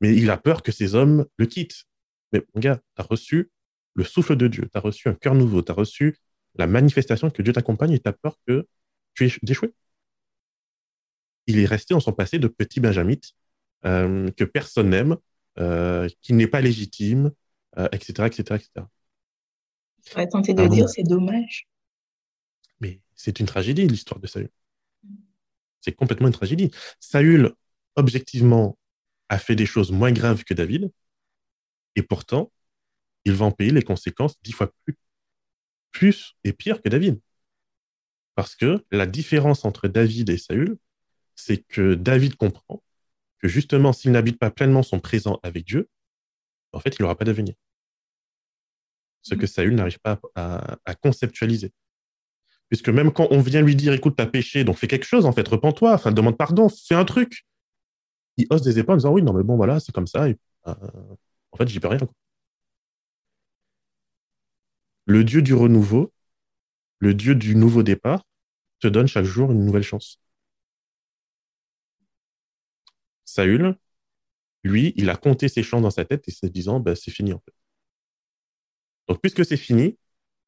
Mais 0.00 0.14
il 0.14 0.30
a 0.30 0.36
peur 0.36 0.62
que 0.62 0.72
ces 0.72 0.94
hommes 0.94 1.24
le 1.38 1.46
quittent. 1.46 1.84
Mais 2.32 2.42
mon 2.54 2.60
gars, 2.60 2.80
tu 2.96 3.02
as 3.02 3.04
reçu 3.04 3.50
le 3.94 4.04
souffle 4.04 4.36
de 4.36 4.48
Dieu, 4.48 4.68
tu 4.70 4.76
as 4.76 4.80
reçu 4.80 5.08
un 5.08 5.14
cœur 5.14 5.34
nouveau, 5.34 5.62
tu 5.62 5.70
as 5.70 5.74
reçu 5.74 6.16
la 6.56 6.66
manifestation 6.66 7.30
que 7.30 7.42
Dieu 7.42 7.52
t'accompagne 7.52 7.92
et 7.92 8.00
tu 8.00 8.08
as 8.08 8.12
peur 8.12 8.38
que 8.46 8.66
tu 9.14 9.26
aies 9.26 9.32
échoué. 9.48 9.72
Il 11.46 11.58
est 11.58 11.66
resté 11.66 11.94
dans 11.94 12.00
son 12.00 12.12
passé 12.12 12.38
de 12.38 12.48
petit 12.48 12.80
benjamite 12.80 13.32
euh, 13.84 14.30
que 14.32 14.44
personne 14.44 14.90
n'aime, 14.90 15.16
euh, 15.58 16.08
qui 16.20 16.32
n'est 16.34 16.46
pas 16.46 16.60
légitime, 16.60 17.32
etc., 17.92 18.26
etc., 18.26 18.42
etc. 18.56 18.86
Je 20.06 20.28
tenté 20.28 20.54
de 20.54 20.66
dire 20.66 20.88
c'est 20.88 21.04
dommage. 21.04 21.68
Mais 22.80 23.00
c'est 23.14 23.40
une 23.40 23.46
tragédie, 23.46 23.86
l'histoire 23.86 24.20
de 24.20 24.26
Saül. 24.26 24.50
C'est 25.80 25.92
complètement 25.92 26.28
une 26.28 26.34
tragédie. 26.34 26.70
Saül, 27.00 27.52
objectivement, 27.96 28.78
a 29.28 29.38
fait 29.38 29.56
des 29.56 29.66
choses 29.66 29.90
moins 29.90 30.12
graves 30.12 30.44
que 30.44 30.54
David, 30.54 30.90
et 31.96 32.02
pourtant, 32.02 32.52
il 33.24 33.32
va 33.32 33.46
en 33.46 33.52
payer 33.52 33.70
les 33.70 33.82
conséquences 33.82 34.36
dix 34.42 34.52
fois 34.52 34.72
plus 34.84 34.96
plus 35.92 36.36
et 36.44 36.52
pire 36.52 36.82
que 36.82 36.88
David. 36.88 37.20
Parce 38.34 38.56
que 38.56 38.84
la 38.90 39.06
différence 39.06 39.64
entre 39.64 39.88
David 39.88 40.30
et 40.30 40.38
Saül, 40.38 40.78
c'est 41.34 41.58
que 41.58 41.94
David 41.94 42.36
comprend 42.36 42.82
que 43.38 43.48
justement, 43.48 43.92
s'il 43.92 44.12
n'habite 44.12 44.38
pas 44.38 44.50
pleinement 44.50 44.82
son 44.82 45.00
présent 45.00 45.38
avec 45.42 45.66
Dieu, 45.66 45.88
en 46.72 46.80
fait, 46.80 46.96
il 46.98 47.02
n'aura 47.02 47.16
pas 47.16 47.24
d'avenir. 47.24 47.54
Ce 49.22 49.34
que 49.34 49.46
Saül 49.46 49.74
n'arrive 49.74 50.00
pas 50.00 50.20
à, 50.34 50.94
conceptualiser. 51.02 51.72
Puisque 52.68 52.88
même 52.88 53.12
quand 53.12 53.28
on 53.30 53.40
vient 53.40 53.60
lui 53.60 53.76
dire, 53.76 53.92
écoute, 53.92 54.16
tu 54.16 54.22
as 54.22 54.26
péché, 54.26 54.64
donc 54.64 54.78
fais 54.78 54.88
quelque 54.88 55.04
chose, 55.04 55.26
en 55.26 55.32
fait, 55.32 55.46
repens-toi, 55.46 55.92
enfin, 55.92 56.10
demande 56.10 56.38
pardon, 56.38 56.68
fais 56.68 56.94
un 56.94 57.04
truc. 57.04 57.44
Il 58.38 58.46
hausse 58.50 58.62
des 58.62 58.78
épaules 58.78 58.94
en 58.94 58.96
disant, 58.96 59.12
oui, 59.12 59.22
non, 59.22 59.34
mais 59.34 59.42
bon, 59.42 59.56
voilà, 59.56 59.78
c'est 59.78 59.92
comme 59.92 60.06
ça. 60.06 60.28
Et, 60.28 60.38
euh, 60.66 60.74
en 61.52 61.56
fait, 61.58 61.68
j'y 61.68 61.80
peux 61.80 61.88
rien. 61.88 62.00
Le 65.12 65.24
Dieu 65.24 65.42
du 65.42 65.52
renouveau, 65.54 66.12
le 66.98 67.12
Dieu 67.14 67.34
du 67.34 67.54
nouveau 67.54 67.82
départ, 67.82 68.24
te 68.80 68.88
donne 68.88 69.06
chaque 69.06 69.26
jour 69.26 69.52
une 69.52 69.64
nouvelle 69.64 69.82
chance. 69.82 70.18
Saül, 73.26 73.76
lui, 74.64 74.94
il 74.96 75.10
a 75.10 75.16
compté 75.16 75.48
ses 75.48 75.62
chances 75.62 75.82
dans 75.82 75.90
sa 75.90 76.04
tête 76.06 76.26
et 76.28 76.30
se 76.32 76.46
disant, 76.46 76.80
bah, 76.80 76.96
c'est 76.96 77.10
fini 77.10 77.32
en 77.34 77.40
fait. 77.40 77.54
Donc, 79.08 79.20
puisque 79.20 79.44
c'est 79.44 79.56
fini, 79.56 79.98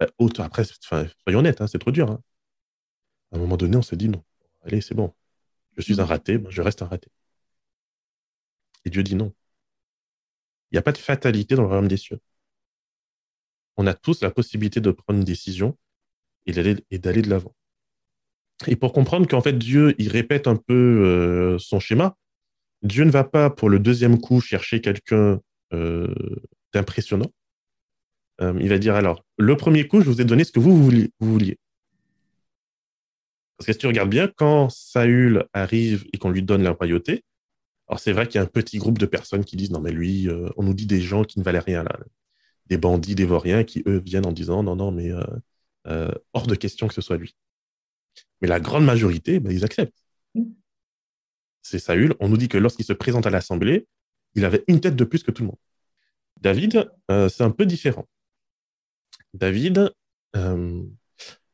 bah, 0.00 0.06
après, 0.38 0.64
soyons 0.64 1.40
honnêtes, 1.40 1.60
hein, 1.60 1.66
c'est 1.66 1.78
trop 1.78 1.90
dur. 1.90 2.10
Hein. 2.10 2.22
À 3.32 3.36
un 3.36 3.38
moment 3.40 3.56
donné, 3.58 3.76
on 3.76 3.82
se 3.82 3.94
dit, 3.94 4.08
non, 4.08 4.24
allez, 4.62 4.80
c'est 4.80 4.94
bon. 4.94 5.14
Je 5.76 5.82
suis 5.82 6.00
un 6.00 6.06
raté, 6.06 6.40
je 6.48 6.62
reste 6.62 6.82
un 6.82 6.86
raté. 6.86 7.10
Et 8.84 8.90
Dieu 8.90 9.02
dit 9.02 9.14
non. 9.14 9.34
Il 10.70 10.74
n'y 10.76 10.78
a 10.78 10.82
pas 10.82 10.92
de 10.92 10.98
fatalité 10.98 11.54
dans 11.54 11.62
le 11.62 11.68
royaume 11.68 11.88
des 11.88 11.96
cieux. 11.96 12.20
On 13.76 13.86
a 13.86 13.94
tous 13.94 14.22
la 14.22 14.30
possibilité 14.30 14.80
de 14.80 14.90
prendre 14.90 15.18
une 15.18 15.24
décision 15.24 15.76
et 16.46 16.52
d'aller 16.52 17.22
de 17.22 17.30
l'avant. 17.30 17.54
Et 18.66 18.76
pour 18.76 18.92
comprendre 18.92 19.26
qu'en 19.26 19.40
fait, 19.40 19.58
Dieu, 19.58 19.94
il 19.98 20.08
répète 20.08 20.46
un 20.46 20.56
peu 20.56 20.74
euh, 20.74 21.58
son 21.58 21.80
schéma, 21.80 22.16
Dieu 22.82 23.04
ne 23.04 23.10
va 23.10 23.24
pas 23.24 23.50
pour 23.50 23.68
le 23.68 23.78
deuxième 23.78 24.20
coup 24.20 24.40
chercher 24.40 24.80
quelqu'un 24.80 25.40
euh, 25.72 26.14
d'impressionnant. 26.72 27.32
Euh, 28.40 28.56
il 28.60 28.68
va 28.68 28.78
dire 28.78 28.94
alors, 28.94 29.24
le 29.38 29.56
premier 29.56 29.86
coup, 29.88 30.00
je 30.00 30.10
vous 30.10 30.20
ai 30.20 30.24
donné 30.24 30.44
ce 30.44 30.52
que 30.52 30.60
vous, 30.60 30.76
vouliez. 31.20 31.58
Parce 33.56 33.66
que 33.66 33.72
si 33.72 33.78
tu 33.78 33.86
regardes 33.86 34.10
bien, 34.10 34.28
quand 34.28 34.68
Saül 34.68 35.44
arrive 35.52 36.04
et 36.12 36.18
qu'on 36.18 36.30
lui 36.30 36.42
donne 36.42 36.62
la 36.62 36.72
royauté, 36.72 37.24
alors 37.88 38.00
c'est 38.00 38.12
vrai 38.12 38.26
qu'il 38.26 38.36
y 38.36 38.38
a 38.38 38.42
un 38.42 38.48
petit 38.48 38.78
groupe 38.78 38.98
de 38.98 39.06
personnes 39.06 39.44
qui 39.44 39.56
disent 39.56 39.70
non 39.70 39.80
mais 39.80 39.92
lui, 39.92 40.28
on 40.56 40.62
nous 40.64 40.74
dit 40.74 40.86
des 40.86 41.00
gens 41.00 41.22
qui 41.22 41.38
ne 41.38 41.44
valaient 41.44 41.60
rien 41.60 41.84
là, 41.84 41.96
des 42.66 42.76
bandits 42.78 43.14
dévoriens 43.14 43.64
qui 43.64 43.82
eux 43.86 43.98
viennent 43.98 44.26
en 44.26 44.32
disant 44.32 44.62
non 44.62 44.76
non 44.76 44.90
mais 44.90 45.10
hors 46.32 46.46
de 46.46 46.54
question 46.54 46.88
que 46.88 46.94
ce 46.94 47.00
soit 47.00 47.16
lui. 47.16 47.36
Mais 48.40 48.48
la 48.48 48.60
grande 48.60 48.84
majorité, 48.84 49.40
ben, 49.40 49.52
ils 49.52 49.64
acceptent. 49.64 50.04
C'est 51.62 51.78
Saül, 51.78 52.14
on 52.20 52.28
nous 52.28 52.36
dit 52.36 52.48
que 52.48 52.58
lorsqu'il 52.58 52.84
se 52.84 52.92
présente 52.92 53.26
à 53.26 53.30
l'Assemblée, 53.30 53.86
il 54.34 54.44
avait 54.44 54.64
une 54.68 54.80
tête 54.80 54.96
de 54.96 55.04
plus 55.04 55.22
que 55.22 55.30
tout 55.30 55.42
le 55.42 55.48
monde. 55.48 55.58
David, 56.40 56.90
euh, 57.10 57.28
c'est 57.28 57.42
un 57.42 57.50
peu 57.50 57.64
différent. 57.64 58.06
David, 59.32 59.92
euh, 60.36 60.82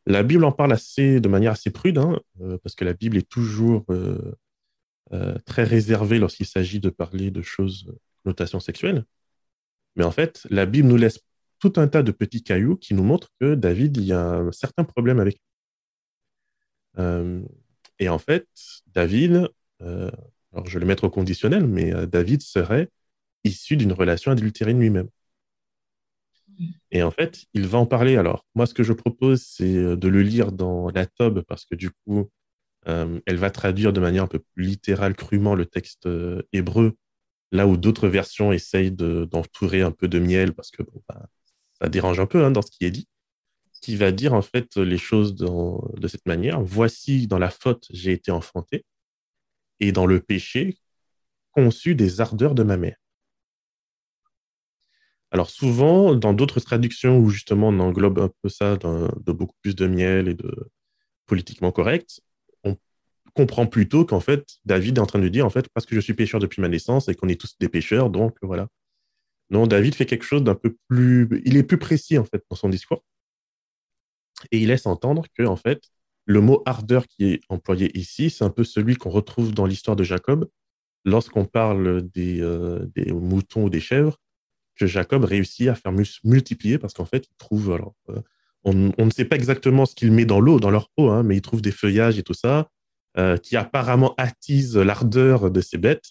la 0.06 0.22
Bible 0.22 0.44
en 0.44 0.52
parle 0.52 0.72
assez, 0.72 1.20
de 1.20 1.28
manière 1.28 1.52
assez 1.52 1.70
prude, 1.70 1.98
hein, 1.98 2.20
euh, 2.40 2.58
parce 2.58 2.74
que 2.74 2.84
la 2.84 2.92
Bible 2.92 3.16
est 3.16 3.28
toujours 3.28 3.86
très 5.44 5.64
réservée 5.64 6.18
lorsqu'il 6.18 6.46
s'agit 6.46 6.78
de 6.78 6.88
parler 6.88 7.30
de 7.30 7.42
choses, 7.42 7.92
notation 8.24 8.60
sexuelle. 8.60 9.04
Mais 9.96 10.04
en 10.04 10.10
fait, 10.10 10.46
la 10.50 10.66
Bible 10.66 10.88
nous 10.88 10.96
laisse 10.96 11.20
tout 11.58 11.74
un 11.76 11.88
tas 11.88 12.02
de 12.02 12.12
petits 12.12 12.42
cailloux 12.42 12.76
qui 12.76 12.94
nous 12.94 13.04
montrent 13.04 13.30
que 13.40 13.54
David, 13.54 13.96
il 13.98 14.04
y 14.04 14.12
a 14.12 14.20
un 14.20 14.52
certain 14.52 14.84
problème 14.84 15.20
avec 15.20 15.34
lui. 16.98 17.44
et 17.98 18.08
en 18.08 18.18
fait, 18.18 18.48
David, 18.94 19.48
euh, 19.82 20.10
alors 20.52 20.66
je 20.66 20.74
vais 20.74 20.80
le 20.80 20.86
mettre 20.86 21.04
au 21.04 21.10
conditionnel, 21.10 21.66
mais 21.66 21.94
euh, 21.94 22.06
David 22.06 22.42
serait 22.42 22.88
issu 23.44 23.76
d'une 23.76 23.92
relation 23.92 24.32
adultérine 24.32 24.80
lui-même. 24.80 25.08
Et 26.90 27.02
en 27.02 27.10
fait, 27.10 27.46
il 27.54 27.66
va 27.66 27.78
en 27.78 27.86
parler. 27.86 28.16
Alors, 28.16 28.44
moi, 28.54 28.66
ce 28.66 28.74
que 28.74 28.82
je 28.82 28.92
propose, 28.92 29.42
c'est 29.42 29.76
euh, 29.76 29.96
de 29.96 30.08
le 30.08 30.22
lire 30.22 30.52
dans 30.52 30.90
la 30.90 31.06
Tob, 31.06 31.42
parce 31.46 31.64
que 31.64 31.74
du 31.74 31.90
coup, 31.90 32.28
elle 32.86 33.36
va 33.36 33.50
traduire 33.50 33.92
de 33.92 34.00
manière 34.00 34.24
un 34.24 34.26
peu 34.26 34.40
plus 34.40 34.64
littérale, 34.64 35.14
crûment, 35.14 35.54
le 35.54 35.66
texte 35.66 36.08
hébreu, 36.52 36.96
là 37.52 37.66
où 37.66 37.76
d'autres 37.76 38.08
versions 38.08 38.52
essayent 38.52 38.92
d'entourer 38.92 39.82
un 39.82 39.92
peu 39.92 40.08
de 40.08 40.18
miel, 40.18 40.54
parce 40.54 40.70
que 40.70 40.82
bah, 41.08 41.26
ça 41.80 41.88
dérange 41.88 42.20
un 42.20 42.26
peu 42.26 42.44
hein, 42.44 42.50
dans 42.50 42.62
ce 42.62 42.70
qui 42.70 42.84
est 42.84 42.90
dit, 42.90 43.08
qui 43.80 43.96
va 43.96 44.12
dire 44.12 44.34
en 44.34 44.42
fait 44.42 44.76
les 44.76 44.98
choses 44.98 45.34
de 45.34 46.08
cette 46.08 46.26
manière. 46.26 46.60
Voici, 46.60 47.26
dans 47.26 47.38
la 47.38 47.50
faute, 47.50 47.86
j'ai 47.90 48.12
été 48.12 48.30
enfanté, 48.30 48.84
et 49.80 49.92
dans 49.92 50.06
le 50.06 50.20
péché, 50.20 50.78
conçu 51.52 51.94
des 51.94 52.20
ardeurs 52.20 52.54
de 52.54 52.62
ma 52.62 52.76
mère. 52.76 52.96
Alors 55.32 55.50
souvent, 55.50 56.14
dans 56.14 56.32
d'autres 56.32 56.60
traductions 56.60 57.18
où 57.18 57.30
justement 57.30 57.68
on 57.68 57.78
englobe 57.78 58.18
un 58.18 58.30
peu 58.42 58.48
ça 58.48 58.76
de 58.76 59.32
beaucoup 59.32 59.56
plus 59.62 59.76
de 59.76 59.86
miel 59.86 60.28
et 60.28 60.34
de 60.34 60.70
politiquement 61.26 61.70
correct, 61.70 62.20
comprend 63.34 63.66
plutôt 63.66 64.04
qu'en 64.04 64.20
fait, 64.20 64.44
David 64.64 64.98
est 64.98 65.00
en 65.00 65.06
train 65.06 65.18
de 65.18 65.28
dire, 65.28 65.46
en 65.46 65.50
fait, 65.50 65.68
parce 65.74 65.86
que 65.86 65.94
je 65.94 66.00
suis 66.00 66.14
pécheur 66.14 66.40
depuis 66.40 66.60
ma 66.60 66.68
naissance 66.68 67.08
et 67.08 67.14
qu'on 67.14 67.28
est 67.28 67.40
tous 67.40 67.56
des 67.58 67.68
pécheurs, 67.68 68.10
donc 68.10 68.36
voilà. 68.42 68.68
Non, 69.50 69.66
David 69.66 69.94
fait 69.94 70.06
quelque 70.06 70.24
chose 70.24 70.44
d'un 70.44 70.54
peu 70.54 70.76
plus... 70.88 71.28
Il 71.44 71.56
est 71.56 71.64
plus 71.64 71.78
précis, 71.78 72.18
en 72.18 72.24
fait, 72.24 72.42
dans 72.50 72.56
son 72.56 72.68
discours. 72.68 73.04
Et 74.52 74.58
il 74.58 74.68
laisse 74.68 74.86
entendre 74.86 75.24
que, 75.36 75.42
en 75.42 75.56
fait, 75.56 75.82
le 76.24 76.40
mot 76.40 76.62
ardeur 76.66 77.06
qui 77.08 77.24
est 77.24 77.40
employé 77.48 77.96
ici, 77.98 78.30
c'est 78.30 78.44
un 78.44 78.50
peu 78.50 78.64
celui 78.64 78.96
qu'on 78.96 79.10
retrouve 79.10 79.52
dans 79.52 79.66
l'histoire 79.66 79.96
de 79.96 80.04
Jacob, 80.04 80.48
lorsqu'on 81.04 81.44
parle 81.44 82.08
des, 82.10 82.40
euh, 82.40 82.86
moutons 83.08 83.64
ou 83.64 83.70
des 83.70 83.80
chèvres, 83.80 84.18
que 84.76 84.86
Jacob 84.86 85.24
réussit 85.24 85.68
à 85.68 85.74
faire 85.74 85.92
multiplier 86.24 86.78
parce 86.78 86.94
qu'en 86.94 87.04
fait, 87.04 87.26
il 87.28 87.36
trouve. 87.36 87.72
Alors, 87.72 87.94
euh, 88.08 88.20
on, 88.64 88.74
ne 88.74 89.10
sait 89.10 89.24
pas 89.24 89.36
exactement 89.36 89.86
ce 89.86 89.94
qu'il 89.94 90.12
met 90.12 90.24
dans 90.24 90.40
l'eau, 90.40 90.60
dans 90.60 90.70
leur 90.70 90.90
eau, 90.96 91.08
hein, 91.08 91.22
mais 91.22 91.36
il 91.36 91.42
trouve 91.42 91.62
des 91.62 91.72
feuillages 91.72 92.18
et 92.18 92.22
tout 92.22 92.34
ça 92.34 92.70
euh, 93.18 93.36
qui 93.36 93.56
apparemment 93.56 94.14
attisent 94.16 94.76
l'ardeur 94.76 95.50
de 95.50 95.60
ces 95.60 95.78
bêtes. 95.78 96.10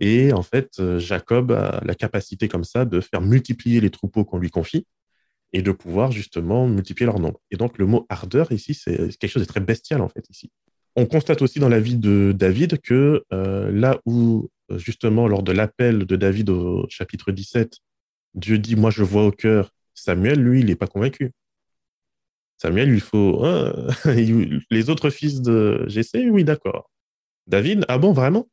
Et 0.00 0.32
en 0.32 0.42
fait, 0.42 0.80
Jacob 0.98 1.50
a 1.50 1.80
la 1.84 1.94
capacité 1.94 2.46
comme 2.46 2.62
ça 2.64 2.84
de 2.84 3.00
faire 3.00 3.20
multiplier 3.20 3.80
les 3.80 3.90
troupeaux 3.90 4.24
qu'on 4.24 4.38
lui 4.38 4.50
confie 4.50 4.86
et 5.52 5.62
de 5.62 5.72
pouvoir 5.72 6.12
justement 6.12 6.66
multiplier 6.66 7.06
leur 7.06 7.18
nombre. 7.18 7.40
Et 7.50 7.56
donc 7.56 7.78
le 7.78 7.86
mot 7.86 8.06
ardeur 8.08 8.52
ici, 8.52 8.74
c'est 8.74 9.16
quelque 9.18 9.30
chose 9.30 9.42
de 9.42 9.48
très 9.48 9.60
bestial 9.60 10.00
en 10.00 10.08
fait 10.08 10.24
ici. 10.30 10.50
On 10.96 11.06
constate 11.06 11.42
aussi 11.42 11.58
dans 11.58 11.68
la 11.68 11.80
vie 11.80 11.96
de 11.96 12.34
David 12.36 12.80
que 12.80 13.24
euh, 13.32 13.70
là 13.70 14.00
où 14.04 14.50
justement 14.76 15.28
lors 15.28 15.42
de 15.42 15.52
l'appel 15.52 16.04
de 16.04 16.16
David 16.16 16.50
au 16.50 16.86
chapitre 16.88 17.32
17, 17.32 17.76
Dieu 18.34 18.58
dit 18.58 18.76
moi 18.76 18.90
je 18.90 19.02
vois 19.02 19.24
au 19.24 19.30
cœur, 19.30 19.72
Samuel 19.94 20.40
lui 20.42 20.60
il 20.60 20.66
n'est 20.66 20.76
pas 20.76 20.86
convaincu. 20.86 21.32
Samuel 22.58 22.92
il 22.92 23.00
faut 23.00 23.44
hein, 23.44 23.72
les 24.70 24.90
autres 24.90 25.10
fils 25.10 25.40
de 25.40 25.84
Jessé 25.88 26.28
oui 26.28 26.44
d'accord. 26.44 26.90
David 27.46 27.84
ah 27.88 27.98
bon 27.98 28.12
vraiment? 28.12 28.48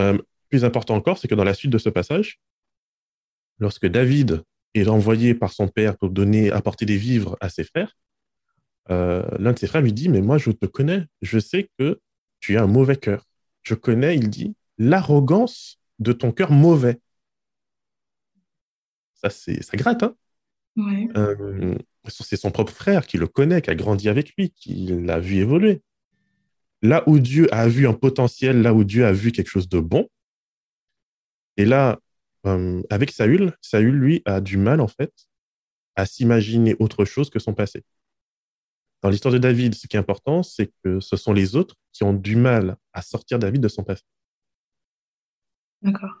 Euh, 0.00 0.18
Plus 0.50 0.64
important 0.64 0.94
encore 0.94 1.18
c'est 1.18 1.28
que 1.28 1.34
dans 1.34 1.44
la 1.44 1.54
suite 1.54 1.70
de 1.70 1.78
ce 1.78 1.88
passage, 1.88 2.40
lorsque 3.58 3.86
David 3.86 4.42
est 4.74 4.88
envoyé 4.88 5.34
par 5.34 5.52
son 5.52 5.68
père 5.68 5.96
pour 5.96 6.10
donner, 6.10 6.50
apporter 6.50 6.86
des 6.86 6.96
vivres 6.96 7.36
à 7.40 7.48
ses 7.48 7.64
frères, 7.64 7.96
euh, 8.90 9.22
l'un 9.38 9.52
de 9.52 9.58
ses 9.58 9.66
frères 9.66 9.82
lui 9.82 9.92
dit, 9.92 10.08
mais 10.08 10.20
moi 10.20 10.38
je 10.38 10.50
te 10.50 10.66
connais, 10.66 11.06
je 11.20 11.38
sais 11.38 11.70
que 11.78 12.00
tu 12.40 12.56
as 12.56 12.62
un 12.62 12.66
mauvais 12.66 12.96
cœur. 12.96 13.24
Je 13.62 13.74
connais, 13.74 14.16
il 14.16 14.28
dit, 14.28 14.54
l'arrogance 14.78 15.78
de 15.98 16.12
ton 16.12 16.32
cœur 16.32 16.50
mauvais. 16.50 17.00
Ça, 19.14 19.30
c'est, 19.30 19.62
ça 19.62 19.76
gratte, 19.76 20.02
hein? 20.02 20.16
Euh, 21.16 21.76
c'est 22.08 22.36
son 22.36 22.50
propre 22.50 22.72
frère 22.72 23.06
qui 23.06 23.16
le 23.16 23.26
connaît, 23.26 23.62
qui 23.62 23.70
a 23.70 23.74
grandi 23.74 24.08
avec 24.08 24.34
lui, 24.36 24.50
qui 24.50 24.86
l'a 24.86 25.20
vu 25.20 25.36
évoluer. 25.36 25.82
Là 26.82 27.04
où 27.06 27.18
Dieu 27.18 27.52
a 27.54 27.68
vu 27.68 27.86
un 27.86 27.94
potentiel, 27.94 28.62
là 28.62 28.74
où 28.74 28.84
Dieu 28.84 29.06
a 29.06 29.12
vu 29.12 29.30
quelque 29.30 29.48
chose 29.48 29.68
de 29.68 29.78
bon, 29.78 30.08
et 31.56 31.64
là, 31.64 31.98
euh, 32.46 32.82
avec 32.90 33.10
Saül, 33.10 33.56
Saül, 33.60 33.94
lui, 33.94 34.22
a 34.24 34.40
du 34.40 34.56
mal, 34.56 34.80
en 34.80 34.88
fait, 34.88 35.12
à 35.96 36.06
s'imaginer 36.06 36.74
autre 36.78 37.04
chose 37.04 37.30
que 37.30 37.38
son 37.38 37.54
passé. 37.54 37.84
Dans 39.02 39.10
l'histoire 39.10 39.32
de 39.32 39.38
David, 39.38 39.74
ce 39.74 39.86
qui 39.86 39.96
est 39.96 40.00
important, 40.00 40.42
c'est 40.42 40.72
que 40.82 41.00
ce 41.00 41.16
sont 41.16 41.32
les 41.32 41.56
autres 41.56 41.76
qui 41.92 42.04
ont 42.04 42.14
du 42.14 42.36
mal 42.36 42.76
à 42.92 43.02
sortir 43.02 43.38
David 43.38 43.60
de 43.60 43.68
son 43.68 43.82
passé. 43.82 44.04
D'accord. 45.82 46.16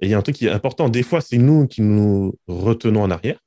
Et 0.00 0.06
il 0.06 0.10
y 0.10 0.14
a 0.14 0.18
un 0.18 0.22
truc 0.22 0.36
qui 0.36 0.46
est 0.46 0.50
important. 0.50 0.88
Des 0.88 1.02
fois, 1.02 1.20
c'est 1.20 1.38
nous 1.38 1.66
qui 1.66 1.80
nous 1.82 2.38
retenons 2.46 3.02
en 3.02 3.10
arrière. 3.10 3.40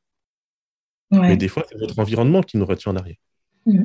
Mais 1.11 1.37
des 1.37 1.47
fois, 1.47 1.65
c'est 1.69 1.77
notre 1.77 1.99
environnement 1.99 2.41
qui 2.41 2.57
nous 2.57 2.65
retient 2.65 2.93
en 2.93 2.95
arrière. 2.95 3.17
Mm. 3.65 3.83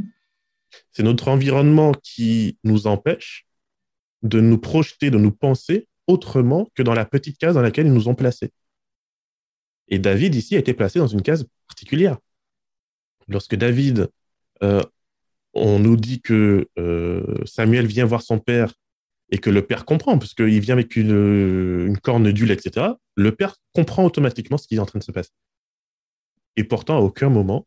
C'est 0.93 1.03
notre 1.03 1.29
environnement 1.29 1.93
qui 1.93 2.59
nous 2.64 2.87
empêche 2.87 3.47
de 4.22 4.41
nous 4.41 4.59
projeter, 4.59 5.11
de 5.11 5.18
nous 5.18 5.33
penser 5.33 5.89
autrement 6.07 6.68
que 6.74 6.83
dans 6.83 6.95
la 6.95 7.05
petite 7.05 7.39
case 7.39 7.55
dans 7.55 7.62
laquelle 7.62 7.87
ils 7.87 7.93
nous 7.93 8.09
ont 8.09 8.14
placés. 8.14 8.53
Et 9.89 9.99
David, 9.99 10.35
ici, 10.35 10.57
a 10.57 10.59
été 10.59 10.74
placé 10.74 10.99
dans 10.99 11.07
une 11.07 11.22
case 11.22 11.47
particulière. 11.68 12.18
Lorsque 13.29 13.57
David, 13.57 14.09
euh, 14.62 14.83
on 15.53 15.79
nous 15.79 15.97
dit 15.97 16.20
que 16.20 16.68
euh, 16.79 17.45
Samuel 17.45 17.87
vient 17.87 18.05
voir 18.05 18.22
son 18.22 18.39
père 18.39 18.74
et 19.31 19.39
que 19.39 19.51
le 19.51 19.66
père 19.66 19.85
comprend, 19.85 20.18
parce 20.18 20.35
qu'il 20.35 20.61
vient 20.61 20.74
avec 20.74 20.97
une, 20.97 21.87
une 21.87 21.99
corne 21.99 22.31
d'huile, 22.31 22.53
etc., 22.53 22.87
le 23.16 23.33
père 23.35 23.57
comprend 23.74 24.05
automatiquement 24.05 24.59
ce 24.59 24.68
qui 24.68 24.77
est 24.77 24.79
en 24.79 24.87
train 24.87 24.99
de 24.99 25.05
se 25.05 25.12
passer. 25.12 25.31
Et 26.57 26.65
pourtant, 26.65 26.97
à 26.97 27.01
aucun 27.01 27.29
moment, 27.29 27.67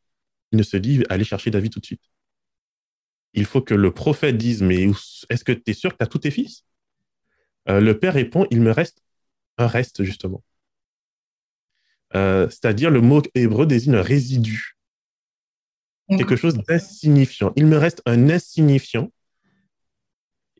il 0.51 0.57
ne 0.57 0.63
se 0.63 0.77
dit 0.77 1.03
allez 1.09 1.23
chercher 1.23 1.51
David 1.51 1.71
tout 1.71 1.79
de 1.79 1.85
suite. 1.85 2.01
Il 3.33 3.45
faut 3.45 3.61
que 3.61 3.75
le 3.75 3.91
prophète 3.93 4.37
dise 4.37 4.61
mais 4.61 4.87
est-ce 5.29 5.43
que 5.43 5.51
tu 5.51 5.71
es 5.71 5.73
sûr 5.73 5.91
que 5.91 5.97
tu 5.97 6.03
as 6.03 6.07
tous 6.07 6.19
tes 6.19 6.31
fils? 6.31 6.65
Euh, 7.69 7.79
le 7.79 7.99
père 7.99 8.13
répond, 8.13 8.47
il 8.49 8.61
me 8.61 8.71
reste 8.71 9.03
un 9.57 9.67
reste, 9.67 10.03
justement. 10.03 10.43
Euh, 12.15 12.49
c'est-à-dire 12.49 12.89
le 12.89 13.01
mot 13.01 13.21
hébreu 13.35 13.67
désigne 13.67 13.95
un 13.95 14.01
résidu, 14.01 14.77
quelque 16.07 16.35
chose 16.35 16.55
d'insignifiant. 16.55 17.53
Il 17.55 17.67
me 17.67 17.77
reste 17.77 18.01
un 18.05 18.29
insignifiant. 18.29 19.11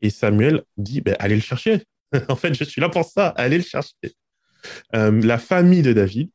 Et 0.02 0.10
Samuel 0.10 0.62
dit, 0.76 1.00
ben, 1.00 1.16
allez 1.18 1.34
le 1.34 1.40
chercher. 1.40 1.82
en 2.28 2.36
fait, 2.36 2.54
je 2.54 2.64
suis 2.64 2.80
là 2.80 2.88
pour 2.88 3.04
ça, 3.04 3.28
allez 3.28 3.58
le 3.58 3.64
chercher. 3.64 3.94
Euh, 4.94 5.10
la 5.22 5.38
famille 5.38 5.82
de 5.82 5.92
David 5.92 6.30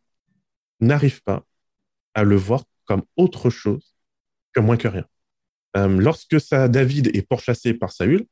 n'arrive 0.81 1.21
pas 1.21 1.45
à 2.15 2.23
le 2.23 2.35
voir 2.35 2.63
comme 2.85 3.03
autre 3.17 3.49
chose 3.49 3.95
que 4.53 4.59
moins 4.59 4.77
que 4.77 4.87
rien. 4.87 5.05
Euh, 5.77 5.87
lorsque 5.87 6.39
ça, 6.39 6.67
David 6.69 7.15
est 7.15 7.21
pourchassé 7.21 7.73
par 7.73 7.91
Saül, 7.91 8.25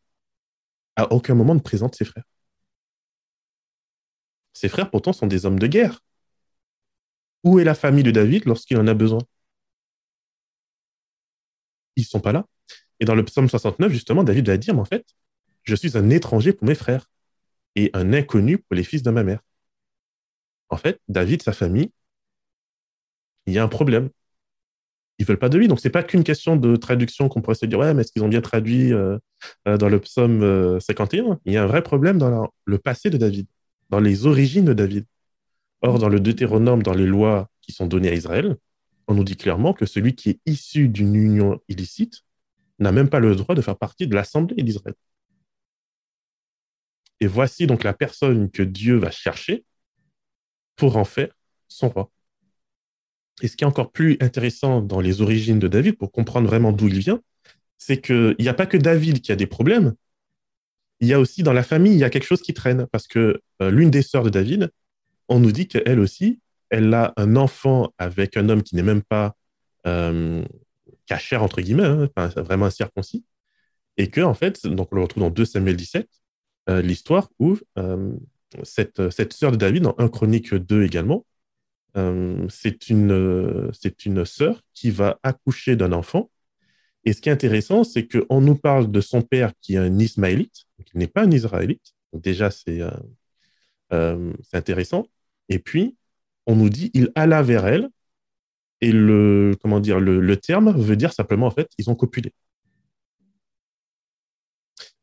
à 0.96 1.12
aucun 1.12 1.36
moment 1.36 1.56
ne 1.56 1.60
présente 1.60 1.96
ses 1.96 2.06
frères. 2.06 2.24
Ses 4.54 4.70
frères, 4.70 4.90
pourtant, 4.90 5.14
sont 5.14 5.28
des 5.28 5.46
hommes 5.46 5.60
de 5.60 5.68
guerre. 5.68 6.00
Où 7.44 7.60
est 7.60 7.64
la 7.64 7.76
famille 7.76 8.04
de 8.04 8.12
David 8.12 8.46
lorsqu'il 8.46 8.78
en 8.78 8.88
a 8.88 8.94
besoin? 8.94 9.22
Ils 11.96 12.02
ne 12.02 12.06
sont 12.06 12.20
pas 12.20 12.32
là. 12.32 12.46
Et 13.00 13.06
dans 13.06 13.16
le 13.16 13.26
psaume 13.26 13.50
69, 13.50 13.92
justement, 13.92 14.24
David 14.24 14.48
va 14.48 14.58
dire, 14.58 14.74
mais 14.74 14.82
en 14.82 14.86
fait, 14.86 15.06
je 15.64 15.76
suis 15.76 15.98
un 15.98 16.10
étranger 16.10 16.54
pour 16.54 16.68
mes 16.68 16.76
frères 16.76 17.10
et 17.76 17.90
un 17.94 18.14
inconnu 18.14 18.58
pour 18.58 18.76
les 18.76 18.84
fils 18.84 19.04
de 19.04 19.12
ma 19.12 19.24
mère. 19.24 19.42
En 20.70 20.78
fait, 20.78 21.00
David, 21.08 21.42
sa 21.42 21.54
famille, 21.54 21.92
il 23.46 23.54
y 23.54 23.60
a 23.60 23.64
un 23.64 23.68
problème. 23.68 24.10
Ils 25.20 25.26
veulent 25.26 25.40
pas 25.40 25.50
de 25.50 25.58
lui. 25.58 25.68
Donc, 25.68 25.80
c'est 25.80 25.90
pas 25.90 26.04
qu'une 26.04 26.24
question 26.24 26.56
de 26.56 26.76
traduction 26.76 27.30
qu'on 27.30 27.42
pourrait 27.42 27.56
se 27.56 27.66
dire, 27.66 27.80
ouais, 27.80 27.94
mais 27.94 28.02
est-ce 28.02 28.12
qu'ils 28.12 28.24
ont 28.24 28.30
bien 28.30 28.42
traduit 28.42 28.92
euh, 28.94 29.18
euh, 29.68 29.78
dans 29.78 29.90
le 29.90 30.00
psaume 30.00 30.80
51 30.80 31.24
euh, 31.24 31.36
Il 31.46 31.54
y 31.54 31.58
a 31.58 31.64
un 31.64 31.68
vrai 31.68 31.84
problème 31.84 32.18
dans 32.18 32.52
le 32.66 32.78
passé 32.78 33.10
de 33.10 33.18
David, 33.18 33.48
dans 33.90 34.00
les 34.00 34.26
origines 34.26 34.66
de 34.66 34.74
David. 34.74 35.06
Or, 35.82 36.00
dans 36.00 36.10
le 36.10 36.20
Deutéronome, 36.20 36.82
dans 36.82 36.94
les 36.94 37.06
lois 37.06 37.50
qui 37.62 37.74
sont 37.74 37.86
données 37.88 38.10
à 38.10 38.14
Israël, 38.14 38.58
on 39.08 39.14
nous 39.14 39.24
dit 39.24 39.36
clairement 39.36 39.74
que 39.74 39.86
celui 39.86 40.16
qui 40.16 40.30
est 40.30 40.40
issu 40.46 40.88
d'une 40.88 41.16
union 41.16 41.62
illicite 41.68 42.24
n'a 42.80 42.92
même 42.92 43.10
pas 43.10 43.20
le 43.20 43.36
droit 43.36 43.54
de 43.54 43.62
faire 43.62 43.78
partie 43.78 44.08
de 44.08 44.16
l'Assemblée 44.16 44.64
d'Israël. 44.64 44.96
Et 47.20 47.28
voici 47.28 47.68
donc 47.68 47.84
la 47.84 47.94
personne 47.94 48.50
que 48.50 48.64
Dieu 48.64 48.98
va 48.98 49.12
chercher 49.12 49.66
pour 50.76 50.98
en 50.98 51.06
faire 51.06 51.34
son 51.68 51.90
roi. 51.90 52.13
Et 53.42 53.48
ce 53.48 53.58
qui 53.58 53.64
est 53.64 53.68
encore 53.68 53.92
plus 53.92 54.18
intéressant 54.22 54.82
dans 54.82 55.02
les 55.02 55.22
origines 55.22 55.60
de 55.60 55.68
David, 55.68 55.98
pour 55.98 56.12
comprendre 56.12 56.48
vraiment 56.48 56.72
d'où 56.72 56.88
il 56.88 57.00
vient, 57.00 57.22
c'est 57.78 58.00
qu'il 58.00 58.36
n'y 58.40 58.48
a 58.48 58.54
pas 58.54 58.66
que 58.66 58.78
David 58.78 59.22
qui 59.22 59.32
a 59.32 59.36
des 59.36 59.48
problèmes, 59.48 59.94
il 61.00 61.08
y 61.08 61.14
a 61.14 61.20
aussi 61.20 61.44
dans 61.44 61.54
la 61.54 61.64
famille, 61.64 61.94
il 61.94 62.00
y 62.00 62.04
a 62.04 62.10
quelque 62.10 62.26
chose 62.26 62.42
qui 62.42 62.54
traîne, 62.54 62.88
parce 62.92 63.08
que 63.08 63.42
euh, 63.62 63.72
l'une 63.72 63.92
des 63.92 64.02
sœurs 64.02 64.24
de 64.24 64.30
David, 64.30 64.72
on 65.28 65.40
nous 65.40 65.52
dit 65.52 65.68
qu'elle 65.68 66.00
aussi, 66.00 66.40
elle 66.70 66.94
a 66.94 67.14
un 67.18 67.36
enfant 67.36 67.94
avec 67.98 68.38
un 68.38 68.50
homme 68.50 68.64
qui 68.64 68.76
n'est 68.76 68.84
même 68.84 69.02
pas 69.02 69.36
euh, 69.86 70.46
cachère, 71.06 71.44
entre 71.44 71.62
guillemets, 71.62 72.10
hein, 72.16 72.28
vraiment 72.38 72.66
incirconcis, 72.66 73.26
et 73.98 74.10
que, 74.10 74.22
en 74.22 74.34
fait, 74.34 74.66
donc 74.66 74.90
on 74.92 74.96
le 74.96 75.02
retrouve 75.02 75.24
dans 75.24 75.30
2 75.30 75.46
Samuel 75.46 75.76
17, 75.76 76.08
euh, 76.70 76.82
l'histoire 76.82 77.30
où 77.40 77.58
euh, 77.78 78.12
cette, 78.64 79.10
cette 79.10 79.34
sœur 79.34 79.52
de 79.52 79.58
David, 79.58 79.84
dans 79.84 79.96
1 79.98 80.08
Chronique 80.08 80.54
2 80.54 80.84
également, 80.84 81.26
euh, 81.98 82.48
c'est 82.50 82.90
une, 82.90 83.70
c'est 83.74 84.06
une 84.06 84.26
sœur 84.26 84.62
qui 84.74 84.92
va 84.92 85.20
accoucher 85.24 85.76
d'un 85.76 85.92
enfant. 85.92 86.30
Et 87.06 87.14
ce 87.14 87.22
qui 87.22 87.30
est 87.30 87.34
intéressant, 87.34 87.84
c'est 87.84 88.08
qu'on 88.08 88.42
nous 88.42 88.56
parle 88.56 88.90
de 88.92 89.02
son 89.02 89.22
père 89.22 89.52
qui 89.62 89.76
est 89.76 89.78
un 89.78 90.00
Ismaélite, 90.00 90.66
qui 90.86 90.98
n'est 90.98 91.08
pas 91.08 91.24
un 91.24 91.32
Israélite. 91.32 91.94
Donc 92.14 92.24
déjà, 92.24 92.50
c'est 92.52 92.82
c'est 93.92 94.58
intéressant. 94.58 95.06
Et 95.50 95.60
puis, 95.60 95.96
on 96.48 96.56
nous 96.56 96.70
dit, 96.70 96.90
il 96.94 97.12
alla 97.16 97.44
vers 97.44 97.68
elle. 97.68 97.90
Et 98.82 98.92
le, 98.92 99.56
comment 99.62 99.80
dire, 99.80 100.00
le, 100.00 100.20
le 100.20 100.38
terme 100.38 100.76
veut 100.76 100.96
dire 100.96 101.14
simplement, 101.14 101.48
en 101.48 101.52
fait, 101.52 101.70
ils 101.78 101.90
ont 101.90 101.96
copulé. 101.96 102.34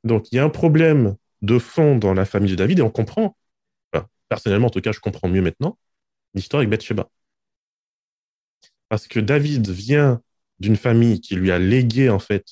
Donc, 0.04 0.30
il 0.32 0.36
y 0.36 0.38
a 0.38 0.44
un 0.44 0.50
problème 0.50 1.16
de 1.42 1.58
fond 1.58 1.96
dans 1.96 2.14
la 2.14 2.24
famille 2.24 2.50
de 2.50 2.56
David 2.56 2.78
et 2.80 2.82
on 2.82 2.90
comprend, 2.90 3.36
personnellement 4.28 4.68
en 4.68 4.70
tout 4.70 4.80
cas, 4.80 4.92
je 4.92 5.00
comprends 5.00 5.28
mieux 5.28 5.42
maintenant, 5.42 5.78
l'histoire 6.34 6.60
avec 6.60 6.70
Bathsheba. 6.70 7.08
Parce 8.88 9.06
que 9.06 9.20
David 9.20 9.68
vient 9.68 10.20
d'une 10.58 10.76
famille 10.76 11.20
qui 11.20 11.36
lui 11.36 11.50
a 11.50 11.58
légué 11.58 12.10
en 12.10 12.18
fait 12.18 12.44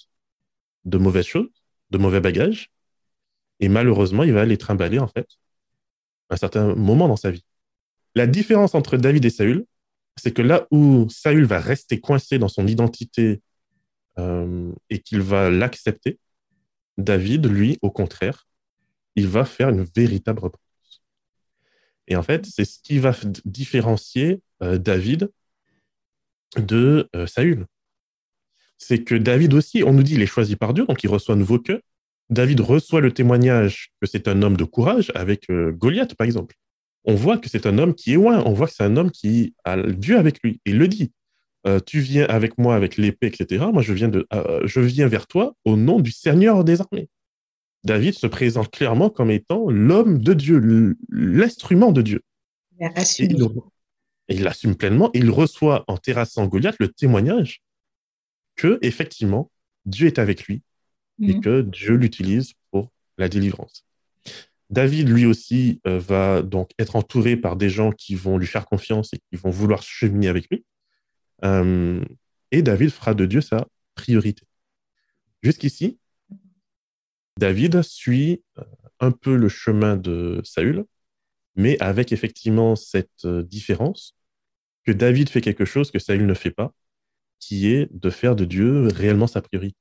de 0.85 0.99
mauvaises 0.99 1.27
choses, 1.27 1.51
de 1.91 1.99
mauvais 1.99 2.21
bagages, 2.21 2.71
et 3.61 3.69
malheureusement, 3.69 4.23
il 4.23 4.33
va 4.33 4.45
les 4.45 4.57
trimballer 4.57 4.99
en 4.99 5.07
à 5.07 6.35
un 6.35 6.37
certain 6.37 6.75
moment 6.75 7.09
dans 7.09 7.17
sa 7.17 7.31
vie. 7.31 7.45
La 8.15 8.27
différence 8.27 8.75
entre 8.75 8.97
David 8.97 9.25
et 9.25 9.31
Saül, 9.31 9.65
c'est 10.17 10.33
que 10.33 10.43
là 10.43 10.67
où 10.71 11.09
Saül 11.09 11.45
va 11.45 11.61
rester 11.61 12.01
coincé 12.01 12.39
dans 12.39 12.49
son 12.49 12.67
identité 12.67 13.41
euh, 14.19 14.73
et 14.91 15.01
qu'il 15.01 15.21
va 15.21 15.51
l'accepter, 15.51 16.19
David, 16.97 17.47
lui, 17.47 17.79
au 17.83 17.91
contraire, 17.91 18.47
il 19.15 19.29
va 19.29 19.45
faire 19.45 19.69
une 19.69 19.85
véritable 19.85 20.41
repentance. 20.41 20.68
Et 22.09 22.17
en 22.17 22.23
fait, 22.23 22.47
c'est 22.47 22.65
ce 22.65 22.79
qui 22.83 22.99
va 22.99 23.15
différencier 23.45 24.41
euh, 24.63 24.79
David 24.79 25.31
de 26.57 27.09
euh, 27.15 27.27
Saül. 27.27 27.67
C'est 28.79 29.05
que 29.05 29.15
David 29.15 29.55
aussi, 29.55 29.85
on 29.85 29.93
nous 29.93 30.03
dit, 30.03 30.15
il 30.15 30.23
est 30.23 30.27
choisi 30.27 30.57
par 30.57 30.73
Dieu, 30.73 30.87
donc 30.87 31.05
il 31.05 31.09
reçoit 31.09 31.35
un 31.35 31.39
nouveau 31.39 31.59
cœur. 31.59 31.81
David 32.31 32.61
reçoit 32.61 33.01
le 33.01 33.13
témoignage 33.13 33.91
que 34.01 34.07
c'est 34.07 34.27
un 34.29 34.43
homme 34.43 34.57
de 34.57 34.65
courage 34.65 35.13
avec 35.15 35.51
euh, 35.51 35.71
Goliath, 35.73 36.15
par 36.15 36.25
exemple. 36.25 36.55
On 37.05 37.15
voit 37.15 37.39
que 37.39 37.49
c'est 37.49 37.67
un 37.67 37.79
homme 37.79 37.95
qui 37.95 38.13
est 38.13 38.17
loin, 38.17 38.43
on 38.45 38.53
voit 38.53 38.67
que 38.67 38.75
c'est 38.75 38.85
un 38.85 38.97
homme 38.97 39.11
qui 39.11 39.55
a 39.65 39.77
Dieu 39.83 40.19
avec 40.19 40.43
lui. 40.43 40.61
Il 40.65 40.79
le 40.79 40.89
dit. 40.89 41.13
tu 41.87 42.01
viens 42.01 42.27
avec 42.27 42.59
moi 42.59 42.75
avec 42.75 42.97
l'épée, 42.97 43.29
etc. 43.29 43.67
Moi, 43.73 43.83
je 43.83 43.93
viens, 43.93 44.09
de, 44.09 44.27
je 44.65 44.81
viens 44.81 45.09
vers 45.09 45.27
toi 45.27 45.55
au 45.65 45.77
nom 45.77 46.01
du 46.01 46.11
Seigneur 46.11 46.65
des 46.65 46.81
armées. 46.81 47.09
David 47.85 48.15
se 48.15 48.27
présente 48.27 48.71
clairement 48.71 49.11
comme 49.11 49.31
étant 49.31 49.71
l'homme 49.71 50.19
de 50.19 50.35
Dieu, 50.35 50.97
l'instrument 51.11 51.93
de 51.93 52.03
Dieu. 52.03 52.23
Il 54.29 54.43
l'assume 54.43 54.77
pleinement. 54.77 55.11
il 55.15 55.31
reçoit 55.31 55.85
en 55.89 55.97
terrassant 55.97 56.47
Goliath 56.47 56.77
le 56.81 56.89
témoignage 56.89 57.63
que, 58.57 58.79
effectivement, 58.83 59.51
Dieu 59.87 60.07
est 60.07 60.19
avec 60.19 60.45
lui 60.45 60.63
et 61.23 61.35
mhm. 61.35 61.41
que 61.41 61.63
Dieu 61.63 61.95
l'utilise 61.95 62.53
pour 62.71 62.91
la 63.17 63.29
délivrance. 63.29 63.85
David, 64.71 65.09
lui 65.09 65.25
aussi, 65.25 65.81
euh, 65.87 65.99
va 65.99 66.43
donc 66.43 66.71
être 66.79 66.97
entouré 66.97 67.37
par 67.37 67.57
des 67.57 67.71
gens 67.71 67.91
qui 67.91 68.15
vont 68.15 68.37
lui 68.37 68.47
faire 68.47 68.67
confiance 68.67 69.15
et 69.15 69.19
qui 69.31 69.37
vont 69.37 69.51
vouloir 69.51 69.83
cheminer 69.83 70.29
avec 70.29 70.49
lui. 70.51 70.65
Euh, 71.45 72.05
et 72.51 72.63
David 72.63 72.91
fera 72.91 73.15
de 73.15 73.25
Dieu 73.25 73.41
sa 73.41 73.67
priorité. 73.95 74.43
Jusqu'ici, 75.43 75.99
David 77.39 77.83
suit 77.83 78.43
euh, 78.59 78.65
un 78.99 79.13
peu 79.13 79.37
le 79.37 79.49
chemin 79.49 79.97
de 79.97 80.41
Saül, 80.45 80.85
mais 81.55 81.79
avec 81.81 82.11
effectivement 82.13 82.75
cette 82.75 83.25
euh, 83.25 83.45
différence 83.45 84.17
que 84.85 84.91
David 84.91 85.29
fait 85.29 85.41
quelque 85.41 85.65
chose 85.65 85.93
que 85.93 86.01
Saül 86.01 86.27
ne 86.27 86.35
fait 86.35 86.51
pas, 86.51 86.75
qui 87.39 87.69
est 87.69 87.89
de 87.93 88.11
faire 88.11 88.35
de 88.35 88.45
Dieu 88.45 88.89
réellement 88.89 89.29
sa 89.29 89.41
priorité. 89.41 89.77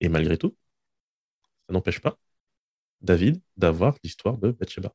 Et 0.00 0.08
malgré 0.08 0.38
tout, 0.38 0.56
ça 1.66 1.72
n'empêche 1.72 2.00
pas 2.00 2.16
David 3.00 3.40
d'avoir 3.56 3.96
l'histoire 4.04 4.38
de 4.38 4.52
Bathsheba. 4.52 4.94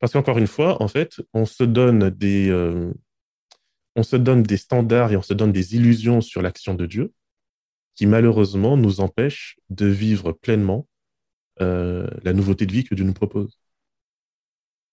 Parce 0.00 0.12
qu'encore 0.12 0.38
une 0.38 0.48
fois, 0.48 0.82
en 0.82 0.88
fait, 0.88 1.20
on 1.34 1.46
se 1.46 1.62
donne 1.62 2.10
des, 2.10 2.50
euh, 2.50 2.92
on 3.94 4.02
se 4.02 4.16
donne 4.16 4.42
des 4.42 4.56
standards 4.56 5.12
et 5.12 5.16
on 5.16 5.22
se 5.22 5.34
donne 5.34 5.52
des 5.52 5.76
illusions 5.76 6.20
sur 6.20 6.42
l'action 6.42 6.74
de 6.74 6.86
Dieu 6.86 7.12
qui 7.94 8.06
malheureusement 8.06 8.76
nous 8.76 9.00
empêche 9.00 9.56
de 9.68 9.86
vivre 9.86 10.32
pleinement 10.32 10.86
euh, 11.60 12.08
la 12.22 12.32
nouveauté 12.32 12.66
de 12.66 12.72
vie 12.72 12.84
que 12.84 12.94
Dieu 12.94 13.04
nous 13.04 13.12
propose, 13.12 13.58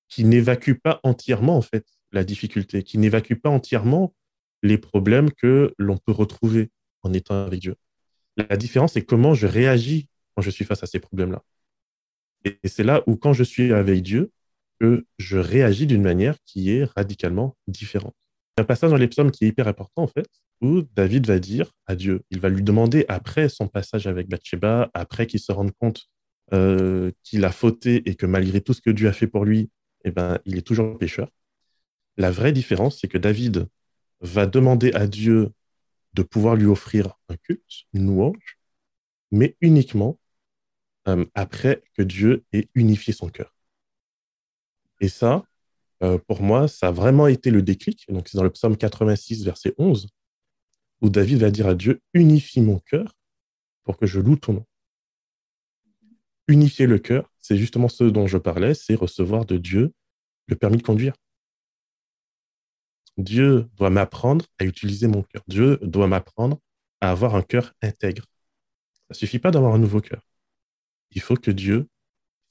qui 0.10 0.24
n'évacue 0.24 0.74
pas 0.74 1.00
entièrement 1.04 1.58
en 1.58 1.62
fait 1.62 1.86
la 2.12 2.24
difficulté, 2.24 2.84
qui 2.84 2.98
n'évacue 2.98 3.36
pas 3.36 3.50
entièrement 3.50 4.14
les 4.64 4.78
problèmes 4.78 5.32
que 5.32 5.74
l'on 5.78 5.98
peut 5.98 6.12
retrouver 6.12 6.72
en 7.04 7.14
étant 7.14 7.46
avec 7.46 7.60
Dieu. 7.60 7.76
La 8.38 8.58
différence, 8.58 8.94
c'est 8.94 9.06
comment 9.06 9.34
je 9.34 9.48
réagis 9.48 10.10
quand 10.36 10.42
je 10.42 10.50
suis 10.50 10.66
face 10.66 10.84
à 10.84 10.88
ces 10.88 11.00
problèmes-là. 11.00 11.44
Et 12.46 12.60
c'est 12.66 12.84
là 12.84 13.04
où, 13.08 13.16
quand 13.18 13.34
je 13.34 13.44
suis 13.44 13.74
avec 13.74 14.02
Dieu, 14.04 14.32
que 14.80 15.06
je 15.18 15.38
réagis 15.38 15.88
d'une 15.88 16.04
manière 16.04 16.38
qui 16.46 16.72
est 16.72 16.86
radicalement 16.96 17.58
différente. 17.68 18.16
Un 18.58 18.64
passage 18.64 18.92
dans 18.92 18.98
les 18.98 19.08
psaumes 19.08 19.32
qui 19.32 19.46
est 19.46 19.48
hyper 19.48 19.68
important, 19.68 20.04
en 20.04 20.08
fait, 20.08 20.28
où 20.62 20.82
David 20.96 21.28
va 21.28 21.40
dire 21.40 21.72
à 21.86 21.96
Dieu, 21.96 22.24
il 22.32 22.40
va 22.40 22.50
lui 22.50 22.64
demander 22.64 23.06
après 23.08 23.50
son 23.50 23.68
passage 23.68 24.08
avec 24.08 24.28
Bathsheba, 24.28 24.90
après 24.94 25.28
qu'il 25.28 25.40
se 25.40 25.52
rende 25.52 25.72
compte 25.80 26.08
euh, 26.54 27.12
qu'il 27.24 27.46
a 27.46 27.52
fauté 27.52 28.10
et 28.10 28.16
que 28.16 28.26
malgré 28.26 28.62
tout 28.62 28.74
ce 28.74 28.82
que 28.82 28.90
Dieu 28.90 29.08
a 29.08 29.14
fait 29.14 29.28
pour 29.28 29.46
lui, 29.46 29.70
eh 30.06 30.12
ben, 30.12 30.40
il 30.46 30.58
est 30.58 30.62
toujours 30.66 30.98
pécheur. 30.98 31.30
La 32.18 32.32
vraie 32.32 32.54
différence, 32.54 33.00
c'est 33.00 33.08
que 33.08 33.18
David 33.18 33.68
va 34.22 34.46
demander 34.46 34.92
à 34.94 35.08
Dieu 35.08 35.52
de 36.14 36.24
pouvoir 36.24 36.56
lui 36.56 36.66
offrir 36.66 37.14
un 37.30 37.36
culte, 37.36 37.86
une 37.94 38.08
louange, 38.08 38.58
mais 39.32 39.56
uniquement 39.62 40.20
euh, 41.08 41.26
après 41.36 41.84
que 41.94 42.02
Dieu 42.02 42.44
ait 42.54 42.70
unifié 42.74 43.14
son 43.14 43.30
cœur. 43.30 43.54
Et 45.00 45.10
ça, 45.10 45.44
euh, 46.04 46.18
pour 46.18 46.42
moi, 46.42 46.68
ça 46.68 46.88
a 46.88 46.92
vraiment 46.92 47.28
été 47.28 47.52
le 47.52 47.62
déclic. 47.62 48.06
Donc, 48.10 48.28
c'est 48.28 48.38
dans 48.38 48.44
le 48.44 48.52
psaume 48.52 48.78
86, 48.78 49.44
verset 49.44 49.74
11, 49.78 50.08
où 51.02 51.10
David 51.10 51.40
va 51.40 51.52
dire 51.52 51.68
à 51.68 51.76
Dieu 51.76 52.02
Unifie 52.14 52.62
mon 52.62 52.80
cœur 52.80 53.14
pour 53.84 53.98
que 53.98 54.06
je 54.06 54.20
loue 54.20 54.36
ton 54.36 54.54
nom. 54.54 54.66
Unifier 56.48 56.88
le 56.88 56.98
cœur, 56.98 57.32
c'est 57.40 57.58
justement 57.58 57.90
ce 57.90 58.04
dont 58.06 58.28
je 58.28 58.38
parlais, 58.38 58.74
c'est 58.74 58.96
recevoir 58.96 59.46
de 59.46 59.58
Dieu 59.58 59.94
le 60.48 60.56
permis 60.56 60.78
de 60.78 60.84
conduire. 60.84 61.14
Dieu 63.18 63.68
doit 63.76 63.90
m'apprendre 63.90 64.46
à 64.60 64.66
utiliser 64.66 65.08
mon 65.08 65.24
cœur. 65.24 65.44
Dieu 65.48 65.78
doit 65.82 66.08
m'apprendre 66.08 66.60
à 67.02 67.12
avoir 67.12 67.36
un 67.36 67.42
cœur 67.42 67.74
intègre. 67.82 68.26
Ça 68.94 69.06
ne 69.12 69.16
suffit 69.16 69.40
pas 69.40 69.52
d'avoir 69.52 69.74
un 69.74 69.80
nouveau 69.80 70.02
cœur. 70.02 70.22
Il 71.12 71.22
faut 71.22 71.36
que 71.36 71.52
Dieu 71.52 71.88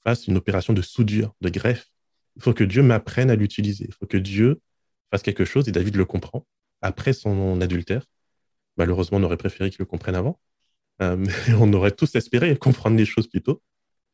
fasse 0.03 0.27
une 0.27 0.37
opération 0.37 0.73
de 0.73 0.81
soudure, 0.81 1.33
de 1.41 1.49
greffe. 1.49 1.87
Il 2.35 2.41
faut 2.41 2.53
que 2.53 2.63
Dieu 2.63 2.83
m'apprenne 2.83 3.29
à 3.29 3.35
l'utiliser. 3.35 3.85
Il 3.87 3.93
faut 3.93 4.05
que 4.05 4.17
Dieu 4.17 4.61
fasse 5.09 5.23
quelque 5.23 5.45
chose, 5.45 5.67
et 5.69 5.71
David 5.71 5.95
le 5.95 6.05
comprend, 6.05 6.45
après 6.81 7.13
son 7.13 7.61
adultère. 7.61 8.05
Malheureusement, 8.77 9.17
on 9.17 9.23
aurait 9.23 9.37
préféré 9.37 9.69
qu'il 9.69 9.79
le 9.79 9.85
comprenne 9.85 10.15
avant. 10.15 10.39
Euh, 11.01 11.25
on 11.59 11.71
aurait 11.73 11.91
tous 11.91 12.15
espéré 12.15 12.55
comprendre 12.57 12.97
les 12.97 13.05
choses 13.05 13.27
plus 13.27 13.41
tôt. 13.41 13.61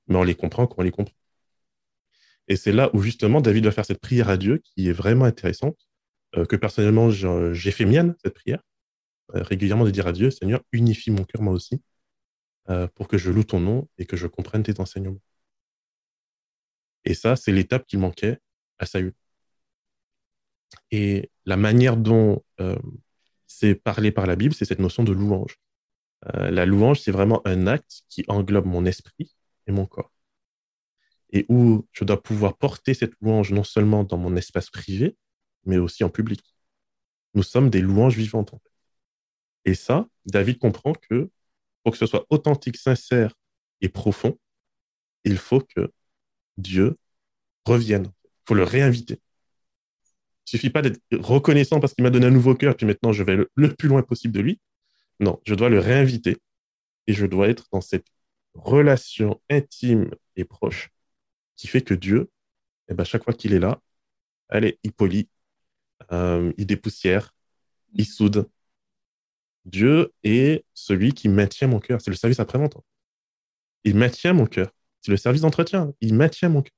Mais 0.08 0.16
on 0.18 0.24
les 0.24 0.36
comprend 0.36 0.68
quand 0.68 0.80
on 0.80 0.84
les 0.84 0.92
comprend. 0.92 1.16
Et 2.48 2.58
c'est 2.58 2.74
là 2.74 2.90
où 2.94 3.02
justement 3.02 3.40
David 3.40 3.66
va 3.66 3.72
faire 3.72 3.86
cette 3.86 4.02
prière 4.02 4.30
à 4.30 4.36
Dieu 4.38 4.62
qui 4.64 4.90
est 4.90 4.94
vraiment 4.94 5.26
intéressante, 5.26 5.88
euh, 6.36 6.46
que 6.46 6.58
personnellement 6.58 7.10
j'ai 7.10 7.72
fait 7.72 7.86
mienne, 7.86 8.16
cette 8.22 8.34
prière, 8.34 8.62
euh, 9.36 9.44
régulièrement 9.44 9.86
de 9.86 9.92
dire 9.92 10.08
à 10.08 10.12
Dieu, 10.12 10.30
Seigneur, 10.30 10.62
unifie 10.74 11.12
mon 11.12 11.24
cœur 11.24 11.42
moi 11.42 11.54
aussi, 11.54 11.82
pour 12.96 13.10
que 13.10 13.18
je 13.18 13.30
loue 13.30 13.44
ton 13.44 13.60
nom 13.60 13.90
et 13.98 14.06
que 14.06 14.16
je 14.16 14.26
comprenne 14.26 14.64
tes 14.64 14.80
enseignements. 14.80 15.20
Et 17.04 17.14
ça, 17.14 17.36
c'est 17.36 17.52
l'étape 17.52 17.86
qui 17.86 17.98
manquait 17.98 18.40
à 18.80 18.86
Saül. 18.86 19.14
Et 20.92 21.30
la 21.46 21.58
manière 21.58 21.98
dont 21.98 22.42
parlé 23.72 24.12
par 24.12 24.26
la 24.28 24.36
Bible, 24.36 24.54
c'est 24.54 24.66
cette 24.66 24.80
notion 24.80 25.04
de 25.04 25.12
louange. 25.12 25.58
Euh, 26.36 26.52
la 26.52 26.66
louange, 26.66 27.02
c'est 27.02 27.12
vraiment 27.12 27.42
un 27.46 27.68
acte 27.68 28.04
qui 28.10 28.24
englobe 28.28 28.66
mon 28.66 28.86
esprit 28.86 29.36
et 29.68 29.72
mon 29.72 29.86
corps. 29.86 30.12
Et 31.32 31.46
où 31.50 31.88
je 31.92 32.04
dois 32.04 32.22
pouvoir 32.22 32.58
porter 32.58 32.94
cette 32.94 33.14
louange 33.22 33.52
non 33.52 33.64
seulement 33.64 34.04
dans 34.04 34.18
mon 34.18 34.36
espace 34.36 34.70
privé, 34.70 35.18
mais 35.66 35.78
aussi 35.78 36.04
en 36.04 36.10
public. 36.10 36.42
Nous 37.34 37.44
sommes 37.44 37.70
des 37.70 37.82
louanges 37.82 38.16
vivantes. 38.16 38.54
Et 39.66 39.74
ça, 39.76 40.08
David 40.26 40.60
comprend 40.60 40.94
que 40.94 41.30
pour 41.84 41.94
que 41.94 41.98
ce 41.98 42.06
soit 42.06 42.26
authentique, 42.30 42.78
sincère 42.78 43.34
et 43.82 43.90
profond, 43.90 44.38
il 45.24 45.38
faut 45.38 45.62
que 45.62 45.92
Dieu 46.58 46.98
revienne. 47.66 48.12
Il 48.24 48.48
faut 48.48 48.56
le 48.56 48.64
réinviter. 48.64 49.22
Il 50.48 50.50
suffit 50.50 50.70
pas 50.70 50.82
d'être 50.82 51.00
reconnaissant 51.14 51.80
parce 51.80 51.94
qu'il 51.94 52.04
m'a 52.04 52.10
donné 52.10 52.26
un 52.26 52.32
nouveau 52.32 52.56
cœur, 52.56 52.76
puis 52.76 52.86
maintenant 52.86 53.14
je 53.14 53.24
vais 53.24 53.38
le, 53.56 53.74
plus 53.76 53.88
loin 53.88 54.04
possible 54.04 54.34
de 54.34 54.42
lui. 54.42 54.60
Non, 55.20 55.40
je 55.46 55.56
dois 55.56 55.70
le 55.70 55.80
réinviter 55.80 56.38
et 57.08 57.14
je 57.14 57.26
dois 57.26 57.50
être 57.50 57.68
dans 57.72 57.82
cette 57.82 58.08
relation 58.54 59.42
intime 59.50 60.12
et 60.36 60.44
proche 60.46 60.90
qui 61.56 61.68
fait 61.68 61.82
que 61.82 61.94
Dieu, 61.94 62.30
eh 62.90 62.94
ben, 62.94 63.04
chaque 63.04 63.24
fois 63.24 63.34
qu'il 63.34 63.54
est 63.54 63.60
là, 63.60 63.80
allez, 64.50 64.80
il 64.84 64.92
polie, 64.92 65.30
euh, 66.12 66.52
il 66.58 66.66
dépoussière, 66.66 67.34
il 67.94 68.06
soude. 68.06 68.50
Dieu 69.66 70.12
est 70.24 70.66
celui 70.74 71.14
qui 71.14 71.30
maintient 71.30 71.68
mon 71.68 71.80
cœur. 71.80 72.02
C'est 72.02 72.12
le 72.12 72.18
service 72.18 72.40
après-vente. 72.40 72.78
Il 73.84 73.96
maintient 73.96 74.34
mon 74.34 74.46
cœur. 74.46 74.70
C'est 75.02 75.12
le 75.12 75.18
service 75.18 75.42
d'entretien. 75.42 75.94
Il 76.02 76.14
maintient 76.14 76.50
mon 76.50 76.62
cœur. 76.62 76.74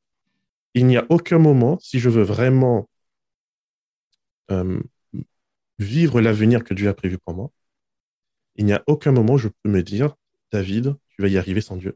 Il 0.73 0.85
n'y 0.87 0.97
a 0.97 1.05
aucun 1.09 1.39
moment, 1.39 1.79
si 1.79 1.99
je 1.99 2.09
veux 2.09 2.23
vraiment 2.23 2.89
euh, 4.51 4.79
vivre 5.79 6.21
l'avenir 6.21 6.63
que 6.63 6.73
Dieu 6.73 6.87
a 6.89 6.93
prévu 6.93 7.17
pour 7.17 7.33
moi, 7.33 7.51
il 8.55 8.65
n'y 8.65 8.73
a 8.73 8.83
aucun 8.87 9.11
moment 9.11 9.33
où 9.33 9.37
je 9.37 9.49
peux 9.49 9.69
me 9.69 9.83
dire, 9.83 10.15
David, 10.51 10.95
tu 11.09 11.21
vas 11.21 11.27
y 11.27 11.37
arriver 11.37 11.61
sans 11.61 11.75
Dieu. 11.77 11.95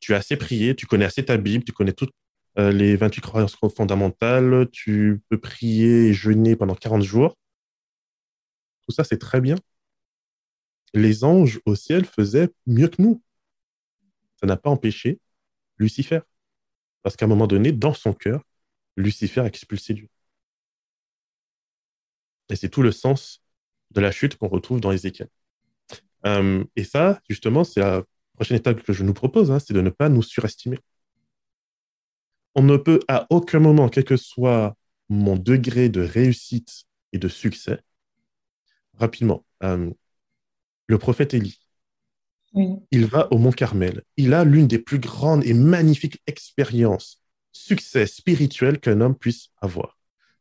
Tu 0.00 0.14
as 0.14 0.18
assez 0.18 0.36
prié, 0.36 0.74
tu 0.74 0.86
connais 0.86 1.04
assez 1.04 1.24
ta 1.24 1.36
Bible, 1.36 1.64
tu 1.64 1.72
connais 1.72 1.92
toutes 1.92 2.12
euh, 2.58 2.72
les 2.72 2.96
28 2.96 3.20
croyances 3.20 3.56
fondamentales, 3.74 4.68
tu 4.72 5.22
peux 5.28 5.38
prier 5.38 6.08
et 6.08 6.12
jeûner 6.14 6.56
pendant 6.56 6.74
40 6.74 7.02
jours. 7.02 7.36
Tout 8.86 8.92
ça, 8.92 9.04
c'est 9.04 9.18
très 9.18 9.40
bien. 9.40 9.56
Les 10.94 11.24
anges 11.24 11.60
au 11.64 11.74
ciel 11.74 12.04
faisaient 12.04 12.50
mieux 12.66 12.88
que 12.88 13.00
nous 13.00 13.22
ça 14.42 14.46
n'a 14.48 14.56
pas 14.56 14.70
empêché 14.70 15.20
Lucifer. 15.78 16.20
Parce 17.02 17.16
qu'à 17.16 17.26
un 17.26 17.28
moment 17.28 17.46
donné, 17.46 17.72
dans 17.72 17.94
son 17.94 18.12
cœur, 18.12 18.42
Lucifer 18.96 19.40
a 19.40 19.46
expulsé 19.46 19.94
Dieu. 19.94 20.08
Et 22.48 22.56
c'est 22.56 22.68
tout 22.68 22.82
le 22.82 22.92
sens 22.92 23.42
de 23.90 24.00
la 24.00 24.10
chute 24.10 24.36
qu'on 24.36 24.48
retrouve 24.48 24.80
dans 24.80 24.92
Ézéchiel. 24.92 25.28
Euh, 26.26 26.64
et 26.76 26.84
ça, 26.84 27.20
justement, 27.28 27.64
c'est 27.64 27.80
la 27.80 28.02
prochaine 28.34 28.56
étape 28.56 28.82
que 28.82 28.92
je 28.92 29.04
nous 29.04 29.14
propose, 29.14 29.50
hein, 29.50 29.58
c'est 29.58 29.74
de 29.74 29.80
ne 29.80 29.90
pas 29.90 30.08
nous 30.08 30.22
surestimer. 30.22 30.78
On 32.54 32.62
ne 32.62 32.76
peut 32.76 33.00
à 33.08 33.26
aucun 33.30 33.58
moment, 33.58 33.88
quel 33.88 34.04
que 34.04 34.16
soit 34.16 34.76
mon 35.08 35.36
degré 35.36 35.88
de 35.88 36.00
réussite 36.02 36.84
et 37.12 37.18
de 37.18 37.28
succès, 37.28 37.80
rapidement, 38.98 39.44
euh, 39.62 39.90
le 40.86 40.98
prophète 40.98 41.34
Élie, 41.34 41.58
il 42.90 43.06
va 43.06 43.32
au 43.32 43.38
Mont 43.38 43.52
Carmel. 43.52 44.02
Il 44.16 44.34
a 44.34 44.44
l'une 44.44 44.66
des 44.66 44.78
plus 44.78 44.98
grandes 44.98 45.44
et 45.44 45.54
magnifiques 45.54 46.20
expériences, 46.26 47.20
succès 47.52 48.06
spirituel 48.06 48.78
qu'un 48.78 49.00
homme 49.00 49.16
puisse 49.16 49.48
avoir. 49.60 49.98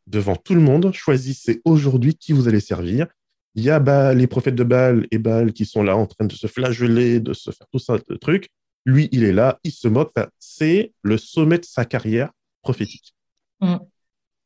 Devant 0.07 0.35
tout 0.35 0.55
le 0.55 0.61
monde, 0.61 0.91
choisissez 0.93 1.61
aujourd'hui 1.65 2.15
qui 2.15 2.33
vous 2.33 2.47
allez 2.47 2.59
servir. 2.59 3.07
Il 3.55 3.63
y 3.63 3.69
a 3.69 4.13
les 4.13 4.27
prophètes 4.27 4.55
de 4.55 4.63
Baal 4.63 5.07
et 5.11 5.17
Baal 5.17 5.53
qui 5.53 5.65
sont 5.65 5.83
là 5.83 5.95
en 5.97 6.07
train 6.07 6.25
de 6.25 6.33
se 6.33 6.47
flageller, 6.47 7.19
de 7.19 7.33
se 7.33 7.51
faire 7.51 7.67
tout 7.71 7.79
ça 7.79 7.97
de 7.97 8.15
trucs. 8.15 8.49
Lui, 8.85 9.09
il 9.11 9.23
est 9.23 9.33
là, 9.33 9.59
il 9.63 9.71
se 9.71 9.87
moque. 9.87 10.13
c'est 10.39 10.93
le 11.01 11.17
sommet 11.17 11.59
de 11.59 11.65
sa 11.65 11.85
carrière 11.85 12.31
prophétique. 12.61 13.13
Mm. 13.59 13.77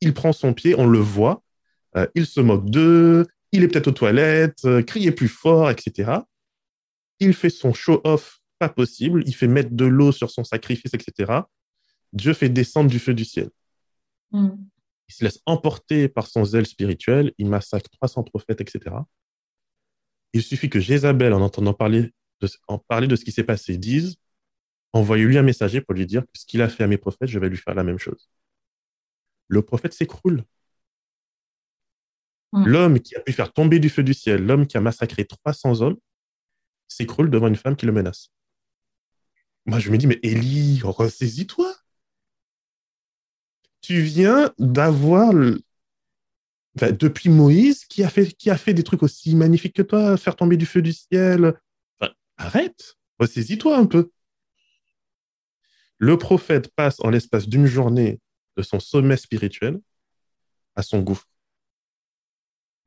Il 0.00 0.12
prend 0.12 0.32
son 0.32 0.52
pied, 0.52 0.74
on 0.76 0.86
le 0.86 0.98
voit, 0.98 1.42
euh, 1.96 2.06
il 2.14 2.26
se 2.26 2.40
moque 2.40 2.68
d'eux, 2.68 3.26
il 3.52 3.62
est 3.62 3.68
peut-être 3.68 3.88
aux 3.88 3.92
toilettes, 3.92 4.64
euh, 4.64 4.82
criez 4.82 5.12
plus 5.12 5.28
fort, 5.28 5.70
etc 5.70 6.20
il 7.20 7.34
fait 7.34 7.50
son 7.50 7.72
show-off 7.72 8.40
pas 8.58 8.68
possible, 8.68 9.22
il 9.26 9.34
fait 9.34 9.48
mettre 9.48 9.70
de 9.72 9.84
l'eau 9.84 10.12
sur 10.12 10.30
son 10.30 10.44
sacrifice, 10.44 10.94
etc. 10.94 11.40
Dieu 12.12 12.32
fait 12.32 12.48
descendre 12.48 12.90
du 12.90 12.98
feu 12.98 13.14
du 13.14 13.24
ciel. 13.24 13.50
Mm. 14.32 14.50
Il 15.08 15.14
se 15.14 15.24
laisse 15.24 15.40
emporter 15.46 16.08
par 16.08 16.26
son 16.26 16.44
zèle 16.44 16.66
spirituel, 16.66 17.32
il 17.38 17.48
massacre 17.48 17.88
300 17.90 18.24
prophètes, 18.24 18.60
etc. 18.60 18.96
Il 20.32 20.42
suffit 20.42 20.68
que 20.68 20.80
Jézabel, 20.80 21.32
en 21.32 21.40
entendant 21.40 21.74
parler 21.74 22.12
de, 22.40 22.48
en 22.68 22.78
parler 22.78 23.06
de 23.06 23.16
ce 23.16 23.24
qui 23.24 23.32
s'est 23.32 23.44
passé, 23.44 23.78
dise 23.78 24.16
Envoyez-lui 24.92 25.36
un 25.36 25.42
messager 25.42 25.82
pour 25.82 25.94
lui 25.94 26.06
dire 26.06 26.22
que 26.22 26.38
ce 26.38 26.46
qu'il 26.46 26.62
a 26.62 26.68
fait 26.68 26.84
à 26.84 26.86
mes 26.86 26.96
prophètes, 26.96 27.28
je 27.28 27.38
vais 27.38 27.50
lui 27.50 27.58
faire 27.58 27.74
la 27.74 27.84
même 27.84 27.98
chose. 27.98 28.30
Le 29.48 29.60
prophète 29.62 29.92
s'écroule. 29.92 30.42
Mm. 32.52 32.66
L'homme 32.66 33.00
qui 33.00 33.14
a 33.14 33.20
pu 33.20 33.32
faire 33.32 33.52
tomber 33.52 33.78
du 33.78 33.90
feu 33.90 34.02
du 34.02 34.14
ciel, 34.14 34.46
l'homme 34.46 34.66
qui 34.66 34.78
a 34.78 34.80
massacré 34.80 35.26
300 35.26 35.82
hommes, 35.82 35.98
s'écroule 36.88 37.30
devant 37.30 37.48
une 37.48 37.56
femme 37.56 37.76
qui 37.76 37.84
le 37.84 37.92
menace. 37.92 38.30
Moi, 39.66 39.80
je 39.80 39.90
me 39.90 39.98
dis, 39.98 40.06
mais 40.06 40.18
Élie, 40.22 40.80
ressaisis-toi. 40.82 41.75
Tu 43.86 44.00
viens 44.00 44.52
d'avoir, 44.58 45.32
depuis 46.74 47.28
Moïse, 47.28 47.84
qui 47.84 48.02
a, 48.02 48.08
fait, 48.08 48.32
qui 48.32 48.50
a 48.50 48.56
fait 48.56 48.74
des 48.74 48.82
trucs 48.82 49.04
aussi 49.04 49.36
magnifiques 49.36 49.76
que 49.76 49.82
toi, 49.82 50.16
faire 50.16 50.34
tomber 50.34 50.56
du 50.56 50.66
feu 50.66 50.82
du 50.82 50.92
ciel. 50.92 51.54
arrête, 52.36 52.96
ressaisis-toi 53.20 53.78
un 53.78 53.86
peu. 53.86 54.10
Le 55.98 56.18
prophète 56.18 56.68
passe 56.74 56.98
en 56.98 57.10
l'espace 57.10 57.46
d'une 57.46 57.66
journée 57.66 58.18
de 58.56 58.62
son 58.62 58.80
sommet 58.80 59.16
spirituel 59.16 59.78
à 60.74 60.82
son 60.82 60.98
gouffre. 60.98 61.28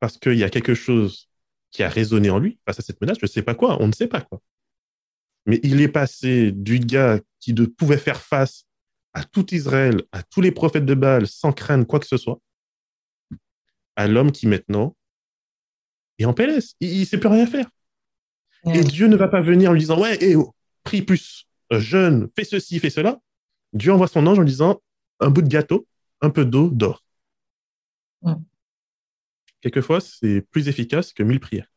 Parce 0.00 0.18
qu'il 0.18 0.36
y 0.36 0.44
a 0.44 0.50
quelque 0.50 0.74
chose 0.74 1.30
qui 1.70 1.82
a 1.82 1.88
résonné 1.88 2.28
en 2.28 2.38
lui 2.40 2.58
face 2.66 2.78
à 2.78 2.82
cette 2.82 3.00
menace, 3.00 3.16
je 3.18 3.24
ne 3.24 3.30
sais 3.30 3.42
pas 3.42 3.54
quoi, 3.54 3.80
on 3.80 3.86
ne 3.86 3.92
sait 3.92 4.06
pas 4.06 4.20
quoi. 4.20 4.42
Mais 5.46 5.60
il 5.62 5.80
est 5.80 5.88
passé 5.88 6.52
du 6.52 6.78
gars 6.78 7.20
qui 7.38 7.54
ne 7.54 7.64
pouvait 7.64 7.96
faire 7.96 8.20
face 8.20 8.66
à 9.12 9.24
tout 9.24 9.54
Israël, 9.54 10.02
à 10.12 10.22
tous 10.22 10.40
les 10.40 10.52
prophètes 10.52 10.86
de 10.86 10.94
Baal 10.94 11.26
sans 11.26 11.52
craindre 11.52 11.86
quoi 11.86 12.00
que 12.00 12.06
ce 12.06 12.16
soit, 12.16 12.40
à 13.96 14.06
l'homme 14.06 14.32
qui 14.32 14.46
maintenant 14.46 14.96
est 16.18 16.24
en 16.24 16.34
PLS. 16.34 16.74
Il 16.80 17.00
ne 17.00 17.04
sait 17.04 17.18
plus 17.18 17.28
rien 17.28 17.46
faire. 17.46 17.68
Et 18.66 18.84
Dieu 18.84 19.06
ne 19.06 19.16
va 19.16 19.28
pas 19.28 19.40
venir 19.40 19.70
en 19.70 19.72
lui 19.72 19.80
disant 19.80 20.00
Ouais, 20.00 20.18
eh, 20.20 20.36
oh, 20.36 20.54
prie 20.84 21.02
plus, 21.02 21.46
euh, 21.72 21.80
jeune, 21.80 22.28
fais 22.36 22.44
ceci, 22.44 22.78
fais 22.78 22.90
cela. 22.90 23.18
Dieu 23.72 23.92
envoie 23.92 24.08
son 24.08 24.26
ange 24.26 24.38
en 24.38 24.42
lui 24.42 24.50
disant 24.50 24.80
Un 25.20 25.30
bout 25.30 25.42
de 25.42 25.48
gâteau, 25.48 25.86
un 26.20 26.30
peu 26.30 26.44
d'eau, 26.44 26.68
d'or 26.68 27.02
quelquefois, 29.60 30.00
c'est 30.00 30.42
plus 30.50 30.68
efficace 30.68 31.12
que 31.12 31.22
mille 31.22 31.40
prières. 31.40 31.70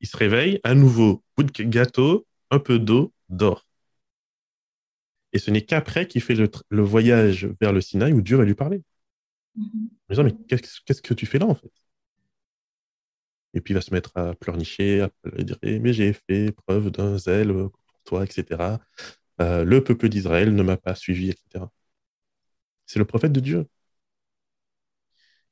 Il 0.00 0.08
se 0.08 0.16
réveille, 0.16 0.60
à 0.64 0.74
nouveau, 0.74 1.22
bout 1.36 1.44
de 1.44 1.62
gâteau, 1.64 2.26
un 2.50 2.58
peu 2.58 2.78
d'eau, 2.78 3.12
dort. 3.28 3.63
Et 5.34 5.38
ce 5.38 5.50
n'est 5.50 5.62
qu'après 5.62 6.06
qu'il 6.08 6.22
fait 6.22 6.36
le, 6.70 6.82
voyage 6.82 7.48
vers 7.60 7.72
le 7.72 7.80
Sinaï 7.82 8.12
où 8.14 8.22
Dieu 8.22 8.36
va 8.38 8.44
lui 8.44 8.54
parler. 8.54 8.82
Mm 9.56 9.88
-hmm. 10.08 10.22
mais 10.24 10.34
qu'est-ce 10.48 11.02
que 11.02 11.14
tu 11.14 11.26
fais 11.26 11.38
là, 11.38 11.46
en 11.46 11.54
fait? 11.54 11.72
Et 13.54 13.60
puis 13.60 13.72
il 13.72 13.76
va 13.76 13.80
se 13.80 13.92
mettre 13.94 14.10
à 14.16 14.34
pleurnicher, 14.34 15.02
à 15.02 15.10
dire 15.42 15.58
Mais 15.62 15.92
j'ai 15.92 16.12
fait 16.12 16.52
preuve 16.52 16.90
d'un 16.90 17.18
zèle 17.18 17.52
pour 17.52 18.00
toi, 18.04 18.24
etc. 18.24 18.78
Euh, 19.40 19.64
le 19.64 19.82
peuple 19.82 20.08
d'Israël 20.08 20.54
ne 20.54 20.62
m'a 20.62 20.76
pas 20.76 20.94
suivi, 20.94 21.30
etc. 21.30 21.64
C'est 22.86 22.98
le 22.98 23.04
prophète 23.04 23.32
de 23.32 23.40
Dieu. 23.40 23.66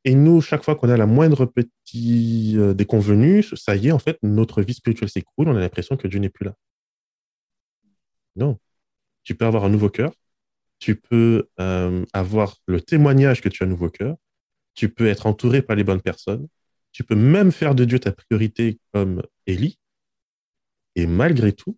Et 0.04 0.14
nous, 0.14 0.40
chaque 0.40 0.64
fois 0.64 0.74
qu'on 0.76 0.88
a 0.88 0.96
la 0.96 1.06
moindre 1.06 1.46
petit 1.46 2.54
euh, 2.56 2.74
déconvenue, 2.74 3.42
ça 3.42 3.76
y 3.76 3.88
est, 3.88 3.92
en 3.92 3.98
fait, 4.00 4.18
notre 4.22 4.62
vie 4.62 4.74
spirituelle 4.74 5.08
s'écroule, 5.08 5.48
on 5.48 5.56
a 5.56 5.60
l'impression 5.60 5.96
que 5.96 6.08
Dieu 6.08 6.18
n'est 6.18 6.28
plus 6.30 6.44
là. 6.44 6.54
Non. 8.36 8.58
Tu 9.24 9.34
peux 9.34 9.46
avoir 9.46 9.64
un 9.64 9.68
nouveau 9.68 9.88
cœur, 9.88 10.12
tu 10.78 10.96
peux 10.96 11.48
euh, 11.60 12.04
avoir 12.12 12.56
le 12.66 12.80
témoignage 12.80 13.40
que 13.40 13.48
tu 13.48 13.62
as 13.62 13.66
un 13.66 13.68
nouveau 13.68 13.88
cœur, 13.88 14.16
tu 14.74 14.88
peux 14.88 15.06
être 15.06 15.26
entouré 15.26 15.62
par 15.62 15.76
les 15.76 15.84
bonnes 15.84 16.00
personnes, 16.00 16.48
tu 16.92 17.04
peux 17.04 17.14
même 17.14 17.52
faire 17.52 17.74
de 17.74 17.84
Dieu 17.84 17.98
ta 17.98 18.12
priorité 18.12 18.78
comme 18.92 19.22
Élie, 19.46 19.78
et 20.94 21.06
malgré 21.06 21.52
tout, 21.52 21.76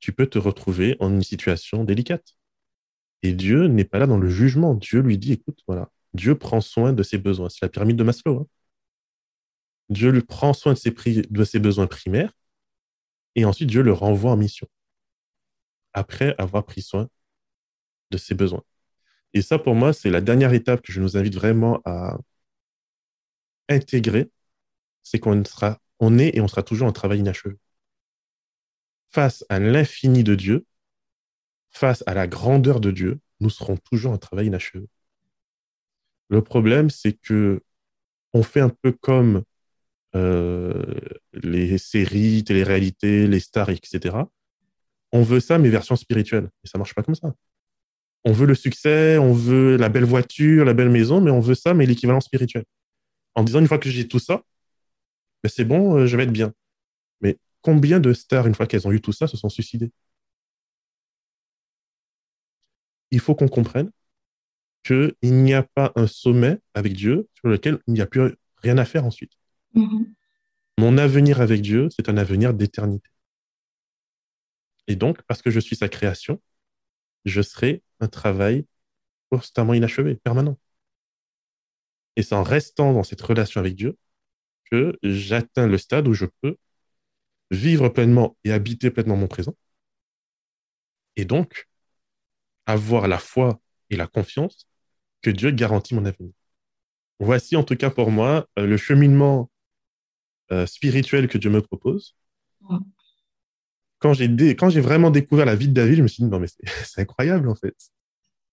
tu 0.00 0.12
peux 0.12 0.26
te 0.26 0.38
retrouver 0.38 0.96
en 1.00 1.10
une 1.12 1.22
situation 1.22 1.84
délicate. 1.84 2.34
Et 3.22 3.32
Dieu 3.32 3.68
n'est 3.68 3.84
pas 3.84 3.98
là 3.98 4.06
dans 4.06 4.18
le 4.18 4.28
jugement. 4.28 4.74
Dieu 4.74 5.00
lui 5.00 5.16
dit, 5.16 5.32
écoute, 5.32 5.60
voilà, 5.66 5.90
Dieu 6.12 6.36
prend 6.36 6.60
soin 6.60 6.92
de 6.92 7.02
ses 7.02 7.18
besoins. 7.18 7.48
C'est 7.48 7.62
la 7.62 7.68
pyramide 7.68 7.96
de 7.96 8.02
Maslow. 8.02 8.40
Hein. 8.40 8.46
Dieu 9.88 10.10
lui 10.10 10.22
prend 10.22 10.52
soin 10.54 10.74
de 10.74 10.78
ses, 10.78 10.90
de 10.90 11.44
ses 11.44 11.58
besoins 11.60 11.86
primaires 11.86 12.32
et 13.34 13.44
ensuite 13.44 13.68
Dieu 13.68 13.82
le 13.82 13.92
renvoie 13.92 14.32
en 14.32 14.36
mission 14.36 14.66
après 15.94 16.34
avoir 16.38 16.64
pris 16.64 16.82
soin 16.82 17.08
de 18.10 18.18
ses 18.18 18.34
besoins. 18.34 18.62
Et 19.34 19.42
ça, 19.42 19.58
pour 19.58 19.74
moi, 19.74 19.92
c'est 19.92 20.10
la 20.10 20.20
dernière 20.20 20.52
étape 20.52 20.82
que 20.82 20.92
je 20.92 21.00
nous 21.00 21.16
invite 21.16 21.34
vraiment 21.34 21.80
à 21.84 22.18
intégrer, 23.68 24.30
c'est 25.02 25.18
qu'on 25.18 25.44
sera, 25.44 25.78
on 26.00 26.18
est 26.18 26.36
et 26.36 26.40
on 26.40 26.48
sera 26.48 26.62
toujours 26.62 26.88
en 26.88 26.92
travail 26.92 27.20
inachevé. 27.20 27.56
Face 29.10 29.44
à 29.48 29.58
l'infini 29.58 30.24
de 30.24 30.34
Dieu, 30.34 30.66
face 31.70 32.02
à 32.06 32.14
la 32.14 32.26
grandeur 32.26 32.80
de 32.80 32.90
Dieu, 32.90 33.20
nous 33.40 33.50
serons 33.50 33.76
toujours 33.76 34.12
en 34.12 34.18
travail 34.18 34.46
inachevé. 34.46 34.86
Le 36.28 36.42
problème, 36.42 36.90
c'est 36.90 37.14
que 37.14 37.62
on 38.32 38.42
fait 38.42 38.60
un 38.60 38.70
peu 38.70 38.92
comme 38.92 39.42
euh, 40.14 40.94
les 41.32 41.78
séries, 41.78 42.44
télé-réalités, 42.44 43.26
les 43.26 43.40
stars, 43.40 43.70
etc. 43.70 44.16
On 45.12 45.22
veut 45.22 45.40
ça, 45.40 45.58
mais 45.58 45.68
version 45.68 45.96
spirituelle. 45.96 46.48
Et 46.64 46.68
ça 46.68 46.78
marche 46.78 46.94
pas 46.94 47.02
comme 47.02 47.14
ça. 47.14 47.34
On 48.24 48.32
veut 48.32 48.46
le 48.46 48.54
succès, 48.54 49.18
on 49.18 49.32
veut 49.32 49.76
la 49.76 49.88
belle 49.88 50.04
voiture, 50.04 50.64
la 50.64 50.74
belle 50.74 50.90
maison, 50.90 51.20
mais 51.20 51.30
on 51.30 51.40
veut 51.40 51.54
ça, 51.54 51.74
mais 51.74 51.86
l'équivalent 51.86 52.20
spirituel. 52.20 52.64
En 53.34 53.42
disant, 53.42 53.60
une 53.60 53.66
fois 53.66 53.78
que 53.78 53.90
j'ai 53.90 54.08
tout 54.08 54.18
ça, 54.18 54.42
ben 55.42 55.50
c'est 55.54 55.64
bon, 55.64 55.96
euh, 55.96 56.06
je 56.06 56.16
vais 56.16 56.22
être 56.24 56.32
bien. 56.32 56.52
Mais 57.20 57.38
combien 57.62 58.00
de 58.00 58.12
stars, 58.12 58.46
une 58.46 58.54
fois 58.54 58.66
qu'elles 58.66 58.86
ont 58.86 58.92
eu 58.92 59.00
tout 59.00 59.12
ça, 59.12 59.26
se 59.26 59.36
sont 59.36 59.48
suicidées? 59.48 59.90
Il 63.10 63.20
faut 63.20 63.34
qu'on 63.34 63.48
comprenne 63.48 63.90
qu'il 64.84 65.14
n'y 65.22 65.54
a 65.54 65.62
pas 65.62 65.92
un 65.96 66.06
sommet 66.06 66.58
avec 66.74 66.94
Dieu 66.94 67.28
sur 67.34 67.48
lequel 67.48 67.78
il 67.86 67.94
n'y 67.94 68.00
a 68.00 68.06
plus 68.06 68.34
rien 68.58 68.78
à 68.78 68.84
faire 68.84 69.04
ensuite. 69.04 69.32
Mm-hmm. 69.74 70.06
Mon 70.78 70.98
avenir 70.98 71.40
avec 71.40 71.60
Dieu, 71.60 71.88
c'est 71.90 72.08
un 72.08 72.16
avenir 72.16 72.54
d'éternité. 72.54 73.08
Et 74.86 74.96
donc, 74.96 75.22
parce 75.22 75.42
que 75.42 75.50
je 75.50 75.60
suis 75.60 75.76
sa 75.76 75.88
création, 75.88 76.40
je 77.24 77.42
serai 77.42 77.82
un 78.00 78.08
travail 78.08 78.66
constamment 79.30 79.74
inachevé, 79.74 80.16
permanent. 80.16 80.58
Et 82.16 82.22
c'est 82.22 82.34
en 82.34 82.42
restant 82.42 82.92
dans 82.92 83.04
cette 83.04 83.22
relation 83.22 83.60
avec 83.60 83.74
Dieu 83.74 83.96
que 84.70 84.98
j'atteins 85.02 85.66
le 85.66 85.78
stade 85.78 86.08
où 86.08 86.14
je 86.14 86.26
peux 86.40 86.56
vivre 87.50 87.88
pleinement 87.88 88.36
et 88.44 88.52
habiter 88.52 88.90
pleinement 88.90 89.16
mon 89.16 89.28
présent. 89.28 89.54
Et 91.16 91.24
donc, 91.24 91.68
avoir 92.66 93.08
la 93.08 93.18
foi 93.18 93.60
et 93.90 93.96
la 93.96 94.06
confiance 94.06 94.66
que 95.20 95.30
Dieu 95.30 95.50
garantit 95.50 95.94
mon 95.94 96.04
avenir. 96.04 96.32
Voici 97.20 97.56
en 97.56 97.64
tout 97.64 97.76
cas 97.76 97.90
pour 97.90 98.10
moi 98.10 98.48
euh, 98.58 98.66
le 98.66 98.76
cheminement 98.76 99.50
euh, 100.50 100.66
spirituel 100.66 101.28
que 101.28 101.38
Dieu 101.38 101.50
me 101.50 101.62
propose. 101.62 102.16
Quand 104.02 104.70
j'ai 104.70 104.80
vraiment 104.80 105.10
découvert 105.10 105.46
la 105.46 105.54
vie 105.54 105.68
de 105.68 105.74
David, 105.74 105.96
je 105.96 106.02
me 106.02 106.08
suis 106.08 106.22
dit 106.22 106.28
non 106.28 106.40
mais 106.40 106.48
c'est 106.84 107.00
incroyable 107.00 107.48
en 107.48 107.54
fait. 107.54 107.76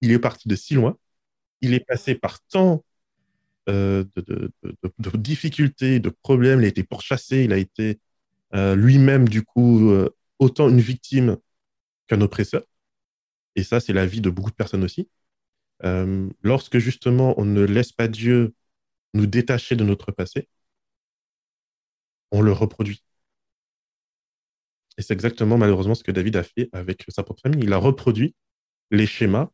Il 0.02 0.12
est 0.12 0.20
parti 0.20 0.48
de 0.48 0.56
si 0.56 0.76
loin, 0.76 0.98
il 1.62 1.74
est 1.74 1.86
passé 1.86 2.16
par 2.16 2.40
tant 2.42 2.84
euh, 3.68 4.06
de, 4.16 4.52
difficultés, 5.16 6.00
de 6.00 6.10
problèmes, 6.10 6.60
il 6.60 6.66
a 6.66 6.70
été 6.70 6.84
pourchassé, 6.84 7.44
il 7.44 7.54
a 7.54 7.58
été 7.58 8.00
lui-même 8.54 9.30
du 9.30 9.44
coup 9.44 9.92
autant 10.40 10.70
une 10.70 10.82
victime 10.82 11.38
qu'un 12.08 12.22
oppresseur. 12.22 12.64
Et 13.56 13.64
ça, 13.64 13.80
c'est 13.80 13.94
la 13.94 14.06
vie 14.06 14.22
de 14.22 14.30
beaucoup 14.30 14.50
de 14.50 14.56
personnes 14.56 14.84
aussi. 14.84 15.10
Euh, 15.86 16.30
lorsque 16.44 16.78
justement 16.78 17.40
on 17.40 17.46
ne 17.46 17.62
laisse 17.62 17.94
pas 17.94 18.10
Dieu 18.10 18.54
nous 19.14 19.28
détacher 19.28 19.76
de 19.76 19.84
notre 19.86 20.12
passé, 20.12 20.50
on 22.32 22.42
le 22.42 22.52
reproduit. 22.52 23.04
Et 25.00 25.02
c'est 25.02 25.14
exactement 25.14 25.58
malheureusement 25.58 25.96
ce 25.96 26.04
que 26.04 26.12
David 26.12 26.36
a 26.36 26.44
fait 26.44 26.70
avec 26.74 27.06
sa 27.08 27.24
propre 27.24 27.42
famille. 27.42 27.64
Il 27.64 27.72
a 27.72 27.78
reproduit 27.78 28.36
les 28.92 29.08
schémas 29.08 29.50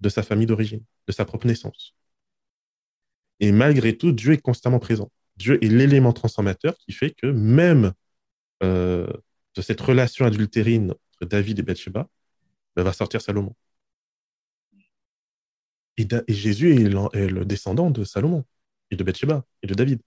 de 0.00 0.08
sa 0.08 0.24
famille 0.24 0.46
d'origine, 0.46 0.82
de 1.06 1.12
sa 1.12 1.24
propre 1.24 1.46
naissance. 1.46 1.94
Et 3.38 3.52
malgré 3.52 3.96
tout, 3.96 4.10
Dieu 4.10 4.32
est 4.32 4.42
constamment 4.42 4.80
présent. 4.80 5.12
Dieu 5.36 5.64
est 5.64 5.68
l'élément 5.68 6.12
transformateur 6.12 6.76
qui 6.78 6.90
fait 6.92 7.12
que 7.12 7.28
même 7.28 7.92
euh, 8.64 9.06
de 9.54 9.62
cette 9.62 9.80
relation 9.80 10.26
adultérine 10.26 10.90
entre 10.90 11.28
David 11.30 11.60
et 11.60 11.62
Bathsheba, 11.62 12.08
ben, 12.74 12.82
va 12.82 12.92
sortir 12.92 13.20
Salomon. 13.20 13.54
Et, 15.96 16.08
Jésus 16.26 16.74
est, 16.74 17.28
le 17.28 17.44
descendant 17.44 17.90
de 17.90 18.02
Salomon, 18.02 18.44
et 18.90 18.96
de 18.96 19.04
Bathsheba, 19.04 19.44
et 19.62 19.68
de 19.68 19.74
David. 19.74 20.00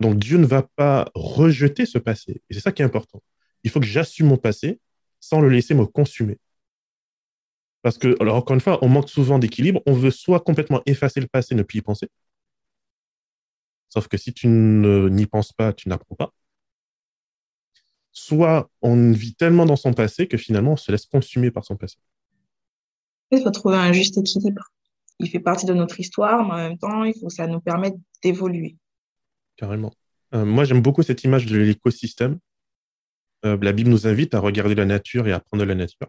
Donc 0.00 0.18
Dieu 0.18 0.36
ne 0.36 0.46
va 0.46 0.62
pas 0.62 1.10
rejeter 1.14 1.86
ce 1.86 1.96
passé. 1.96 2.42
Et 2.50 2.54
c'est 2.54 2.60
ça 2.60 2.70
qui 2.72 2.82
est 2.82 2.84
important. 2.84 3.22
Il 3.64 3.70
faut 3.70 3.80
que 3.80 3.86
j'assume 3.86 4.28
mon 4.28 4.36
passé 4.36 4.78
sans 5.20 5.40
le 5.40 5.48
laisser 5.48 5.74
me 5.74 5.86
consumer. 5.86 6.38
Parce 7.82 7.98
que, 7.98 8.16
alors 8.20 8.36
encore 8.36 8.54
une 8.54 8.60
fois, 8.60 8.78
on 8.82 8.88
manque 8.88 9.10
souvent 9.10 9.38
d'équilibre. 9.38 9.82
On 9.86 9.92
veut 9.92 10.10
soit 10.10 10.40
complètement 10.40 10.80
effacer 10.86 11.20
le 11.20 11.26
passé, 11.26 11.54
ne 11.54 11.62
plus 11.62 11.78
y 11.78 11.82
penser. 11.82 12.08
Sauf 13.88 14.08
que 14.08 14.16
si 14.16 14.32
tu 14.32 14.48
n'y 14.48 15.26
penses 15.26 15.52
pas, 15.52 15.72
tu 15.72 15.88
n'apprends 15.88 16.14
pas. 16.14 16.32
Soit 18.12 18.70
on 18.80 19.10
vit 19.10 19.34
tellement 19.34 19.66
dans 19.66 19.76
son 19.76 19.92
passé 19.92 20.28
que 20.28 20.36
finalement 20.36 20.72
on 20.72 20.76
se 20.76 20.92
laisse 20.92 21.06
consumer 21.06 21.50
par 21.50 21.64
son 21.64 21.76
passé. 21.76 21.96
Il 23.32 23.42
faut 23.42 23.50
trouver 23.50 23.76
un 23.76 23.92
juste 23.92 24.16
équilibre 24.16 24.70
il 25.18 25.28
fait 25.28 25.40
partie 25.40 25.66
de 25.66 25.74
notre 25.74 26.00
histoire, 26.00 26.44
mais 26.44 26.52
en 26.52 26.56
même 26.56 26.78
temps, 26.78 27.04
il 27.04 27.14
faut 27.18 27.28
que 27.28 27.32
ça 27.32 27.46
nous 27.46 27.60
permette 27.60 27.94
d'évoluer. 28.22 28.76
Carrément. 29.56 29.92
Euh, 30.34 30.44
moi, 30.44 30.64
j'aime 30.64 30.82
beaucoup 30.82 31.02
cette 31.02 31.22
image 31.24 31.46
de 31.46 31.56
l'écosystème. 31.58 32.38
Euh, 33.44 33.58
la 33.60 33.72
Bible 33.72 33.90
nous 33.90 34.06
invite 34.06 34.34
à 34.34 34.40
regarder 34.40 34.74
la 34.74 34.84
nature 34.86 35.28
et 35.28 35.32
à 35.32 35.36
apprendre 35.36 35.62
de 35.62 35.68
la 35.68 35.74
nature. 35.74 36.08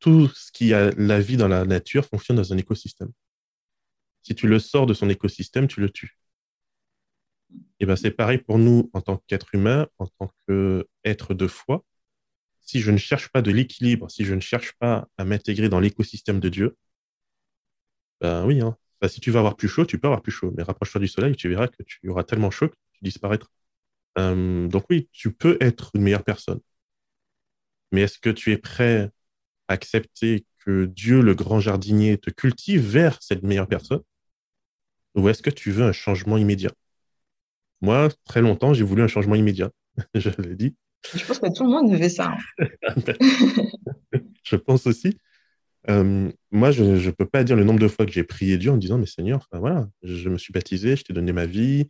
Tout 0.00 0.28
ce 0.34 0.52
qui 0.52 0.74
a 0.74 0.90
la 0.96 1.20
vie 1.20 1.36
dans 1.36 1.48
la 1.48 1.64
nature 1.64 2.04
fonctionne 2.04 2.36
dans 2.36 2.52
un 2.52 2.58
écosystème. 2.58 3.10
Si 4.22 4.34
tu 4.34 4.46
le 4.46 4.58
sors 4.58 4.86
de 4.86 4.94
son 4.94 5.08
écosystème, 5.08 5.66
tu 5.66 5.80
le 5.80 5.90
tues. 5.90 6.16
Et 7.80 7.86
ben, 7.86 7.96
c'est 7.96 8.10
pareil 8.10 8.38
pour 8.38 8.58
nous 8.58 8.90
en 8.92 9.00
tant 9.00 9.22
qu'être 9.26 9.54
humain, 9.54 9.86
en 9.98 10.06
tant 10.06 10.30
qu'être 10.46 11.34
de 11.34 11.46
foi. 11.46 11.84
Si 12.60 12.80
je 12.80 12.90
ne 12.90 12.98
cherche 12.98 13.28
pas 13.30 13.42
de 13.42 13.50
l'équilibre, 13.50 14.10
si 14.10 14.24
je 14.24 14.34
ne 14.34 14.40
cherche 14.40 14.74
pas 14.78 15.08
à 15.18 15.24
m'intégrer 15.24 15.68
dans 15.68 15.80
l'écosystème 15.80 16.40
de 16.40 16.48
Dieu, 16.48 16.76
ben 18.20 18.44
oui, 18.46 18.60
hein. 18.60 18.76
Bah, 19.00 19.08
si 19.08 19.20
tu 19.20 19.30
veux 19.30 19.38
avoir 19.38 19.56
plus 19.56 19.68
chaud, 19.68 19.86
tu 19.86 19.98
peux 19.98 20.08
avoir 20.08 20.22
plus 20.22 20.32
chaud. 20.32 20.52
Mais 20.56 20.62
rapproche-toi 20.64 21.00
du 21.00 21.08
soleil, 21.08 21.36
tu 21.36 21.48
verras 21.48 21.68
que 21.68 21.82
tu 21.84 22.08
auras 22.08 22.24
tellement 22.24 22.50
chaud 22.50 22.68
que 22.68 22.74
tu 22.92 23.04
disparaîtras. 23.04 23.48
Euh, 24.18 24.68
donc 24.68 24.84
oui, 24.90 25.08
tu 25.12 25.32
peux 25.32 25.56
être 25.60 25.90
une 25.94 26.02
meilleure 26.02 26.24
personne. 26.24 26.60
Mais 27.92 28.02
est-ce 28.02 28.18
que 28.18 28.30
tu 28.30 28.52
es 28.52 28.58
prêt 28.58 29.10
à 29.68 29.74
accepter 29.74 30.44
que 30.64 30.86
Dieu, 30.86 31.22
le 31.22 31.34
grand 31.34 31.60
jardinier, 31.60 32.18
te 32.18 32.30
cultive 32.30 32.86
vers 32.86 33.22
cette 33.22 33.42
meilleure 33.42 33.68
personne? 33.68 34.02
Ou 35.14 35.28
est-ce 35.28 35.42
que 35.42 35.50
tu 35.50 35.70
veux 35.70 35.84
un 35.84 35.92
changement 35.92 36.36
immédiat? 36.36 36.72
Moi, 37.80 38.08
très 38.24 38.42
longtemps, 38.42 38.74
j'ai 38.74 38.84
voulu 38.84 39.02
un 39.02 39.08
changement 39.08 39.36
immédiat. 39.36 39.70
je 40.14 40.30
l'ai 40.38 40.56
dit. 40.56 40.74
Je 41.14 41.24
pense 41.24 41.38
que 41.38 41.52
tout 41.52 41.64
le 41.64 41.70
monde 41.70 41.94
veut 41.94 42.08
ça. 42.08 42.34
Hein. 42.58 42.94
je 44.42 44.56
pense 44.56 44.86
aussi. 44.86 45.16
Euh, 45.88 46.30
moi, 46.50 46.70
je 46.70 46.82
ne 46.84 47.10
peux 47.10 47.26
pas 47.26 47.44
dire 47.44 47.56
le 47.56 47.64
nombre 47.64 47.78
de 47.78 47.88
fois 47.88 48.04
que 48.04 48.12
j'ai 48.12 48.24
prié 48.24 48.58
Dieu 48.58 48.70
en 48.70 48.76
disant, 48.76 48.98
mais 48.98 49.06
Seigneur, 49.06 49.46
enfin, 49.50 49.60
voilà, 49.60 49.88
je 50.02 50.28
me 50.28 50.36
suis 50.36 50.52
baptisé, 50.52 50.96
je 50.96 51.04
t'ai 51.04 51.12
donné 51.12 51.32
ma 51.32 51.46
vie, 51.46 51.88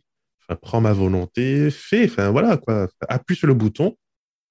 prends 0.55 0.81
ma 0.81 0.93
volonté, 0.93 1.69
fais, 1.71 2.05
enfin 2.05 2.31
voilà, 2.31 2.57
quoi, 2.57 2.87
appuie 3.07 3.35
sur 3.35 3.47
le 3.47 3.53
bouton 3.53 3.97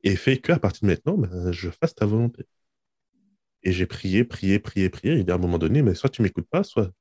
et 0.04 0.16
fais 0.16 0.38
qu'à 0.38 0.58
partir 0.58 0.82
de 0.82 0.86
maintenant, 0.88 1.18
ben, 1.18 1.52
je 1.52 1.70
fasse 1.70 1.94
ta 1.94 2.06
volonté. 2.06 2.44
Et 3.64 3.72
j'ai 3.72 3.86
prié, 3.86 4.24
prié, 4.24 4.58
prié, 4.58 4.88
prié. 4.88 5.18
Et 5.18 5.30
à 5.30 5.34
un 5.34 5.38
moment 5.38 5.58
donné, 5.58 5.82
mais 5.82 5.94
soit 5.94 6.10
tu 6.10 6.22
m'écoutes 6.22 6.48
pas, 6.48 6.62
soit 6.62 6.92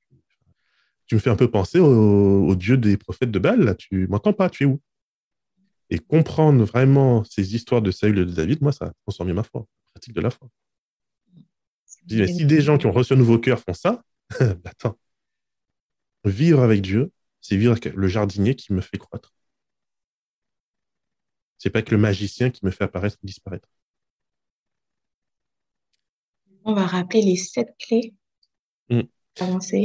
tu 1.05 1.15
me 1.15 1.19
fais 1.19 1.29
un 1.29 1.35
peu 1.35 1.49
penser 1.49 1.79
au, 1.79 2.55
Dieu 2.55 2.77
des 2.77 2.97
prophètes 2.97 3.31
de 3.31 3.39
Baal. 3.39 3.61
Là, 3.61 3.75
tu 3.75 4.07
m'entends 4.07 4.33
pas, 4.33 4.49
tu 4.49 4.63
es 4.63 4.65
où? 4.65 4.81
Et 5.89 5.99
comprendre 5.99 6.65
vraiment 6.65 7.23
ces 7.23 7.55
histoires 7.55 7.81
de 7.81 7.91
Saül 7.91 8.19
et 8.19 8.25
de 8.25 8.31
David, 8.31 8.61
moi, 8.61 8.73
ça 8.73 8.85
a 8.85 8.91
transformé 9.03 9.33
ma 9.33 9.43
foi, 9.43 9.61
la 9.61 9.91
pratique 9.93 10.13
de 10.13 10.21
la 10.21 10.29
foi. 10.29 10.49
si 11.87 12.45
des 12.45 12.61
gens 12.61 12.77
qui 12.77 12.87
ont 12.87 12.91
reçu 12.91 13.13
un 13.13 13.15
nouveau 13.15 13.39
cœur 13.39 13.59
font 13.59 13.73
ça, 13.73 14.03
bah, 14.39 14.71
attends, 14.71 14.97
vivre 16.25 16.61
avec 16.61 16.81
Dieu, 16.81 17.11
c'est 17.47 17.55
vivre 17.55 17.71
avec 17.71 17.85
le 17.85 18.07
jardinier 18.09 18.55
qui 18.55 18.73
me 18.73 18.81
fait 18.81 18.97
croître. 18.97 19.33
C'est 21.57 21.69
pas 21.69 21.81
que 21.81 21.91
le 21.91 21.97
magicien 21.97 22.49
qui 22.49 22.65
me 22.65 22.71
fait 22.71 22.83
apparaître 22.83 23.17
ou 23.23 23.25
disparaître. 23.25 23.69
On 26.65 26.73
va 26.73 26.85
rappeler 26.85 27.21
les 27.21 27.37
sept 27.37 27.73
clés. 27.79 28.13
Hmm. 28.89 29.03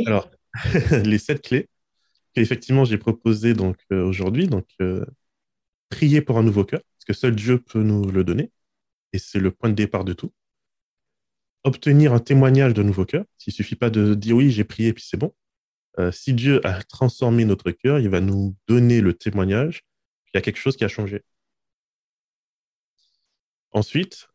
Alors, 0.07 0.29
les 1.05 1.19
sept 1.19 1.41
clés 1.41 1.69
qu'effectivement 2.35 2.85
j'ai 2.85 2.99
proposées 2.99 3.55
donc 3.55 3.77
euh, 3.93 4.05
aujourd'hui. 4.05 4.49
Donc, 4.49 4.67
euh, 4.81 5.05
prier 5.89 6.21
pour 6.21 6.39
un 6.39 6.43
nouveau 6.43 6.65
cœur, 6.65 6.81
parce 6.81 7.05
que 7.05 7.13
seul 7.13 7.37
Dieu 7.37 7.61
peut 7.61 7.83
nous 7.85 8.11
le 8.11 8.25
donner, 8.25 8.51
et 9.13 9.19
c'est 9.19 9.39
le 9.39 9.53
point 9.53 9.71
de 9.71 9.77
départ 9.77 10.05
de 10.05 10.15
tout. 10.15 10.33
Obtenir 11.63 12.13
un 12.13 12.19
témoignage 12.19 12.75
de 12.75 12.83
nouveau 12.83 13.05
cœur. 13.05 13.25
Il 13.47 13.53
suffit 13.53 13.77
pas 13.77 13.91
de 13.91 14.15
dire 14.15 14.35
oui, 14.35 14.51
j'ai 14.51 14.65
prié, 14.65 14.93
puis 14.93 15.05
c'est 15.07 15.17
bon. 15.17 15.33
Euh, 15.99 16.11
si 16.13 16.33
Dieu 16.33 16.67
a 16.67 16.83
transformé 16.83 17.45
notre 17.45 17.71
cœur, 17.71 17.99
il 17.99 18.09
va 18.09 18.21
nous 18.21 18.57
donner 18.67 19.01
le 19.01 19.15
témoignage 19.15 19.83
qu'il 20.27 20.35
y 20.35 20.39
a 20.39 20.43
quelque 20.43 20.59
chose 20.59 20.77
qui 20.77 20.85
a 20.85 20.89
changé. 20.89 21.23
Ensuite, 23.73 24.29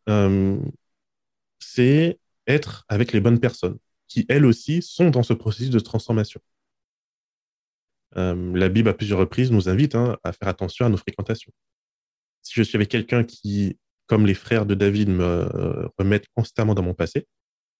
c'est 1.59 2.19
être 2.47 2.85
avec 2.87 3.11
les 3.13 3.19
bonnes 3.19 3.39
personnes 3.39 3.77
qui, 4.07 4.25
elles 4.29 4.45
aussi, 4.45 4.81
sont 4.81 5.09
dans 5.09 5.23
ce 5.23 5.33
processus 5.33 5.69
de 5.69 5.79
transformation. 5.79 6.41
Euh, 8.15 8.55
la 8.55 8.69
Bible, 8.69 8.89
à 8.89 8.93
plusieurs 8.93 9.19
reprises, 9.19 9.51
nous 9.51 9.69
invite 9.69 9.95
hein, 9.95 10.17
à 10.23 10.31
faire 10.31 10.47
attention 10.47 10.85
à 10.85 10.89
nos 10.89 10.97
fréquentations. 10.97 11.51
Si 12.41 12.53
je 12.55 12.63
suis 12.63 12.77
avec 12.77 12.89
quelqu'un 12.89 13.23
qui, 13.23 13.77
comme 14.05 14.25
les 14.25 14.33
frères 14.33 14.65
de 14.65 14.75
David, 14.75 15.09
me 15.09 15.23
euh, 15.23 15.87
remettent 15.97 16.27
constamment 16.33 16.73
dans 16.73 16.83
mon 16.83 16.93
passé 16.93 17.27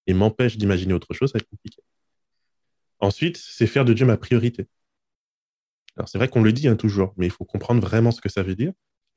et 0.06 0.14
m'empêche 0.14 0.58
d'imaginer 0.58 0.92
autre 0.92 1.14
chose, 1.14 1.30
ça 1.30 1.38
va 1.38 1.42
être 1.42 1.48
compliqué. 1.48 1.82
Ensuite, 3.00 3.36
c'est 3.36 3.66
faire 3.66 3.84
de 3.84 3.92
Dieu 3.92 4.06
ma 4.06 4.16
priorité. 4.16 4.66
Alors, 5.96 6.08
c'est 6.08 6.18
vrai 6.18 6.28
qu'on 6.28 6.42
le 6.42 6.52
dit 6.52 6.68
hein, 6.68 6.76
toujours, 6.76 7.14
mais 7.16 7.26
il 7.26 7.32
faut 7.32 7.44
comprendre 7.44 7.80
vraiment 7.80 8.10
ce 8.10 8.20
que 8.20 8.28
ça 8.28 8.42
veut 8.42 8.54
dire. 8.54 8.72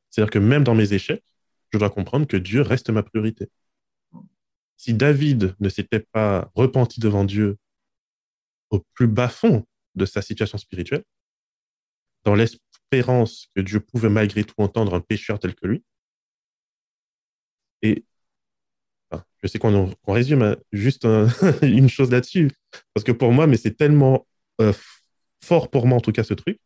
C'est-à-dire 0.09 0.31
que 0.31 0.39
même 0.39 0.63
dans 0.63 0.75
mes 0.75 0.93
échecs, 0.93 1.23
je 1.71 1.77
dois 1.77 1.89
comprendre 1.89 2.27
que 2.27 2.37
Dieu 2.37 2.61
reste 2.61 2.89
ma 2.89 3.03
priorité 3.03 3.49
si 4.81 4.95
David 4.95 5.55
ne 5.59 5.69
s'était 5.69 5.99
pas 5.99 6.51
repenti 6.55 6.99
devant 6.99 7.23
Dieu 7.23 7.59
au 8.71 8.79
plus 8.95 9.05
bas 9.05 9.29
fond 9.29 9.63
de 9.93 10.07
sa 10.07 10.23
situation 10.23 10.57
spirituelle, 10.57 11.03
dans 12.23 12.33
l'espérance 12.33 13.45
que 13.55 13.61
Dieu 13.61 13.79
pouvait 13.79 14.09
malgré 14.09 14.43
tout 14.43 14.55
entendre 14.57 14.95
un 14.95 14.99
pécheur 14.99 15.37
tel 15.37 15.53
que 15.53 15.67
lui, 15.67 15.83
et 17.83 18.03
je 19.41 19.47
sais 19.47 19.59
qu'on 19.59 19.93
résume 20.07 20.41
hein, 20.41 20.55
juste 20.71 21.05
une 21.61 21.89
chose 21.89 22.11
là-dessus, 22.11 22.51
parce 22.93 23.03
que 23.03 23.11
pour 23.11 23.31
moi, 23.31 23.47
mais 23.47 23.57
c'est 23.57 23.75
tellement 23.75 24.25
euh, 24.61 24.73
fort 25.43 25.69
pour 25.69 25.87
moi 25.87 25.97
en 25.97 26.01
tout 26.01 26.11
cas 26.11 26.23
ce 26.23 26.33
truc, 26.33 26.59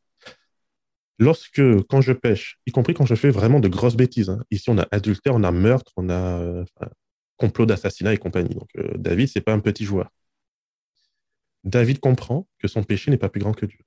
lorsque, 1.19 1.61
quand 1.89 2.01
je 2.01 2.13
pêche, 2.13 2.59
y 2.65 2.71
compris 2.71 2.93
quand 2.93 3.05
je 3.05 3.15
fais 3.15 3.29
vraiment 3.29 3.59
de 3.59 3.67
grosses 3.67 3.95
bêtises, 3.95 4.29
hein, 4.29 4.43
ici 4.51 4.69
on 4.69 4.77
a 4.77 4.87
adultère, 4.91 5.35
on 5.35 5.43
a 5.43 5.51
meurtre, 5.51 5.91
on 5.97 6.09
a 6.09 6.39
euh, 6.39 6.65
complot 7.37 7.65
d'assassinat 7.65 8.13
et 8.13 8.17
compagnie. 8.17 8.53
Donc 8.53 8.69
euh, 8.77 8.91
David, 8.97 9.29
c'est 9.29 9.41
pas 9.41 9.53
un 9.53 9.59
petit 9.59 9.85
joueur. 9.85 10.09
David 11.63 11.99
comprend 11.99 12.47
que 12.59 12.67
son 12.67 12.83
péché 12.83 13.11
n'est 13.11 13.17
pas 13.17 13.29
plus 13.29 13.41
grand 13.41 13.53
que 13.53 13.65
Dieu. 13.65 13.79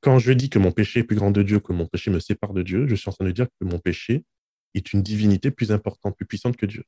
Quand 0.00 0.18
je 0.18 0.32
dis 0.32 0.50
que 0.50 0.58
mon 0.58 0.72
péché 0.72 1.00
est 1.00 1.04
plus 1.04 1.16
grand 1.16 1.30
de 1.30 1.42
Dieu, 1.42 1.60
que 1.60 1.72
mon 1.72 1.86
péché 1.86 2.10
me 2.10 2.18
sépare 2.18 2.52
de 2.52 2.62
Dieu, 2.62 2.86
je 2.88 2.94
suis 2.94 3.08
en 3.08 3.12
train 3.12 3.24
de 3.24 3.30
dire 3.30 3.46
que 3.60 3.64
mon 3.64 3.78
péché 3.78 4.24
est 4.74 4.92
une 4.92 5.02
divinité 5.02 5.50
plus 5.50 5.72
importante, 5.72 6.16
plus 6.16 6.26
puissante 6.26 6.56
que 6.56 6.66
Dieu. 6.66 6.84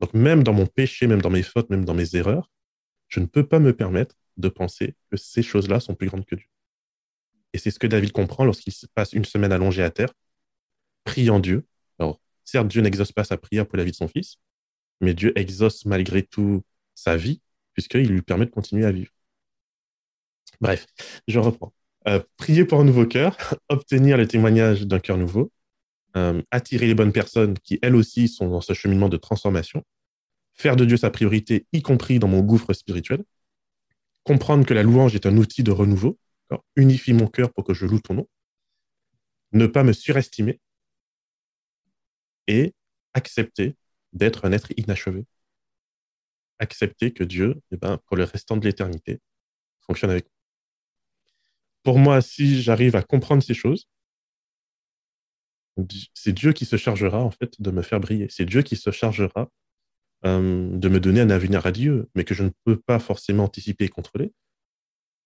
Donc 0.00 0.12
même 0.14 0.42
dans 0.42 0.52
mon 0.52 0.66
péché, 0.66 1.06
même 1.06 1.22
dans 1.22 1.30
mes 1.30 1.42
fautes, 1.42 1.70
même 1.70 1.84
dans 1.84 1.94
mes 1.94 2.16
erreurs, 2.16 2.50
je 3.08 3.20
ne 3.20 3.26
peux 3.26 3.46
pas 3.46 3.58
me 3.58 3.74
permettre 3.74 4.16
de 4.36 4.48
penser 4.48 4.94
que 5.10 5.16
ces 5.16 5.42
choses-là 5.42 5.80
sont 5.80 5.94
plus 5.94 6.08
grandes 6.08 6.26
que 6.26 6.34
Dieu. 6.34 6.48
Et 7.52 7.58
c'est 7.58 7.70
ce 7.70 7.78
que 7.78 7.86
David 7.86 8.12
comprend 8.12 8.44
lorsqu'il 8.44 8.74
passe 8.94 9.12
une 9.12 9.24
semaine 9.24 9.52
allongé 9.52 9.82
à 9.82 9.90
terre, 9.90 10.12
priant 11.04 11.40
Dieu, 11.40 11.66
Certes, 12.46 12.68
Dieu 12.68 12.80
n'exauce 12.80 13.12
pas 13.12 13.24
sa 13.24 13.36
prière 13.36 13.66
pour 13.66 13.76
la 13.76 13.84
vie 13.84 13.90
de 13.90 13.96
son 13.96 14.08
fils, 14.08 14.36
mais 15.00 15.14
Dieu 15.14 15.36
exauce 15.36 15.84
malgré 15.84 16.22
tout 16.22 16.62
sa 16.94 17.16
vie, 17.16 17.42
puisqu'il 17.74 18.08
lui 18.08 18.22
permet 18.22 18.46
de 18.46 18.50
continuer 18.50 18.86
à 18.86 18.92
vivre. 18.92 19.10
Bref, 20.60 20.86
je 21.26 21.38
reprends. 21.40 21.74
Euh, 22.06 22.20
prier 22.36 22.64
pour 22.64 22.80
un 22.80 22.84
nouveau 22.84 23.04
cœur, 23.04 23.36
obtenir 23.68 24.16
le 24.16 24.28
témoignage 24.28 24.86
d'un 24.86 25.00
cœur 25.00 25.18
nouveau, 25.18 25.50
euh, 26.16 26.42
attirer 26.50 26.86
les 26.86 26.94
bonnes 26.94 27.12
personnes 27.12 27.58
qui, 27.58 27.78
elles 27.82 27.94
aussi, 27.94 28.28
sont 28.28 28.48
dans 28.48 28.60
ce 28.60 28.72
cheminement 28.72 29.08
de 29.08 29.16
transformation, 29.16 29.84
faire 30.54 30.76
de 30.76 30.84
Dieu 30.84 30.96
sa 30.96 31.10
priorité, 31.10 31.66
y 31.72 31.82
compris 31.82 32.18
dans 32.18 32.28
mon 32.28 32.40
gouffre 32.40 32.72
spirituel, 32.72 33.22
comprendre 34.24 34.66
que 34.66 34.74
la 34.74 34.82
louange 34.82 35.14
est 35.14 35.26
un 35.26 35.36
outil 35.36 35.62
de 35.62 35.70
renouveau, 35.70 36.18
unifie 36.76 37.12
mon 37.12 37.26
cœur 37.26 37.52
pour 37.52 37.64
que 37.64 37.74
je 37.74 37.86
loue 37.86 38.00
ton 38.00 38.14
nom, 38.14 38.28
ne 39.52 39.66
pas 39.66 39.84
me 39.84 39.92
surestimer, 39.92 40.60
et 42.46 42.74
accepter 43.14 43.76
d'être 44.12 44.44
un 44.44 44.52
être 44.52 44.72
inachevé. 44.76 45.24
Accepter 46.58 47.12
que 47.12 47.24
Dieu, 47.24 47.60
eh 47.70 47.76
ben, 47.76 47.98
pour 48.06 48.16
le 48.16 48.24
restant 48.24 48.56
de 48.56 48.64
l'éternité, 48.64 49.20
fonctionne 49.80 50.10
avec 50.10 50.24
moi. 50.24 50.32
Pour 51.82 51.98
moi, 51.98 52.22
si 52.22 52.62
j'arrive 52.62 52.96
à 52.96 53.02
comprendre 53.02 53.42
ces 53.42 53.54
choses, 53.54 53.88
c'est 56.14 56.32
Dieu 56.32 56.52
qui 56.52 56.64
se 56.64 56.76
chargera 56.76 57.22
en 57.22 57.30
fait 57.30 57.60
de 57.60 57.70
me 57.70 57.82
faire 57.82 58.00
briller. 58.00 58.28
C'est 58.30 58.44
Dieu 58.44 58.62
qui 58.62 58.76
se 58.76 58.90
chargera 58.90 59.50
euh, 60.24 60.70
de 60.76 60.88
me 60.88 61.00
donner 61.00 61.20
un 61.20 61.30
avenir 61.30 61.62
radieux, 61.62 62.08
mais 62.14 62.24
que 62.24 62.34
je 62.34 62.42
ne 62.42 62.50
peux 62.64 62.78
pas 62.78 62.98
forcément 62.98 63.44
anticiper 63.44 63.84
et 63.84 63.88
contrôler. 63.88 64.32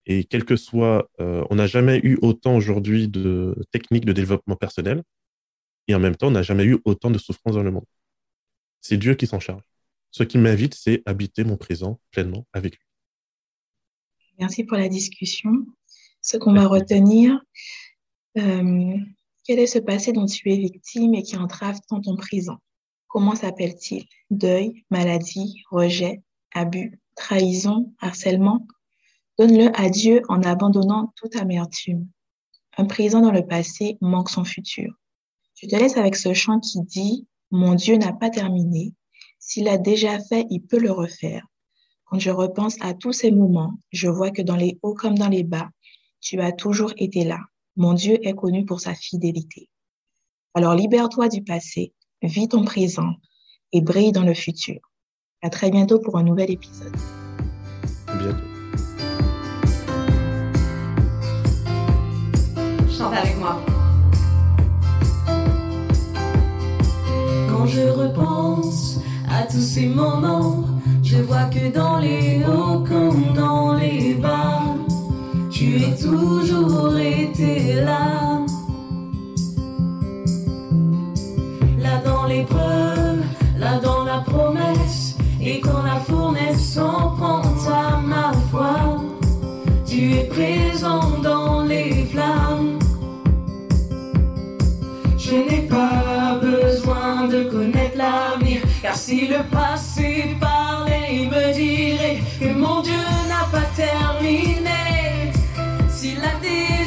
Et 0.05 0.23
quel 0.25 0.45
que 0.45 0.55
soit, 0.55 1.09
euh, 1.19 1.45
on 1.49 1.55
n'a 1.55 1.67
jamais 1.67 1.99
eu 2.03 2.17
autant 2.21 2.55
aujourd'hui 2.55 3.07
de 3.07 3.55
techniques 3.71 4.05
de 4.05 4.13
développement 4.13 4.55
personnel 4.55 5.03
et 5.87 5.95
en 5.95 5.99
même 5.99 6.15
temps, 6.15 6.27
on 6.27 6.31
n'a 6.31 6.43
jamais 6.43 6.63
eu 6.63 6.79
autant 6.85 7.11
de 7.11 7.17
souffrance 7.17 7.55
dans 7.55 7.63
le 7.63 7.71
monde. 7.71 7.85
C'est 8.81 8.97
Dieu 8.97 9.15
qui 9.15 9.27
s'en 9.27 9.39
charge. 9.39 9.63
Ce 10.11 10.23
qui 10.23 10.37
m'invite, 10.37 10.73
c'est 10.73 11.01
habiter 11.05 11.43
mon 11.43 11.57
présent 11.57 11.99
pleinement 12.11 12.47
avec 12.53 12.75
lui. 12.75 12.85
Merci 14.39 14.63
pour 14.63 14.77
la 14.77 14.89
discussion. 14.89 15.51
Ce 16.21 16.37
qu'on 16.37 16.53
va 16.53 16.67
retenir, 16.67 17.39
euh, 18.37 18.97
quel 19.43 19.59
est 19.59 19.67
ce 19.67 19.79
passé 19.79 20.11
dont 20.13 20.25
tu 20.25 20.51
es 20.51 20.57
victime 20.57 21.15
et 21.15 21.23
qui 21.23 21.37
entrave 21.37 21.79
tant 21.87 22.01
ton 22.01 22.15
présent? 22.15 22.57
Comment 23.07 23.35
s'appelle-t-il? 23.35 24.05
Deuil, 24.29 24.85
maladie, 24.89 25.63
rejet, 25.69 26.21
abus, 26.53 26.99
trahison, 27.15 27.93
harcèlement? 27.99 28.67
Donne-le 29.37 29.71
à 29.79 29.89
Dieu 29.89 30.21
en 30.29 30.43
abandonnant 30.43 31.11
toute 31.15 31.35
amertume. 31.35 32.07
Un 32.77 32.85
présent 32.85 33.21
dans 33.21 33.31
le 33.31 33.45
passé 33.45 33.97
manque 33.99 34.29
son 34.29 34.43
futur. 34.43 34.93
Je 35.55 35.67
te 35.67 35.75
laisse 35.75 35.97
avec 35.97 36.15
ce 36.15 36.33
chant 36.33 36.59
qui 36.59 36.81
dit 36.83 37.27
Mon 37.49 37.75
Dieu 37.75 37.97
n'a 37.97 38.13
pas 38.13 38.29
terminé. 38.29 38.93
S'il 39.39 39.67
a 39.67 39.77
déjà 39.77 40.19
fait, 40.19 40.45
il 40.49 40.61
peut 40.61 40.79
le 40.79 40.91
refaire. 40.91 41.45
Quand 42.05 42.19
je 42.19 42.29
repense 42.29 42.75
à 42.81 42.93
tous 42.93 43.13
ces 43.13 43.31
moments, 43.31 43.73
je 43.91 44.07
vois 44.07 44.31
que 44.31 44.41
dans 44.41 44.55
les 44.55 44.79
hauts 44.83 44.93
comme 44.93 45.17
dans 45.17 45.29
les 45.29 45.43
bas, 45.43 45.69
tu 46.19 46.39
as 46.39 46.51
toujours 46.51 46.93
été 46.97 47.23
là. 47.23 47.39
Mon 47.77 47.93
Dieu 47.93 48.19
est 48.27 48.35
connu 48.35 48.65
pour 48.65 48.81
sa 48.81 48.93
fidélité. 48.93 49.69
Alors 50.53 50.75
libère-toi 50.75 51.29
du 51.29 51.43
passé, 51.43 51.93
vis 52.21 52.49
ton 52.49 52.65
présent 52.65 53.15
et 53.71 53.81
brille 53.81 54.11
dans 54.11 54.23
le 54.23 54.33
futur. 54.33 54.79
À 55.41 55.49
très 55.49 55.71
bientôt 55.71 55.99
pour 55.99 56.17
un 56.17 56.23
nouvel 56.23 56.51
épisode. 56.51 56.95
bientôt. 58.07 58.35
Chante 62.89 63.13
avec 63.13 63.37
moi. 63.37 63.59
je 67.67 67.87
repense 67.87 68.99
à 69.29 69.43
tous 69.43 69.61
ces 69.61 69.87
moments, 69.87 70.65
je 71.03 71.17
vois 71.17 71.45
que 71.45 71.71
dans 71.71 71.99
les 71.99 72.43
hauts 72.43 72.83
comme 72.83 73.33
dans 73.33 73.73
les 73.75 74.15
bas, 74.15 74.70
tu 75.61 75.75
es 75.75 75.95
toujours 75.95 76.97
été 76.97 77.73
là. 77.85 78.39
Là 81.77 82.01
dans 82.03 82.25
l'épreuve, 82.25 83.21
là 83.59 83.77
dans 83.77 84.03
la 84.03 84.21
promesse, 84.21 85.15
et 85.39 85.59
quand 85.59 85.83
la 85.83 85.99
fournaise 85.99 86.79
prend 87.17 87.41
à 87.71 87.97
ma 88.01 88.31
foi, 88.49 89.03
tu 89.85 90.15
es 90.15 90.23
présent 90.23 91.19
dans 91.21 91.61
les 91.63 92.05
flammes. 92.11 92.79
Je 95.19 95.35
n'ai 95.35 95.67
pas 95.67 96.39
besoin 96.41 97.27
de 97.27 97.43
connaître 97.43 97.97
l'avenir, 97.97 98.61
car 98.81 98.95
si 98.95 99.27
le 99.27 99.43
passé 99.51 100.35
parlait, 100.39 101.09
il 101.11 101.29
me 101.29 101.53
dirait 101.53 102.19
que 102.39 102.51
mon 102.51 102.81
Dieu 102.81 103.03
n'a 103.29 103.45
pas 103.51 103.67
terminé. 103.75 104.60
si 106.01 106.15
la 106.15 106.33
dé 106.41 106.80